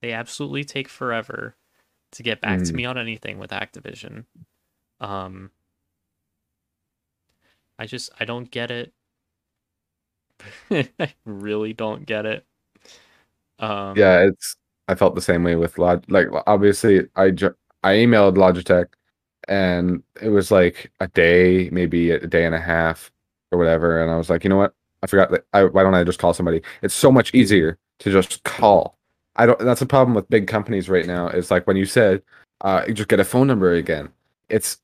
They 0.00 0.12
absolutely 0.12 0.64
take 0.64 0.88
forever 0.88 1.56
to 2.12 2.22
get 2.22 2.40
back 2.40 2.62
to 2.64 2.72
Mm. 2.72 2.76
me 2.76 2.84
on 2.84 2.98
anything 2.98 3.38
with 3.38 3.50
Activision. 3.50 4.26
Um, 5.00 5.52
I 7.78 7.86
just 7.86 8.10
I 8.18 8.24
don't 8.24 8.50
get 8.50 8.70
it. 8.70 8.92
I 10.70 11.14
really 11.24 11.72
don't 11.72 12.06
get 12.06 12.26
it. 12.26 12.46
Um, 13.58 13.96
yeah, 13.96 14.20
it's. 14.20 14.56
I 14.88 14.94
felt 14.94 15.14
the 15.14 15.20
same 15.20 15.42
way 15.42 15.56
with 15.56 15.78
Log. 15.78 16.04
Like 16.08 16.28
obviously, 16.46 17.06
I 17.16 17.30
ju- 17.30 17.56
I 17.82 17.94
emailed 17.94 18.36
Logitech, 18.36 18.86
and 19.48 20.02
it 20.20 20.28
was 20.28 20.50
like 20.50 20.92
a 21.00 21.08
day, 21.08 21.68
maybe 21.72 22.10
a 22.12 22.26
day 22.26 22.44
and 22.44 22.54
a 22.54 22.60
half, 22.60 23.10
or 23.50 23.58
whatever. 23.58 24.02
And 24.02 24.10
I 24.10 24.16
was 24.16 24.30
like, 24.30 24.44
you 24.44 24.50
know 24.50 24.56
what? 24.58 24.74
I 25.02 25.06
forgot 25.06 25.30
that. 25.30 25.44
I, 25.52 25.64
why 25.64 25.82
don't 25.82 25.94
I 25.94 26.04
just 26.04 26.18
call 26.18 26.34
somebody? 26.34 26.62
It's 26.82 26.94
so 26.94 27.10
much 27.10 27.34
easier 27.34 27.78
to 28.00 28.12
just 28.12 28.42
call. 28.44 28.96
I 29.36 29.46
don't. 29.46 29.58
That's 29.58 29.80
the 29.80 29.86
problem 29.86 30.14
with 30.14 30.28
big 30.30 30.46
companies 30.46 30.88
right 30.88 31.06
now. 31.06 31.28
Is 31.28 31.50
like 31.50 31.66
when 31.66 31.76
you 31.76 31.84
said, 31.86 32.22
uh, 32.60 32.84
you 32.86 32.94
just 32.94 33.08
get 33.08 33.20
a 33.20 33.24
phone 33.24 33.46
number 33.46 33.72
again. 33.72 34.10
It's 34.48 34.78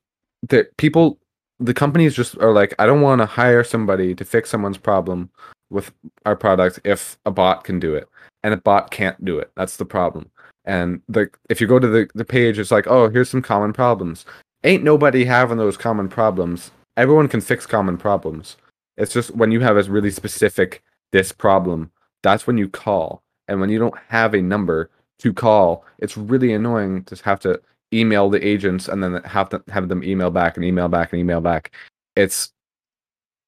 that 0.49 0.77
people. 0.77 1.19
The 1.65 1.75
companies 1.75 2.15
just 2.15 2.37
are 2.39 2.53
like, 2.53 2.75
I 2.79 2.87
don't 2.87 3.01
want 3.01 3.21
to 3.21 3.27
hire 3.27 3.65
somebody 3.65 4.15
to 4.15 4.25
fix 4.25 4.51
someone's 4.51 4.79
problem 4.79 5.31
with 5.71 5.93
our 6.27 6.37
product 6.37 6.81
if 6.85 7.19
a 7.25 7.31
bot 7.31 7.65
can 7.65 7.79
do 7.79 7.95
it 7.95 8.09
and 8.43 8.53
a 8.53 8.59
bot 8.59 8.91
can't 8.91 9.23
do 9.25 9.39
it. 9.39 9.51
That's 9.57 9.77
the 9.77 9.85
problem. 9.85 10.31
And 10.65 11.03
the 11.09 11.31
if 11.49 11.61
you 11.61 11.67
go 11.67 11.79
to 11.79 11.89
the, 11.89 12.09
the 12.15 12.25
page, 12.25 12.59
it's 12.59 12.71
like, 12.71 12.87
oh, 12.87 13.09
here's 13.09 13.31
some 13.31 13.43
common 13.43 13.73
problems. 13.73 14.25
Ain't 14.65 14.85
nobody 14.85 15.25
having 15.25 15.59
those 15.59 15.77
common 15.77 16.09
problems. 16.09 16.71
Everyone 16.97 17.29
can 17.29 17.41
fix 17.41 17.67
common 17.67 17.97
problems. 17.97 18.57
It's 18.97 19.13
just 19.13 19.35
when 19.35 19.51
you 19.51 19.61
have 19.61 19.77
a 19.77 19.83
really 19.85 20.11
specific 20.11 20.83
this 21.11 21.33
problem, 21.33 21.91
that's 22.23 22.47
when 22.47 22.59
you 22.59 22.69
call. 22.69 23.23
And 23.49 23.61
when 23.61 23.71
you 23.71 23.79
don't 23.79 23.99
have 24.09 24.35
a 24.35 24.43
number 24.43 24.91
to 25.19 25.33
call, 25.33 25.85
it's 25.99 26.17
really 26.17 26.53
annoying 26.53 27.05
to 27.05 27.17
have 27.25 27.41
to 27.41 27.61
email 27.93 28.31
the 28.31 28.45
agents 28.47 28.89
and 28.89 29.03
then 29.03 29.23
have 29.25 29.49
to 29.51 29.63
have 29.69 29.89
them 29.89 30.03
email 30.05 30.31
back 30.31 30.57
and 30.57 30.65
email 30.65 30.89
back 30.89 31.13
and 31.13 31.21
email 31.21 31.41
back. 31.41 31.73
It's 32.17 32.53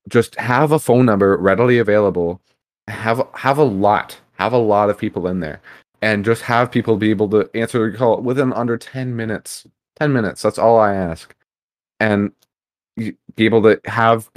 just 0.09 0.35
have 0.37 0.73
a 0.73 0.79
phone 0.79 1.07
number 1.07 1.37
readily 1.37 1.79
available. 1.79 2.41
Have 2.89 3.27
have 3.35 3.59
a 3.59 3.65
lot 3.65 4.21
have 4.35 4.53
a 4.53 4.59
lot 4.59 4.91
of 4.91 4.99
people 4.99 5.27
in 5.27 5.41
there 5.41 5.61
and 6.03 6.25
just 6.25 6.43
have 6.43 6.71
people 6.71 6.97
be 6.97 7.11
able 7.11 7.29
to 7.31 7.49
answer 7.55 7.91
the 7.91 7.97
call 7.97 8.21
within 8.21 8.53
under 8.53 8.77
10 8.77 9.17
minutes. 9.17 9.67
10 9.97 10.13
minutes 10.13 10.43
that's 10.43 10.59
all 10.59 10.79
i 10.79 10.93
ask. 10.93 11.35
And 12.01 12.33
be 12.97 13.45
able 13.45 13.63
to 13.63 13.81
have 13.87 14.29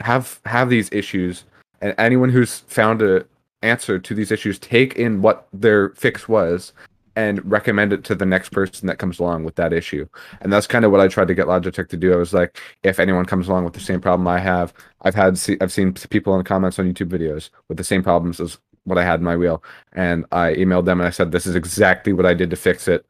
have 0.00 0.40
have 0.44 0.68
these 0.68 0.90
issues 0.92 1.44
and 1.80 1.94
anyone 1.98 2.30
who's 2.30 2.60
found 2.60 3.00
a 3.00 3.24
answer 3.62 3.98
to 3.98 4.14
these 4.14 4.30
issues 4.30 4.58
take 4.58 4.94
in 4.96 5.22
what 5.22 5.48
their 5.52 5.90
fix 5.90 6.28
was 6.28 6.72
and 7.16 7.44
recommend 7.50 7.92
it 7.92 8.04
to 8.04 8.14
the 8.14 8.26
next 8.26 8.50
person 8.50 8.86
that 8.88 8.98
comes 8.98 9.18
along 9.18 9.44
with 9.44 9.54
that 9.56 9.72
issue. 9.72 10.06
And 10.40 10.52
that's 10.52 10.66
kind 10.66 10.84
of 10.84 10.90
what 10.90 11.00
i 11.00 11.08
tried 11.08 11.28
to 11.28 11.34
get 11.34 11.46
logitech 11.46 11.88
to 11.88 11.96
do. 11.96 12.12
I 12.12 12.16
was 12.16 12.34
like 12.34 12.60
if 12.82 12.98
anyone 12.98 13.24
comes 13.24 13.48
along 13.48 13.64
with 13.64 13.74
the 13.74 13.80
same 13.80 14.00
problem 14.00 14.26
i 14.26 14.38
have 14.38 14.74
I've 15.04 15.14
had 15.14 15.38
I've 15.60 15.72
seen 15.72 15.92
people 15.92 16.36
in 16.36 16.44
comments 16.44 16.78
on 16.78 16.92
YouTube 16.92 17.10
videos 17.10 17.50
with 17.68 17.76
the 17.76 17.84
same 17.84 18.02
problems 18.02 18.40
as 18.40 18.58
what 18.84 18.98
I 18.98 19.04
had 19.04 19.20
in 19.20 19.24
my 19.24 19.36
wheel, 19.36 19.62
and 19.92 20.24
I 20.32 20.54
emailed 20.54 20.86
them 20.86 21.00
and 21.00 21.06
I 21.06 21.10
said 21.10 21.30
this 21.30 21.46
is 21.46 21.54
exactly 21.54 22.12
what 22.12 22.26
I 22.26 22.34
did 22.34 22.50
to 22.50 22.56
fix 22.56 22.88
it. 22.88 23.06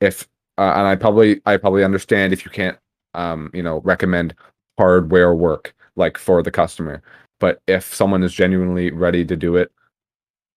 If 0.00 0.28
uh, 0.58 0.72
and 0.76 0.86
I 0.86 0.96
probably 0.96 1.40
I 1.46 1.56
probably 1.56 1.84
understand 1.84 2.32
if 2.32 2.44
you 2.44 2.50
can't 2.50 2.78
um 3.14 3.50
you 3.52 3.62
know 3.62 3.80
recommend 3.80 4.34
hardware 4.78 5.34
work 5.34 5.74
like 5.96 6.16
for 6.16 6.42
the 6.42 6.50
customer, 6.50 7.02
but 7.40 7.60
if 7.66 7.92
someone 7.94 8.22
is 8.22 8.32
genuinely 8.32 8.90
ready 8.92 9.24
to 9.24 9.36
do 9.36 9.56
it, 9.56 9.72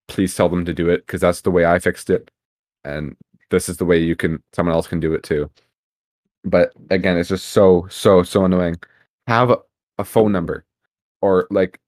please 0.08 0.36
tell 0.36 0.50
them 0.50 0.66
to 0.66 0.74
do 0.74 0.90
it 0.90 1.06
because 1.06 1.22
that's 1.22 1.42
the 1.42 1.52
way 1.52 1.66
I 1.66 1.80
fixed 1.80 2.10
it, 2.10 2.30
and 2.86 3.16
this 3.52 3.70
is 3.70 3.78
the 3.78 3.86
way 3.86 3.98
you 3.98 4.16
can 4.16 4.42
someone 4.54 4.76
else 4.76 4.88
can 4.88 5.00
do 5.00 5.14
it 5.14 5.24
too. 5.24 5.50
But 6.44 6.74
again, 6.90 7.18
it's 7.18 7.30
just 7.30 7.50
so 7.50 7.88
so 7.90 8.24
so 8.24 8.46
annoying. 8.46 8.78
Have 9.28 9.52
a, 9.52 9.58
phone 10.04 10.32
number 10.32 10.66
or 11.22 11.48
like 11.50 11.80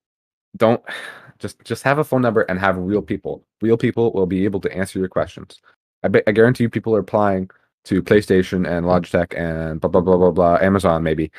don't 0.56 0.82
just 1.40 1.64
just 1.64 1.84
have 1.84 2.00
a 2.00 2.04
phone 2.04 2.22
number 2.22 2.42
and 2.44 2.60
have 2.60 2.78
real 2.78 3.02
people. 3.02 3.44
Real 3.62 3.78
people 3.78 4.12
will 4.14 4.26
be 4.26 4.46
able 4.46 4.62
to 4.62 4.76
answer 4.76 5.00
your 5.00 5.10
questions. 5.10 5.62
I 6.04 6.10
bet 6.10 6.24
i 6.28 6.32
guarantee 6.32 6.64
you 6.64 6.70
people 6.70 6.96
are 6.96 7.00
applying 7.00 7.50
to 7.86 8.04
playstation 8.04 8.68
and 8.68 8.86
logitech 8.86 9.38
and 9.38 9.82
blah 9.82 9.90
blah 9.90 10.02
blah 10.02 10.18
blah 10.18 10.32
blah 10.32 10.58
amazon 10.62 11.04
maybe 11.04 11.32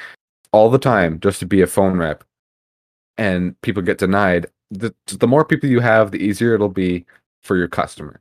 all 0.53 0.71
the 0.71 0.79
time 0.79 1.21
just 1.21 1.41
to 1.41 1.47
be 1.47 1.61
a 1.63 1.67
phone 1.67 1.99
rep. 1.99 2.25
And 3.19 3.61
people 3.63 3.83
get 3.83 3.99
denied. 3.99 4.47
The, 4.71 4.95
the 5.07 5.27
more 5.27 5.45
people 5.45 5.69
you 5.69 5.81
have 5.81 6.11
the 6.11 6.19
easier 6.19 6.55
it'll 6.55 6.69
be 6.69 7.07
for 7.43 7.57
your 7.57 7.69
customer 7.69 8.21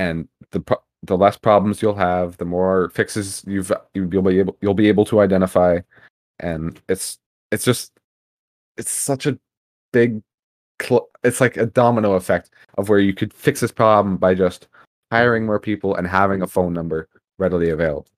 and 0.00 0.26
the 0.52 0.60
pro- 0.60 0.82
the 1.02 1.16
less 1.16 1.36
problems 1.36 1.82
you'll 1.82 1.94
have, 1.94 2.38
the 2.38 2.44
more 2.46 2.88
fixes 2.90 3.44
you've 3.46 3.70
you'll 3.94 4.06
be 4.06 4.38
able 4.38 4.56
you'll 4.62 4.74
be 4.74 4.88
able 4.88 5.04
to 5.04 5.20
identify, 5.20 5.78
and 6.38 6.80
it's 6.88 7.18
it's 7.52 7.64
just 7.64 7.92
it's 8.78 8.90
such 8.90 9.26
a 9.26 9.38
big 9.92 10.22
cl- 10.80 11.10
it's 11.22 11.40
like 11.40 11.58
a 11.58 11.66
domino 11.66 12.14
effect 12.14 12.50
of 12.78 12.88
where 12.88 12.98
you 12.98 13.12
could 13.12 13.34
fix 13.34 13.60
this 13.60 13.72
problem 13.72 14.16
by 14.16 14.34
just 14.34 14.68
hiring 15.10 15.44
more 15.44 15.60
people 15.60 15.94
and 15.96 16.06
having 16.06 16.40
a 16.40 16.46
phone 16.46 16.72
number 16.72 17.08
readily 17.38 17.68
available. 17.68 18.08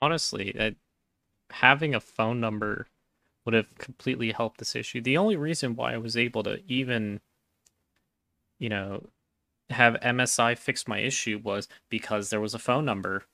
Honestly, 0.00 0.52
that 0.56 0.74
having 1.50 1.94
a 1.94 2.00
phone 2.00 2.40
number 2.40 2.88
would 3.44 3.54
have 3.54 3.72
completely 3.78 4.32
helped 4.32 4.58
this 4.58 4.74
issue. 4.74 5.00
The 5.00 5.16
only 5.16 5.36
reason 5.36 5.76
why 5.76 5.94
I 5.94 5.98
was 5.98 6.16
able 6.16 6.42
to 6.42 6.60
even, 6.66 7.20
you 8.62 8.68
know, 8.68 9.08
have 9.70 9.96
MSI 10.02 10.54
fix 10.56 10.86
my 10.86 11.00
issue 11.00 11.40
was 11.42 11.68
because 11.90 12.30
there 12.30 12.40
was 12.40 12.54
a 12.54 12.60
phone 12.60 12.84
number. 12.84 13.24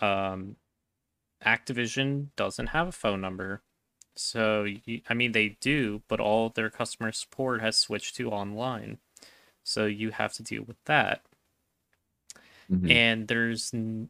Um, 0.00 0.56
Activision 1.44 2.28
doesn't 2.36 2.68
have 2.68 2.88
a 2.88 2.92
phone 2.92 3.20
number. 3.20 3.62
So, 4.16 4.64
you, 4.64 5.02
I 5.10 5.14
mean, 5.14 5.32
they 5.32 5.58
do, 5.60 6.02
but 6.08 6.20
all 6.20 6.48
their 6.48 6.70
customer 6.70 7.12
support 7.12 7.60
has 7.60 7.76
switched 7.76 8.16
to 8.16 8.30
online. 8.30 8.98
So 9.62 9.86
you 9.86 10.10
have 10.12 10.32
to 10.34 10.42
deal 10.42 10.62
with 10.62 10.82
that. 10.86 11.22
Mhm. 12.70 12.90
And 12.90 13.28
there's, 13.28 13.72
and 13.72 14.08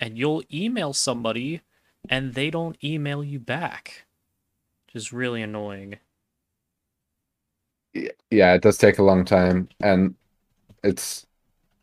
you'll 0.00 0.42
email 0.52 0.92
somebody 0.92 1.62
and 2.08 2.34
they 2.34 2.50
don't 2.50 2.82
email 2.82 3.22
you 3.22 3.38
back, 3.38 4.06
which 4.86 4.96
is 4.96 5.12
really 5.12 5.42
annoying. 5.42 6.00
Yeah, 7.94 8.54
it 8.54 8.62
does 8.62 8.78
take 8.78 8.98
a 8.98 9.02
long 9.02 9.24
time, 9.24 9.68
and 9.80 10.14
it's 10.82 11.26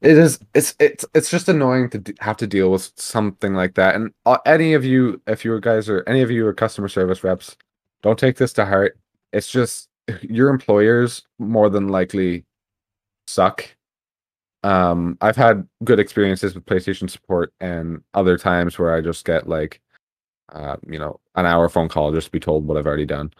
it 0.01 0.17
is 0.17 0.39
it's 0.53 0.75
it's 0.79 1.05
it's 1.13 1.29
just 1.29 1.49
annoying 1.49 1.89
to 1.91 2.13
have 2.19 2.37
to 2.37 2.47
deal 2.47 2.71
with 2.71 2.91
something 2.95 3.53
like 3.53 3.75
that. 3.75 3.95
And 3.95 4.13
uh, 4.25 4.37
any 4.45 4.73
of 4.73 4.85
you, 4.85 5.21
if 5.27 5.45
you 5.45 5.59
guys 5.59 5.89
are 5.89 6.03
any 6.07 6.21
of 6.21 6.31
you 6.31 6.45
are 6.47 6.53
customer 6.53 6.87
service 6.87 7.23
reps, 7.23 7.57
don't 8.01 8.19
take 8.19 8.37
this 8.37 8.53
to 8.53 8.65
heart. 8.65 8.97
It's 9.33 9.51
just 9.51 9.89
your 10.21 10.49
employers 10.49 11.23
more 11.37 11.69
than 11.69 11.89
likely 11.89 12.45
suck. 13.27 13.65
Um, 14.63 15.17
I've 15.21 15.37
had 15.37 15.67
good 15.85 15.99
experiences 15.99 16.55
with 16.55 16.65
PlayStation 16.65 17.09
support, 17.09 17.53
and 17.59 18.03
other 18.13 18.37
times 18.37 18.77
where 18.79 18.95
I 18.95 19.01
just 19.01 19.25
get 19.25 19.47
like, 19.47 19.79
uh, 20.51 20.77
you 20.87 20.99
know, 20.99 21.19
an 21.35 21.45
hour 21.45 21.69
phone 21.69 21.89
call 21.89 22.11
just 22.11 22.27
to 22.27 22.31
be 22.31 22.39
told 22.39 22.65
what 22.65 22.77
I've 22.77 22.87
already 22.87 23.05
done 23.05 23.31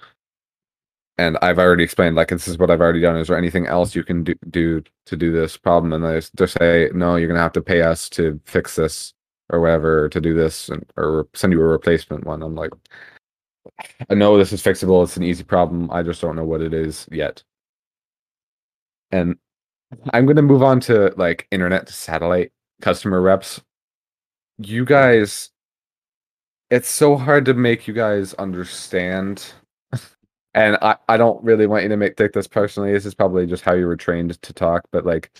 and 1.20 1.38
I've 1.42 1.60
already 1.60 1.84
explained 1.84 2.16
like 2.16 2.30
this 2.30 2.48
is 2.48 2.58
what 2.58 2.72
I've 2.72 2.80
already 2.80 3.02
done. 3.02 3.18
Is 3.18 3.28
there 3.28 3.38
anything 3.38 3.68
else 3.68 3.94
you 3.94 4.06
can 4.06 4.24
do, 4.24 4.36
do 4.50 4.82
to 5.06 5.18
do 5.18 5.34
this 5.34 5.58
problem? 5.58 5.92
And 5.92 6.04
they 6.06 6.22
they 6.36 6.46
say 6.46 6.90
no, 6.94 7.18
you're 7.18 7.28
gonna 7.28 7.42
have 7.42 7.52
to 7.54 7.62
pay 7.62 7.82
us 7.82 8.08
to 8.12 8.40
fix 8.46 8.78
this 8.78 9.14
or 9.50 9.60
whatever 9.60 10.08
to 10.10 10.22
do 10.22 10.34
this, 10.34 10.70
and, 10.70 10.86
or 10.96 11.28
send 11.34 11.52
you 11.52 11.60
a 11.60 11.64
replacement 11.64 12.24
one. 12.24 12.42
I'm 12.42 12.56
like, 12.56 12.72
I 14.10 14.14
know 14.14 14.38
this 14.38 14.54
is 14.54 14.64
fixable. 14.64 15.04
It's 15.04 15.18
an 15.18 15.24
easy 15.24 15.44
problem. 15.44 15.92
I 15.92 16.04
just 16.04 16.22
don't 16.22 16.38
know 16.38 16.46
what 16.46 16.62
it 16.62 16.74
is 16.74 17.06
yet. 17.12 17.44
And 19.12 19.36
I'm 20.14 20.26
gonna 20.26 20.42
move 20.42 20.64
on 20.64 20.80
to 20.82 21.14
like 21.18 21.48
internet 21.52 21.90
satellite 21.90 22.54
customer 22.82 23.22
reps. 23.22 23.62
You 24.58 24.86
guys, 24.86 25.50
it's 26.70 26.90
so 26.90 27.18
hard 27.18 27.44
to 27.46 27.54
make 27.54 27.90
you 27.90 27.94
guys 27.94 28.34
understand 28.36 29.54
and 30.60 30.78
I, 30.82 30.97
I 31.07 31.16
don't 31.16 31.41
really 31.41 31.68
want 31.68 31.84
you 31.84 31.89
to 31.89 31.95
make 31.95 32.18
take 32.18 32.34
this 32.34 32.47
personally. 32.47 32.91
This 32.91 33.05
is 33.05 33.16
probably 33.16 33.47
just 33.47 33.64
how 33.64 33.74
you 33.76 33.86
were 33.88 33.95
trained 33.95 34.41
to 34.41 34.53
talk, 34.53 34.84
but 34.91 35.05
like 35.05 35.32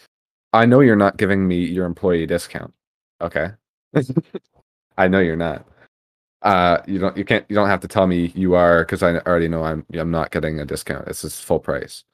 I 0.53 0.65
know 0.65 0.80
you're 0.80 0.95
not 0.95 1.17
giving 1.17 1.45
me 1.45 1.57
your 1.57 1.86
employee 1.86 2.26
discount. 2.26 2.74
Okay. 3.20 3.49
I 4.97 5.09
know 5.09 5.20
you're 5.20 5.36
not. 5.36 5.65
Uh 6.41 6.78
you 6.88 6.99
don't 6.99 7.17
you 7.17 7.26
can't 7.26 7.45
you 7.49 7.55
don't 7.55 7.67
have 7.67 7.82
to 7.82 7.88
tell 7.88 8.07
me 8.07 8.32
you 8.34 8.55
are 8.55 8.86
because 8.86 9.03
I 9.03 9.17
already 9.17 9.49
know 9.49 9.63
I'm 9.63 9.86
I'm 9.93 10.09
not 10.09 10.32
getting 10.32 10.59
a 10.61 10.65
discount. 10.65 11.05
This 11.05 11.26
is 11.26 11.38
full 11.38 11.59
price. 11.59 12.05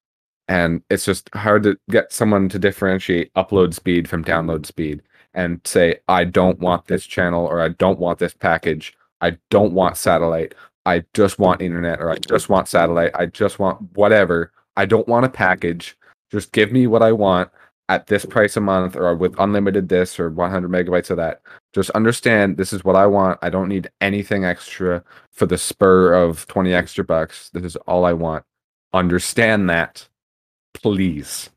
And 0.47 0.81
it's 0.89 1.05
just 1.05 1.29
hard 1.35 1.63
to 1.63 1.77
get 1.91 2.11
someone 2.11 2.49
to 2.49 2.59
differentiate 2.59 3.31
upload 3.35 3.75
speed 3.75 4.09
from 4.09 4.23
download 4.23 4.65
speed 4.65 5.03
and 5.35 5.61
say, 5.65 5.99
I 6.07 6.23
don't 6.23 6.59
want 6.59 6.87
this 6.87 7.05
channel 7.05 7.45
or 7.45 7.61
I 7.61 7.69
don't 7.69 7.99
want 7.99 8.19
this 8.19 8.33
package. 8.33 8.95
I 9.21 9.37
don't 9.49 9.73
want 9.73 9.97
satellite. 9.97 10.55
I 10.85 11.03
just 11.13 11.39
want 11.39 11.61
internet 11.61 11.99
or 11.99 12.11
I 12.11 12.17
just 12.17 12.49
want 12.49 12.67
satellite. 12.67 13.11
I 13.15 13.25
just 13.25 13.59
want 13.59 13.81
whatever. 13.95 14.51
I 14.77 14.85
don't 14.85 15.07
want 15.07 15.25
a 15.25 15.29
package. 15.29 15.97
Just 16.31 16.51
give 16.51 16.71
me 16.71 16.87
what 16.87 17.01
I 17.01 17.11
want 17.11 17.49
at 17.89 18.07
this 18.07 18.25
price 18.25 18.57
a 18.57 18.61
month 18.61 18.95
or 18.95 19.15
with 19.15 19.35
unlimited 19.39 19.89
this 19.89 20.19
or 20.19 20.29
100 20.29 20.69
megabytes 20.69 21.09
of 21.09 21.17
that. 21.17 21.41
Just 21.73 21.89
understand 21.91 22.57
this 22.57 22.73
is 22.73 22.83
what 22.83 22.95
I 22.95 23.05
want. 23.05 23.39
I 23.41 23.49
don't 23.49 23.69
need 23.69 23.89
anything 24.01 24.45
extra 24.45 25.03
for 25.31 25.45
the 25.45 25.57
spur 25.57 26.13
of 26.13 26.47
20 26.47 26.73
extra 26.73 27.03
bucks. 27.03 27.49
This 27.51 27.63
is 27.63 27.75
all 27.87 28.05
I 28.05 28.13
want. 28.13 28.43
Understand 28.93 29.69
that, 29.69 30.07
please. 30.73 31.49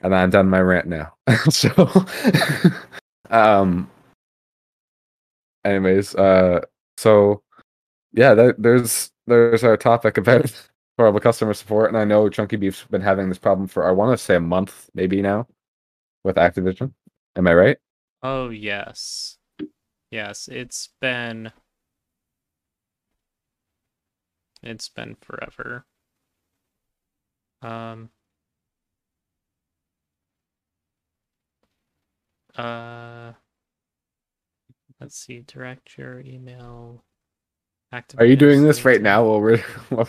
And 0.00 0.14
I'm 0.14 0.30
done 0.30 0.48
my 0.48 0.60
rant 0.60 0.86
now. 0.86 1.14
so, 1.50 1.70
um, 3.30 3.90
anyways, 5.64 6.14
uh, 6.14 6.60
so 6.96 7.42
yeah, 8.12 8.34
there, 8.34 8.54
there's 8.58 9.10
there's 9.26 9.64
our 9.64 9.76
topic 9.76 10.18
about 10.18 10.52
horrible 10.98 11.20
customer 11.22 11.54
support, 11.54 11.88
and 11.90 11.98
I 11.98 12.04
know 12.04 12.28
Chunky 12.28 12.56
Beef's 12.56 12.84
been 12.84 13.02
having 13.02 13.28
this 13.28 13.38
problem 13.38 13.68
for 13.68 13.88
I 13.88 13.92
want 13.92 14.18
to 14.18 14.22
say 14.24 14.36
a 14.36 14.40
month, 14.40 14.90
maybe 14.94 15.22
now, 15.22 15.48
with 16.24 16.36
Activision. 16.36 16.94
Am 17.36 17.46
I 17.48 17.54
right? 17.54 17.78
Oh, 18.22 18.50
yes. 18.50 19.38
Yes, 20.10 20.48
it's 20.48 20.90
been. 21.00 21.52
It's 24.62 24.88
been 24.88 25.16
forever. 25.16 25.84
Um. 27.62 28.10
Uh. 32.56 33.32
Let's 35.00 35.16
see. 35.16 35.44
Direct 35.46 35.96
your 35.96 36.20
email. 36.20 37.04
Are 38.18 38.24
you 38.26 38.36
doing 38.36 38.62
this 38.62 38.84
right 38.84 39.00
now? 39.00 39.24
While 39.24 39.40
we're 39.40 39.64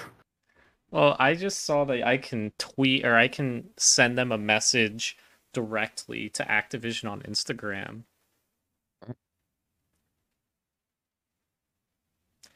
Well, 0.92 1.16
I 1.20 1.36
just 1.36 1.66
saw 1.66 1.86
that 1.86 2.06
I 2.06 2.18
can 2.18 2.52
tweet 2.58 3.06
or 3.06 3.16
I 3.16 3.28
can 3.28 3.70
send 3.78 4.18
them 4.18 4.32
a 4.32 4.38
message 4.38 5.18
directly 5.54 6.30
to 6.30 6.44
Activision 6.44 7.10
on 7.10 7.22
Instagram. 7.22 8.04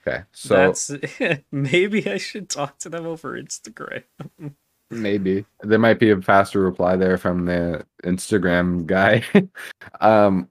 okay, 0.05 0.23
so 0.31 0.55
That's 0.55 0.91
maybe 1.51 2.09
I 2.09 2.17
should 2.17 2.49
talk 2.49 2.79
to 2.79 2.89
them 2.89 3.05
over 3.05 3.39
Instagram. 3.39 4.03
maybe 4.89 5.45
there 5.61 5.79
might 5.79 5.99
be 5.99 6.09
a 6.09 6.21
faster 6.21 6.59
reply 6.59 6.95
there 6.95 7.17
from 7.17 7.45
the 7.45 7.86
Instagram 8.03 8.88
guy. 8.88 9.23
um, 10.01 10.49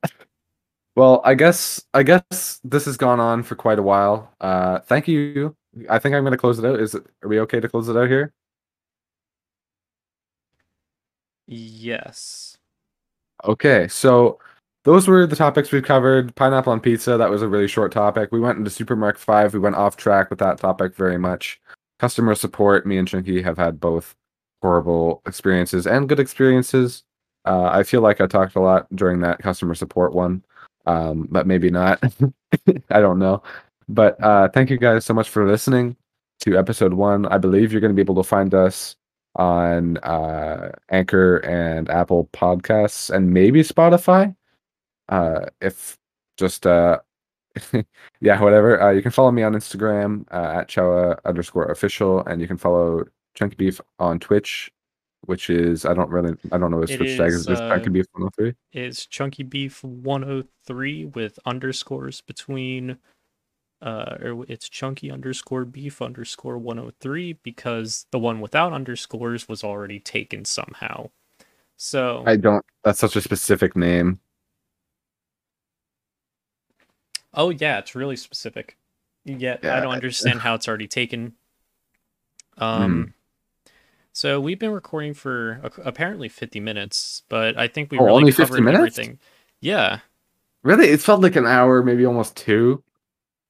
well, 0.97 1.20
I 1.24 1.34
guess 1.34 1.82
I 1.95 2.03
guess 2.03 2.61
this 2.64 2.84
has 2.86 2.97
gone 2.97 3.20
on 3.20 3.43
for 3.43 3.55
quite 3.55 3.78
a 3.78 3.82
while. 3.82 4.32
Uh, 4.40 4.80
thank 4.80 5.09
you. 5.09 5.57
I 5.88 5.99
think 5.99 6.14
I'm 6.14 6.22
going 6.22 6.32
to 6.32 6.38
close 6.38 6.59
it 6.59 6.64
out. 6.64 6.80
Is 6.80 6.95
it? 6.95 7.05
Are 7.22 7.28
we 7.28 7.40
okay 7.40 7.61
to 7.61 7.68
close 7.68 7.88
it 7.88 7.97
out 7.97 8.09
here? 8.09 8.32
Yes. 11.47 12.57
Okay, 13.45 13.88
so 13.88 14.38
those 14.84 15.09
were 15.09 15.26
the 15.26 15.36
topics 15.36 15.72
we've 15.72 15.82
covered. 15.84 16.34
Pineapple 16.34 16.72
on 16.72 16.80
pizza, 16.80 17.16
that 17.16 17.30
was 17.30 17.43
a 17.43 17.49
really 17.49 17.68
short 17.68 17.93
topic. 17.93 18.30
We 18.32 18.40
went 18.40 18.59
into 18.59 18.70
Supra 18.70 18.97
Mark 18.97 19.18
5. 19.18 19.55
We 19.55 19.61
went 19.61 19.76
off 19.76 19.97
track 19.97 20.30
with 20.30 20.38
that 20.40 20.59
topic 20.59 20.95
very 20.97 21.18
much. 21.18 21.61
Customer 21.99 22.34
support, 22.34 22.86
me 22.86 22.99
and 22.99 23.07
Chunky 23.07 23.43
have 23.43 23.59
had 23.59 23.80
both 23.80 24.14
horrible 24.61 25.22
experiences 25.26 25.86
and 25.86 26.09
good 26.09 26.20
experiences. 26.20 27.05
Uh, 27.45 27.64
I 27.64 27.82
feel 27.82 28.01
like 28.01 28.20
I 28.20 28.26
talked 28.26 28.57
a 28.57 28.61
lot 28.61 28.86
during 28.95 29.20
that 29.20 29.40
customer 29.40 29.74
support 29.74 30.12
one, 30.14 30.45
um, 30.86 31.28
but 31.30 31.46
maybe 31.46 31.70
not. 31.70 32.02
I 32.90 33.00
don't 33.00 33.18
know. 33.18 33.42
But 33.88 34.22
uh, 34.22 34.48
thank 34.48 34.70
you 34.70 34.78
guys 34.78 35.04
so 35.04 35.14
much 35.14 35.28
for 35.28 35.46
listening 35.46 35.96
to 36.40 36.56
episode 36.58 36.94
one. 36.94 37.26
I 37.26 37.38
believe 37.38 37.72
you're 37.72 37.80
going 37.80 37.90
to 37.90 37.96
be 37.96 38.02
able 38.02 38.22
to 38.22 38.28
find 38.28 38.54
us 38.54 38.96
on 39.36 39.96
uh, 39.98 40.72
Anchor 40.90 41.38
and 41.38 41.88
Apple 41.90 42.28
Podcasts 42.32 43.10
and 43.10 43.32
maybe 43.32 43.62
Spotify. 43.62 44.34
Uh, 45.08 45.46
if 45.60 45.98
just 46.36 46.66
uh, 46.66 46.98
yeah, 48.20 48.40
whatever. 48.40 48.80
Uh, 48.80 48.90
you 48.90 49.02
can 49.02 49.10
follow 49.10 49.30
me 49.30 49.42
on 49.42 49.54
Instagram 49.54 50.24
uh, 50.32 50.60
at 50.60 50.68
chowa 50.68 51.18
underscore 51.24 51.66
official, 51.66 52.20
and 52.26 52.40
you 52.40 52.46
can 52.46 52.56
follow 52.56 53.04
Chunky 53.34 53.56
Beef 53.56 53.80
on 53.98 54.18
Twitch, 54.18 54.70
which 55.22 55.50
is 55.50 55.84
I 55.84 55.94
don't 55.94 56.10
really 56.10 56.36
I 56.50 56.58
don't 56.58 56.70
know 56.70 56.80
his 56.80 56.90
It 56.90 56.96
Twitch 56.98 57.16
tag. 57.16 57.28
is, 57.28 57.34
Is 57.40 57.46
this 57.46 57.60
uh, 57.60 57.68
Chunky 57.68 57.90
Beef 57.90 58.06
103? 58.12 58.54
It's 58.72 59.06
Chunky 59.06 59.42
Beef 59.42 59.82
103 59.82 61.06
with 61.06 61.38
underscores 61.44 62.20
between 62.20 62.98
uh, 63.82 64.16
or 64.22 64.44
it's 64.48 64.68
chunky 64.68 65.10
underscore 65.10 65.64
beef 65.64 66.00
underscore 66.00 66.56
103 66.56 67.32
because 67.42 68.06
the 68.12 68.18
one 68.18 68.40
without 68.40 68.72
underscores 68.72 69.48
was 69.48 69.64
already 69.64 69.98
taken 69.98 70.44
somehow. 70.44 71.10
So 71.76 72.22
I 72.26 72.36
don't. 72.36 72.64
That's 72.84 73.00
such 73.00 73.16
a 73.16 73.20
specific 73.20 73.74
name. 73.74 74.20
Oh 77.34 77.50
yeah, 77.50 77.78
it's 77.78 77.96
really 77.96 78.14
specific. 78.14 78.76
Yet 79.24 79.64
I 79.64 79.80
don't 79.80 79.92
understand 79.92 80.40
how 80.40 80.54
it's 80.54 80.68
already 80.68 80.88
taken. 80.88 81.34
Um, 82.58 83.14
so 84.12 84.40
we've 84.40 84.58
been 84.58 84.72
recording 84.72 85.14
for 85.14 85.60
apparently 85.84 86.28
50 86.28 86.60
minutes, 86.60 87.22
but 87.28 87.56
I 87.58 87.68
think 87.68 87.90
we 87.90 87.98
Oh, 87.98 88.04
really 88.04 88.24
only 88.24 88.32
50 88.32 88.60
covered 88.60 88.62
minutes? 88.62 89.00
everything. 89.00 89.18
Yeah, 89.60 90.00
Really, 90.64 90.88
it 90.88 91.00
felt 91.00 91.20
like 91.22 91.36
an 91.36 91.46
hour, 91.46 91.82
maybe 91.82 92.04
almost 92.06 92.36
two. 92.36 92.82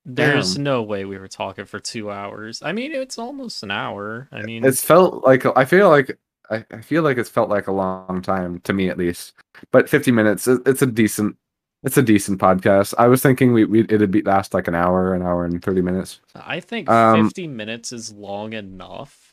there's 0.05 0.59
Damn. 0.59 0.59
no 0.59 0.83
way 0.83 1.05
we 1.05 1.19
were 1.19 1.29
talking 1.29 1.65
for 1.65 1.79
two 1.79 2.11
hours. 2.11 2.61
I 2.63 2.73
mean, 2.73 2.93
it's 2.93 3.19
almost 3.19 3.63
an 3.63 3.71
hour. 3.71 4.29
I 4.33 4.43
mean, 4.43 4.65
It's 4.65 4.83
felt 4.83 5.25
like 5.25 5.45
I 5.57 5.65
feel 5.65 5.89
like 5.89 6.19
I, 6.51 6.65
I 6.71 6.81
feel 6.83 7.03
like 7.03 7.17
it's 7.19 7.29
felt 7.31 7.51
like 7.51 7.67
a 7.67 7.73
long 7.73 8.23
time 8.23 8.61
to 8.61 8.73
me 8.73 8.89
at 8.89 8.99
least. 8.99 9.35
But 9.71 9.89
50 9.89 10.11
minutes, 10.13 10.47
it, 10.49 10.61
it's 10.67 10.83
a 10.83 10.87
decent, 10.87 11.37
it's 11.83 11.97
a 11.97 12.03
decent 12.03 12.41
podcast. 12.41 12.95
I 12.99 13.09
was 13.09 13.23
thinking 13.23 13.53
we 13.53 13.65
we 13.65 13.81
it'd 13.83 14.11
be 14.11 14.23
last 14.23 14.55
like 14.55 14.69
an 14.69 14.75
hour, 14.75 15.15
an 15.15 15.23
hour 15.23 15.45
and 15.45 15.63
30 15.63 15.83
minutes. 15.83 16.21
I 16.35 16.61
think 16.61 16.93
um, 16.93 16.95
50 16.95 17.47
minutes 17.47 17.93
is 17.93 18.13
long 18.13 18.53
enough. 18.53 19.32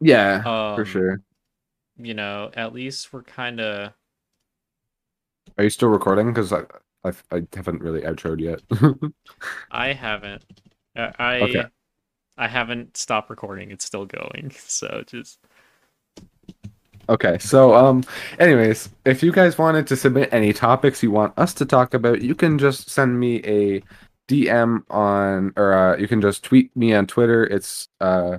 Yeah, 0.00 0.44
Um, 0.44 0.74
for 0.74 0.84
sure. 0.84 1.22
You 1.96 2.14
know, 2.14 2.50
at 2.54 2.72
least 2.74 3.12
we're 3.12 3.22
kind 3.22 3.60
of. 3.60 3.94
Are 5.58 5.64
you 5.64 5.70
still 5.70 5.88
recording? 5.88 6.28
Because 6.32 6.52
I, 6.52 6.62
I 7.04 7.12
I 7.30 7.46
haven't 7.54 7.82
really 7.82 8.02
outroed 8.02 8.40
yet. 8.40 8.60
I 9.70 9.92
haven't. 9.92 10.44
I 10.96 11.12
I, 11.18 11.38
Okay. 11.40 11.64
I 12.38 12.48
haven't 12.48 12.96
stopped 12.96 13.30
recording. 13.30 13.70
It's 13.72 13.84
still 13.84 14.06
going. 14.06 14.52
So 14.58 15.04
just 15.06 15.40
Okay, 17.08 17.38
so 17.38 17.74
um 17.74 18.04
anyways, 18.38 18.88
if 19.04 19.22
you 19.22 19.32
guys 19.32 19.58
wanted 19.58 19.86
to 19.88 19.96
submit 19.96 20.32
any 20.32 20.52
topics 20.52 21.02
you 21.02 21.10
want 21.10 21.36
us 21.38 21.52
to 21.54 21.66
talk 21.66 21.92
about, 21.94 22.22
you 22.22 22.34
can 22.36 22.56
just 22.58 22.88
send 22.90 23.18
me 23.18 23.40
a 23.44 23.82
DM 24.28 24.84
on 24.90 25.52
or 25.56 25.72
uh, 25.74 25.96
you 25.96 26.06
can 26.06 26.20
just 26.20 26.44
tweet 26.44 26.74
me 26.76 26.94
on 26.94 27.06
Twitter. 27.08 27.44
It's 27.44 27.88
uh 28.00 28.38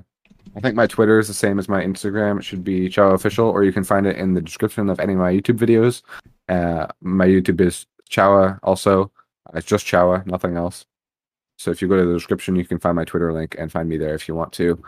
I 0.55 0.59
think 0.59 0.75
my 0.75 0.87
Twitter 0.87 1.19
is 1.19 1.27
the 1.27 1.33
same 1.33 1.59
as 1.59 1.69
my 1.69 1.81
Instagram. 1.83 2.39
It 2.39 2.43
should 2.43 2.63
be 2.63 2.89
Chow 2.89 3.11
Official, 3.11 3.47
or 3.47 3.63
you 3.63 3.71
can 3.71 3.83
find 3.83 4.05
it 4.05 4.17
in 4.17 4.33
the 4.33 4.41
description 4.41 4.89
of 4.89 4.99
any 4.99 5.13
of 5.13 5.19
my 5.19 5.31
YouTube 5.31 5.57
videos. 5.57 6.01
Uh 6.49 6.87
my 7.01 7.25
YouTube 7.25 7.61
is 7.61 7.85
Chowa 8.09 8.59
also. 8.63 9.11
It's 9.53 9.67
just 9.67 9.85
Chowa, 9.85 10.25
nothing 10.25 10.57
else. 10.57 10.85
So 11.57 11.71
if 11.71 11.81
you 11.81 11.87
go 11.87 11.97
to 11.97 12.05
the 12.05 12.13
description, 12.13 12.55
you 12.55 12.65
can 12.65 12.79
find 12.79 12.95
my 12.95 13.05
Twitter 13.05 13.31
link 13.31 13.55
and 13.57 13.71
find 13.71 13.87
me 13.87 13.97
there 13.97 14.15
if 14.15 14.27
you 14.27 14.35
want 14.35 14.51
to 14.53 14.81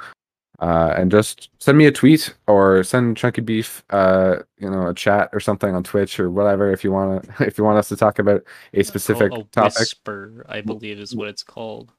uh, 0.59 0.93
and 0.95 1.11
just 1.11 1.49
send 1.59 1.78
me 1.78 1.86
a 1.88 1.91
tweet 1.91 2.34
or 2.47 2.84
send 2.84 3.18
Chunky 3.18 3.41
Beef, 3.41 3.84
uh, 3.89 4.38
you 4.59 4.70
know, 4.70 4.88
a 4.88 4.93
chat 4.93 5.30
or 5.34 5.39
something 5.39 5.74
on 5.74 5.84
Twitch 5.84 6.20
or 6.20 6.30
whatever 6.30 6.72
if 6.72 6.84
you 6.84 6.91
want 6.91 7.24
to. 7.24 7.45
If 7.47 7.57
you 7.57 7.64
want 7.64 7.80
us 7.80 7.89
to 7.89 7.95
talk 7.97 8.20
about 8.20 8.43
a 8.74 8.84
specific 8.84 9.32
a, 9.32 9.36
a 9.39 9.43
topic, 9.45 9.80
whisper, 9.80 10.45
I 10.47 10.61
believe, 10.61 10.99
is 10.99 11.16
what 11.16 11.28
it's 11.28 11.43
called. 11.43 11.91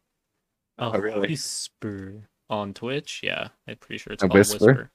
A 0.79 0.85
Oh, 0.85 0.99
really? 0.99 1.29
whisper 1.29 2.29
on 2.51 2.75
Twitch. 2.75 3.21
Yeah, 3.23 3.49
I'm 3.69 3.77
pretty 3.77 3.99
sure 3.99 4.13
it's 4.13 4.23
A 4.23 4.29
called 4.29 4.39
whisper? 4.39 4.67
whisper. 4.67 4.91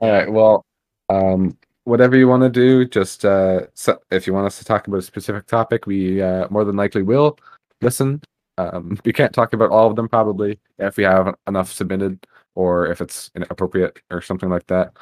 all 0.00 0.10
right. 0.10 0.30
Well, 0.30 0.64
um, 1.08 1.56
whatever 1.84 2.16
you 2.16 2.28
want 2.28 2.42
to 2.42 2.48
do, 2.50 2.84
just 2.86 3.24
uh, 3.24 3.66
so, 3.74 4.00
if 4.10 4.26
you 4.26 4.32
want 4.32 4.46
us 4.46 4.58
to 4.58 4.64
talk 4.64 4.86
about 4.86 4.98
a 4.98 5.02
specific 5.02 5.46
topic, 5.46 5.86
we 5.86 6.20
uh, 6.22 6.46
more 6.50 6.64
than 6.64 6.76
likely 6.76 7.02
will 7.02 7.38
listen. 7.80 8.20
Um, 8.56 8.98
we 9.04 9.12
can't 9.12 9.32
talk 9.32 9.52
about 9.52 9.70
all 9.70 9.90
of 9.90 9.96
them 9.96 10.08
probably 10.08 10.58
if 10.78 10.96
we 10.96 11.02
have 11.04 11.34
enough 11.48 11.72
submitted 11.72 12.24
or 12.54 12.86
if 12.86 13.00
it's 13.00 13.30
inappropriate 13.34 14.00
or 14.10 14.20
something 14.20 14.48
like 14.48 14.66
that. 14.68 14.92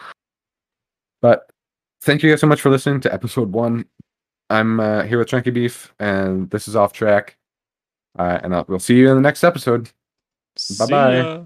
But 1.20 1.50
thank 2.00 2.22
you 2.22 2.30
guys 2.30 2.40
so 2.40 2.46
much 2.46 2.60
for 2.62 2.70
listening 2.70 3.00
to 3.02 3.12
episode 3.12 3.52
one. 3.52 3.84
I'm 4.48 4.80
uh, 4.80 5.02
here 5.04 5.18
with 5.18 5.28
Chunky 5.28 5.50
Beef, 5.50 5.94
and 5.98 6.50
this 6.50 6.66
is 6.66 6.76
Off 6.76 6.92
Track. 6.92 7.36
Uh, 8.18 8.38
and 8.42 8.54
uh, 8.54 8.64
we'll 8.68 8.78
see 8.78 8.96
you 8.96 9.08
in 9.08 9.16
the 9.16 9.22
next 9.22 9.44
episode. 9.44 9.90
Bye-bye. 10.78 11.16
ya. 11.16 11.44